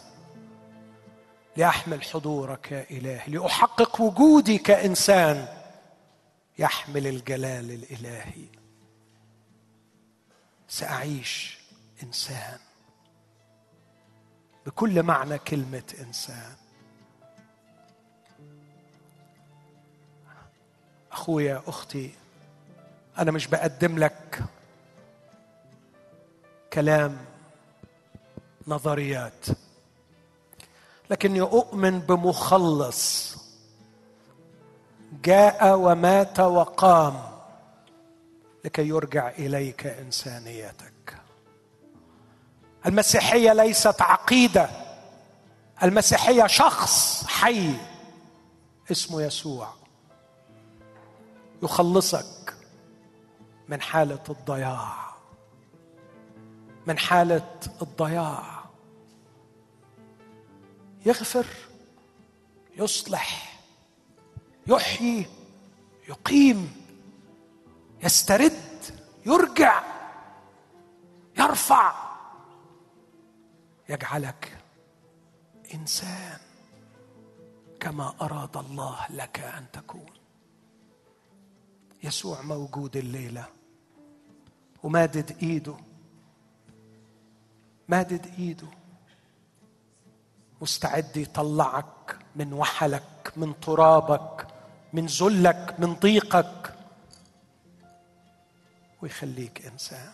لاحمل 1.57 2.03
حضورك 2.03 2.71
يا 2.71 2.85
إله 2.91 3.27
لأحقق 3.27 4.01
وجودي 4.01 4.57
كانسان 4.57 5.47
يحمل 6.59 7.07
الجلال 7.07 7.71
الإلهي. 7.71 8.45
سأعيش 10.67 11.59
إنسان. 12.03 12.59
بكل 14.65 15.03
معنى 15.03 15.37
كلمة 15.37 15.93
إنسان. 15.99 16.55
أخويا 21.11 21.61
أختي 21.67 22.11
أنا 23.17 23.31
مش 23.31 23.47
بقدم 23.47 23.99
لك 23.99 24.43
كلام 26.73 27.17
نظريات. 28.67 29.45
لكني 31.11 31.41
اؤمن 31.41 31.99
بمخلص. 31.99 33.37
جاء 35.23 35.77
ومات 35.77 36.39
وقام 36.39 37.21
لكي 38.65 38.87
يرجع 38.87 39.29
إليك 39.29 39.87
إنسانيتك. 39.87 41.17
المسيحية 42.85 43.53
ليست 43.53 44.01
عقيدة. 44.01 44.69
المسيحية 45.83 46.47
شخص 46.47 47.25
حي 47.27 47.73
اسمه 48.91 49.21
يسوع. 49.21 49.73
يخلصك 51.63 52.55
من 53.67 53.81
حالة 53.81 54.23
الضياع. 54.29 55.15
من 56.87 56.97
حالة 56.97 57.59
الضياع. 57.81 58.60
يغفر 61.05 61.45
يصلح 62.77 63.59
يحيي 64.67 65.25
يقيم 66.09 66.81
يسترد 68.03 68.81
يرجع 69.25 69.83
يرفع. 71.37 72.11
يجعلك 73.89 74.57
إنسان 75.73 76.39
كما 77.79 78.13
أراد 78.21 78.57
الله 78.57 79.07
لك 79.09 79.39
أن 79.39 79.65
تكون. 79.73 80.13
يسوع 82.03 82.41
موجود 82.41 82.97
الليلة. 82.97 83.45
ومادد 84.83 85.37
إيده. 85.43 85.77
مادد 87.89 88.33
إيده. 88.39 88.67
مستعد 90.61 91.17
يطلعك 91.17 92.17
من 92.35 92.53
وحلك 92.53 93.33
من 93.35 93.59
ترابك 93.59 94.47
من 94.93 95.05
ذلك 95.05 95.79
من 95.79 95.93
ضيقك. 95.93 96.73
ويخليك 99.01 99.65
إنسان. 99.65 100.13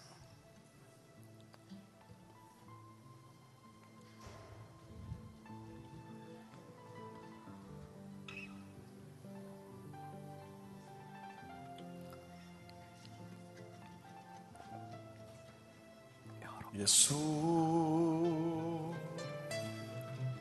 يسوع. 16.74 18.57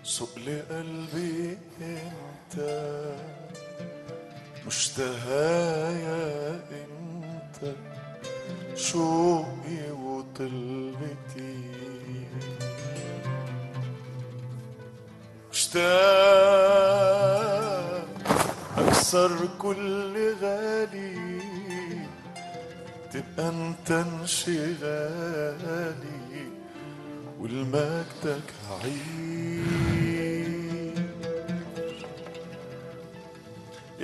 سوق 0.07 0.39
لقلبي 0.39 1.59
انت. 1.81 2.55
مشتهايا 4.67 6.61
انت. 6.71 7.75
شوقي 8.75 9.91
وطلبتي. 9.91 11.61
مشتاق 15.53 15.85
أكسر 18.79 19.49
كل 19.59 20.35
غالي. 20.43 21.41
تبقى 23.13 23.49
أنت 23.49 23.91
انشغالي. 23.91 25.67
والمجدك 27.41 28.49
عيد. 28.83 29.26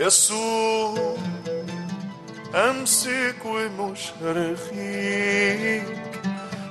يسوع 0.02 1.16
أمسك 2.54 3.34
ومش 3.44 4.00
هرخيك 4.22 5.84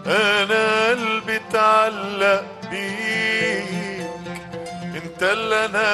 أنا 0.06 0.90
قلبي 0.90 1.36
اتعلق 1.36 2.46
بيك 2.72 4.12
أنت 4.96 5.24
اللي 5.24 5.66
أنا 5.66 5.88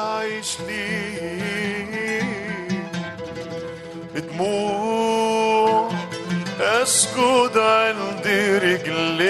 عايش 0.00 0.60
ليك. 0.60 1.96
بدموع 4.14 5.90
أسجد 6.60 7.58
عند 7.58 8.26
رجليك 8.62 9.26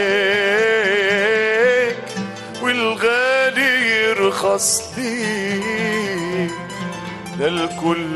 والغالي 2.63 3.91
يرخص 4.09 4.86
ده 7.39 7.49
الكل 7.49 8.07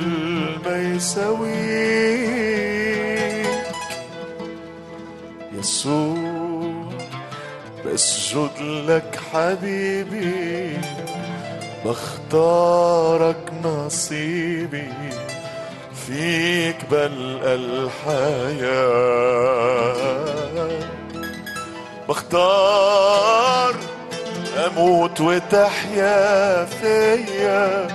ما 0.65 0.77
يساويك 0.97 1.51
يسوع 5.53 6.91
بسجد 7.87 8.51
لك 8.61 9.21
حبيبي 9.33 10.79
بختارك 11.85 13.53
نصيبي. 13.65 14.89
فيك 16.07 16.77
بلقى 16.91 17.55
الحياة. 17.55 18.71
بختار 22.09 23.75
أموت 24.67 25.21
وتحيا 25.21 26.65
فيا. 26.65 27.90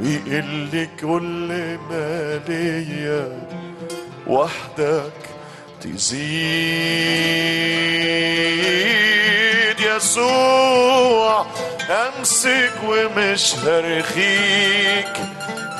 ويقل 0.00 0.88
كل 1.00 1.78
ما 1.90 2.40
ليا 2.48 3.48
وحدك 4.26 5.12
تزيد. 5.80 6.36
يسوع 9.80 11.46
أمسك 11.90 12.72
ومش 12.86 13.54
هرخيك. 13.54 15.12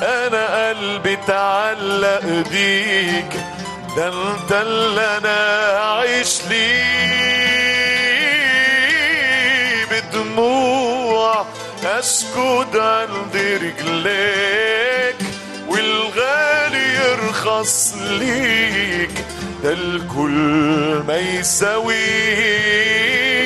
أنا 0.01 0.69
قلبي 0.69 1.15
تعلق 1.27 2.25
بيك. 2.51 3.33
ده 3.97 4.07
أنت 4.07 4.51
اللي 4.51 5.17
أنا 5.17 5.39
عايش 5.81 6.41
ليه. 6.49 7.37
بدموع 9.91 10.86
اسجد 11.87 12.75
عند 12.77 13.35
رجليك 13.35 15.15
والغالي 15.67 16.95
يرخص 16.95 17.93
ليك 17.97 19.11
ده 19.63 19.71
الكل 19.73 21.03
ما 21.07 21.17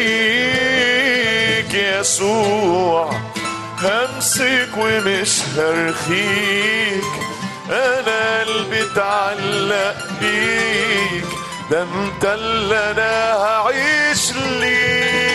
يساويك. 0.02 1.74
يسوع 1.74 3.12
همسك 3.82 4.70
ومش 4.78 5.42
هرخيك 5.58 7.04
أنا 7.70 8.40
قلبي 8.40 8.82
اتعلق 8.84 9.96
بيك 10.22 11.26
ده 11.72 11.82
أنت 11.84 12.26
اللي 12.26 12.92
أنا 12.92 13.34
هعيش 13.34 14.32
ليك. 14.60 15.31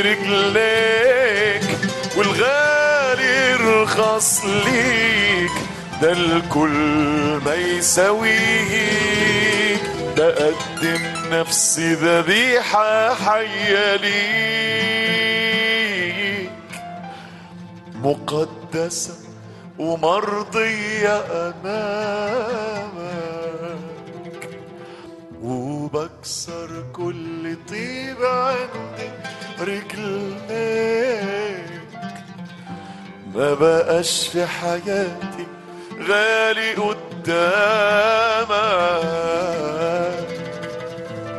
رجليك 0.00 1.62
والغالي 2.16 3.50
يرخص 3.50 4.44
ليك. 4.44 5.50
ده 6.02 6.12
الكل 6.12 7.40
ما 7.44 7.54
يساويك. 7.54 8.36
بقدم 10.16 11.02
نفسي 11.30 11.94
ذبيحة 11.94 13.14
حية 13.14 13.96
ليك. 13.96 14.16
مقدسة 17.94 19.14
ومرضية 19.78 21.16
أمامك. 21.30 22.86
وبكسر 25.42 26.84
كل 26.92 27.56
طيب 27.68 28.16
عندي 28.22 29.10
رجليك 29.60 31.26
ما 33.34 33.54
بقاش 33.54 34.28
في 34.28 34.46
حياتي 34.46 35.46
غالي 36.08 36.74
قدامك. 36.74 37.06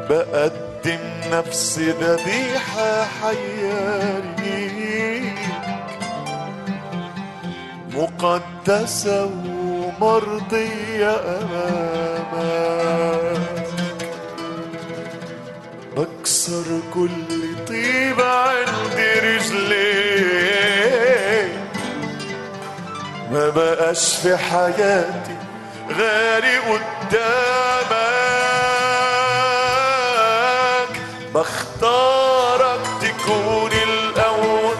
بقدم 0.10 1.00
نفسي 1.32 1.92
ذبيحة 1.92 3.04
حية 3.04 4.20
ليك 4.40 5.40
مقدسة 7.94 9.26
ومرضية 9.26 11.16
أمامك. 11.42 12.68
بكسر 15.98 16.80
كل 16.94 17.10
طيب 17.68 18.22
عند 18.22 19.00
رجليك 19.24 20.38
ما 23.32 23.50
بقاش 23.50 24.16
في 24.16 24.38
حياتي 24.38 25.38
غالي 25.92 26.58
قدامك. 26.58 27.88
بختارك 31.34 32.82
تكون 33.02 33.72
الأول 33.72 34.76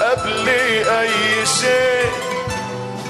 قبل 0.00 0.48
أي 0.88 1.46
شيء. 1.46 2.12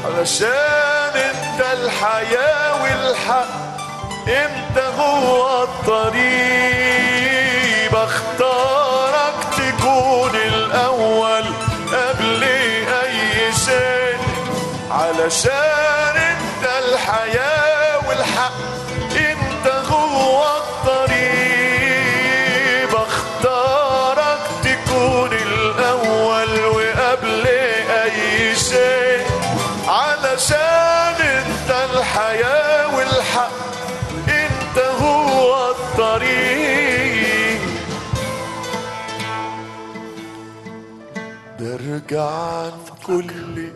علشان 0.05 1.15
أنت 1.17 1.61
الحياة 1.73 2.83
والحق 2.83 3.65
أنت 4.29 4.79
هو 4.79 5.63
الطريق. 5.63 7.34
علشان 15.25 16.17
انت 16.17 16.65
الحياة 16.85 18.09
والحق 18.09 18.53
انت 19.17 19.67
هو 19.67 20.39
الطريق. 20.57 21.65
بختارك 22.93 24.43
تكون 24.65 25.33
الأول 25.33 26.53
وقبل 26.67 27.47
أي 28.05 28.55
شيء. 28.55 29.25
علشان 29.89 31.17
انت 31.21 31.71
الحياة 31.71 32.97
والحق 32.97 33.51
انت 34.29 34.79
هو 34.79 35.71
الطريق. 35.71 37.61
برجع 41.61 42.31
عن 42.31 42.73
كل 43.07 43.31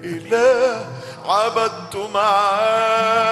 إله 0.04 0.86
عبدته 1.28 2.08
معاك. 2.14 3.28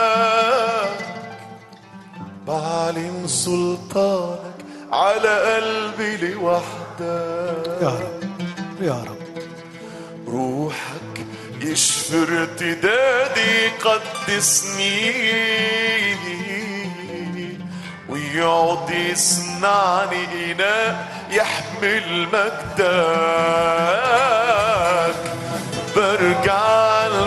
بعلن 2.46 3.26
سلطانك 3.26 4.56
على 4.92 5.54
قلبي 5.54 6.16
لوحدك. 6.16 7.78
يا 7.82 7.88
رب 7.88 8.22
يا 8.80 9.04
رب. 9.08 9.16
روحك 10.28 11.26
يشفي 11.60 12.22
ارتدادي 12.22 13.68
قدسني 13.68 15.12
ويقعد 18.08 18.90
يصنعني 18.90 20.52
إناء 20.52 21.08
يحمل 21.30 22.28
مجدك. 22.32 23.36
برجع 25.96 26.76
إله 27.06 27.26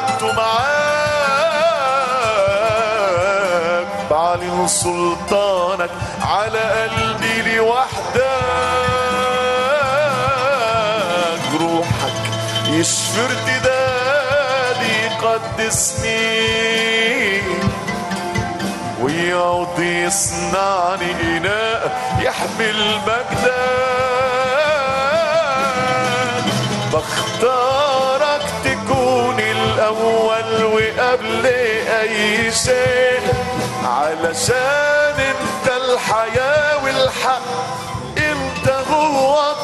عبدته 0.00 0.32
معاك. 0.32 0.80
بعلن 4.10 4.68
سلطانك 4.68 5.90
على 6.22 6.58
قلبي 6.58 7.42
لوحدك. 7.42 8.20
روحك 11.60 12.20
يشفي 12.66 13.20
ارتدادي 13.20 14.92
يقدسني 15.04 16.40
ويعود 19.02 19.78
يصنعني 19.78 21.10
إناء 21.36 21.80
يحمل 22.20 22.78
مجدك. 23.06 23.90
بختارك 26.92 27.40
تكون 27.40 27.89
الأول 29.90 30.64
وقبل 30.64 31.46
أي 32.00 32.52
شيء 32.52 33.20
علشان 33.84 35.14
انت 35.18 35.72
الحياة 35.76 36.84
والحق 36.84 37.42
انت 38.18 38.68
هو 38.90 39.54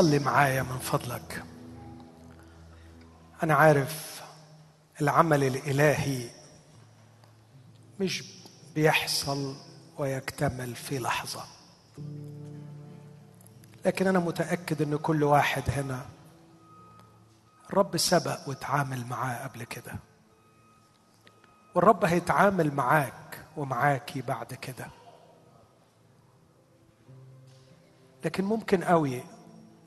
صلي 0.00 0.18
معايا 0.18 0.62
من 0.62 0.78
فضلك. 0.78 1.44
أنا 3.42 3.54
عارف 3.54 4.22
العمل 5.00 5.44
الإلهي 5.44 6.30
مش 8.00 8.24
بيحصل 8.74 9.56
ويكتمل 9.98 10.74
في 10.74 10.98
لحظة. 10.98 11.44
لكن 13.84 14.06
أنا 14.06 14.18
متأكد 14.18 14.82
إن 14.82 14.96
كل 14.96 15.22
واحد 15.22 15.62
هنا 15.68 16.06
الرب 17.70 17.96
سبق 17.96 18.48
وتعامل 18.48 19.06
معاه 19.06 19.46
قبل 19.46 19.64
كده. 19.64 19.92
والرب 21.74 22.04
هيتعامل 22.04 22.74
معاك 22.74 23.44
ومعاكي 23.56 24.22
بعد 24.22 24.54
كده. 24.54 24.86
لكن 28.24 28.44
ممكن 28.44 28.84
قوي 28.84 29.22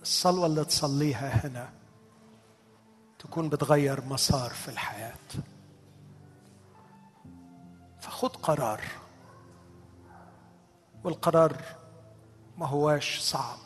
الصلوة 0.04 0.46
اللي 0.46 0.66
تصليها 0.66 1.48
هنا 1.48 1.70
تكون 3.20 3.50
بتغير 3.50 4.06
مسار 4.06 4.50
في 4.50 4.68
الحياة. 4.70 5.18
فخد 8.00 8.36
قرار. 8.36 8.82
والقرار 11.04 11.62
ما 12.58 12.68
هواش 12.68 13.20
صعب. 13.20 13.58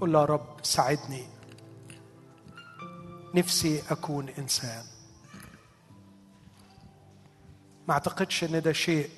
قل 0.00 0.12
له 0.12 0.20
يا 0.20 0.24
رب 0.24 0.56
ساعدني. 0.62 1.26
نفسي 3.34 3.82
أكون 3.90 4.28
إنسان. 4.28 4.84
ما 7.88 7.94
أعتقدش 7.94 8.44
إن 8.44 8.62
ده 8.62 8.72
شيء 8.72 9.10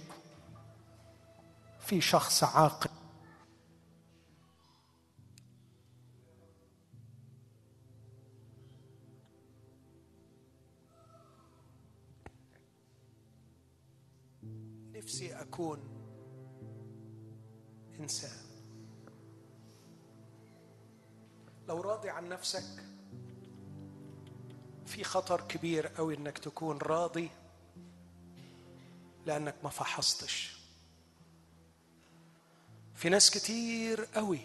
في 1.80 2.00
شخص 2.00 2.44
عاقل. 2.44 2.90
نفسي 15.06 15.34
أكون 15.34 15.78
إنسان. 18.00 18.46
لو 21.68 21.80
راضي 21.80 22.10
عن 22.10 22.28
نفسك 22.28 22.84
في 24.86 25.04
خطر 25.04 25.40
كبير 25.40 25.86
قوي 25.86 26.14
إنك 26.14 26.38
تكون 26.38 26.78
راضي 26.78 27.30
لأنك 29.26 29.54
ما 29.64 29.70
فحصتش. 29.70 30.56
في 32.94 33.08
ناس 33.08 33.30
كتير 33.30 34.04
قوي 34.04 34.40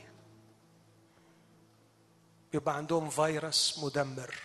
بيبقى 2.51 2.77
عندهم 2.77 3.09
فيروس 3.09 3.83
مدمر 3.83 4.35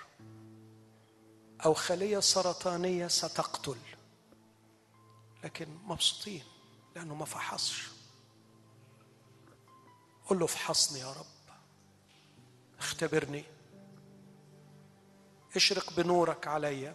أو 1.65 1.75
خلية 1.75 2.21
سرطانية 2.21 3.07
ستقتل. 3.07 3.96
لكن 5.45 5.79
مبسوطين 5.85 6.45
لأنه 6.97 7.15
ما 7.15 7.25
فحصش. 7.25 7.89
قل 10.27 10.39
له 10.39 10.45
افحصني 10.45 10.99
يا 10.99 11.13
رب. 11.13 11.27
اختبرني. 12.79 13.45
اشرق 15.57 15.93
بنورك 15.93 16.47
علي. 16.47 16.95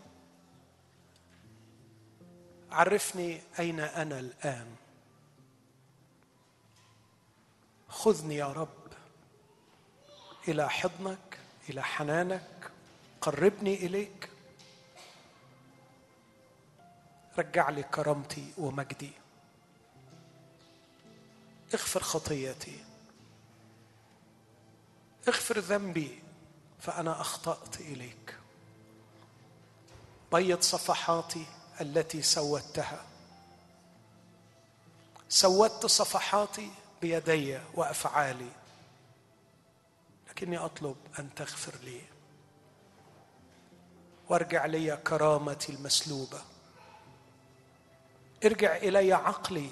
عرفني 2.72 3.42
أين 3.60 3.80
أنا 3.80 4.20
الآن. 4.20 4.76
خذني 7.90 8.36
يا 8.36 8.48
رب 8.48 8.88
إلى 10.48 10.70
حضنك 10.70 11.40
إلى 11.70 11.84
حنانك. 11.84 12.72
قربني 13.22 13.76
إليك. 13.76 14.31
رجع 17.38 17.70
لي 17.70 17.84
كرامتي 17.84 18.54
ومجدي. 18.58 19.12
اغفر 21.74 22.04
خطيتي. 22.04 22.84
اغفر 25.28 25.60
ذنبي 25.60 26.24
فأنا 26.80 27.22
أخطأت 27.22 27.82
إليك. 27.82 28.38
بيض 30.34 30.62
صفحاتي 30.62 31.46
التي 31.82 32.22
سودتها. 32.22 33.06
سودت 35.30 35.86
صفحاتي 35.86 36.72
بيدي 37.02 37.60
وأفعالي. 37.74 38.52
لكني 40.30 40.58
أطلب 40.58 40.96
أن 41.20 41.36
تغفر 41.36 41.76
لي. 41.84 42.02
وارجع 44.30 44.66
لي 44.66 44.98
كرامتي 44.98 45.72
المسلوبة. 45.72 46.42
ارجع 48.46 48.76
إلي 48.76 49.14
عقلي 49.14 49.70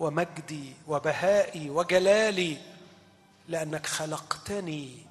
ومجدي 0.00 0.74
وبهائي 0.88 1.70
وجلالي 1.70 2.58
لأنك 3.48 3.86
خلقتني 3.86 5.06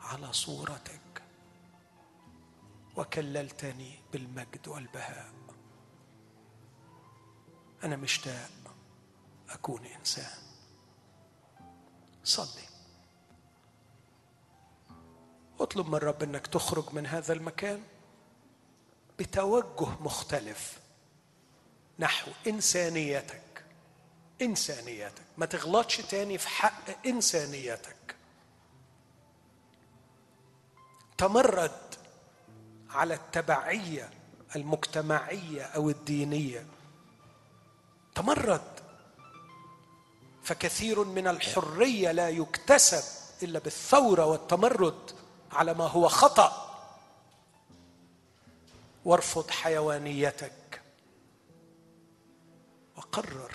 على 0.00 0.32
صورتك 0.32 1.22
وكللتني 2.96 3.98
بالمجد 4.12 4.68
والبهاء. 4.68 5.32
أنا 7.84 7.96
مشتاق 7.96 8.50
أكون 9.50 9.84
إنسان. 9.86 10.38
صلي. 12.24 12.68
اطلب 15.60 15.88
من 15.88 15.94
رب 15.94 16.22
إنك 16.22 16.46
تخرج 16.46 16.84
من 16.92 17.06
هذا 17.06 17.32
المكان 17.32 17.82
بتوجه 19.18 19.88
مختلف. 20.00 20.87
نحو 21.98 22.30
إنسانيتك. 22.46 23.64
إنسانيتك. 24.42 25.22
ما 25.38 25.46
تغلطش 25.46 25.96
تاني 25.96 26.38
في 26.38 26.48
حق 26.48 27.06
إنسانيتك. 27.06 28.16
تمرد 31.18 31.94
على 32.90 33.14
التبعية 33.14 34.10
المجتمعية 34.56 35.62
أو 35.62 35.90
الدينية. 35.90 36.66
تمرد. 38.14 38.78
فكثير 40.42 41.04
من 41.04 41.28
الحرية 41.28 42.12
لا 42.12 42.28
يكتسب 42.28 43.02
إلا 43.42 43.58
بالثورة 43.58 44.24
والتمرد 44.24 45.10
على 45.52 45.74
ما 45.74 45.86
هو 45.86 46.08
خطأ. 46.08 46.64
وارفض 49.04 49.50
حيوانيتك. 49.50 50.57
وقرر 53.08 53.52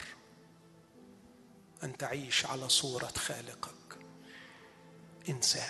أن 1.83 1.97
تعيش 1.97 2.45
على 2.45 2.69
صورة 2.69 3.11
خالقك 3.17 3.97
إنسان. 5.29 5.69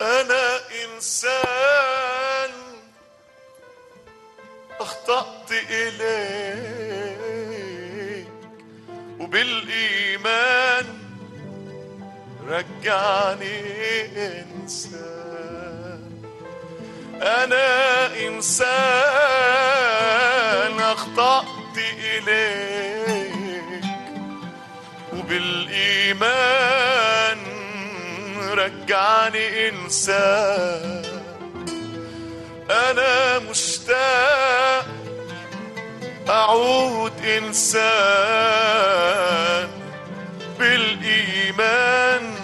أنا 0.00 0.60
إنسان 0.84 2.50
أخطأت 4.80 5.52
إليك 5.52 6.70
وبالإيمان 9.20 10.98
رجعني 12.40 13.60
إنسان. 14.40 15.29
أنا 17.22 18.16
إنسان 18.26 18.70
أخطأت 20.80 21.76
إليك 21.78 23.84
وبالإيمان 25.12 26.90
رجعني 28.50 29.68
إنسان. 29.68 31.02
أنا 32.70 33.38
مشتاق 33.38 34.86
أعود 36.28 37.12
إنسان 37.24 38.20
بالإيمان 40.58 42.34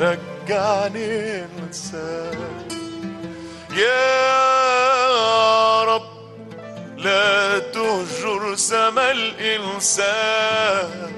رجعني 0.00 1.44
إنسان. 1.44 2.57
يا 3.78 5.84
رب 5.84 6.02
لا 6.96 7.58
تهجر 7.58 8.54
سما 8.54 9.10
الإنسان. 9.10 11.12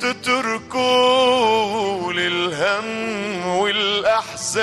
تتركوا 0.00 2.12
للهم 2.12 3.46
والأحزان. 3.46 4.58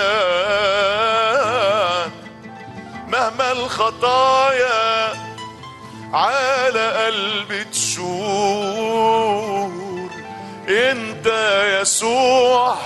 مهما 3.08 3.52
الخطايا 3.52 5.14
على 6.14 7.06
قلبي 7.06 7.64
تشور 7.64 9.72
إنت 10.70 11.28
يسوع 11.82 12.78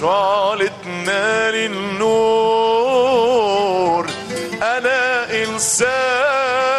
شعلتنا 0.00 1.50
للنور 1.50 2.86
أنا 4.62 5.32
إنسان. 5.44 6.75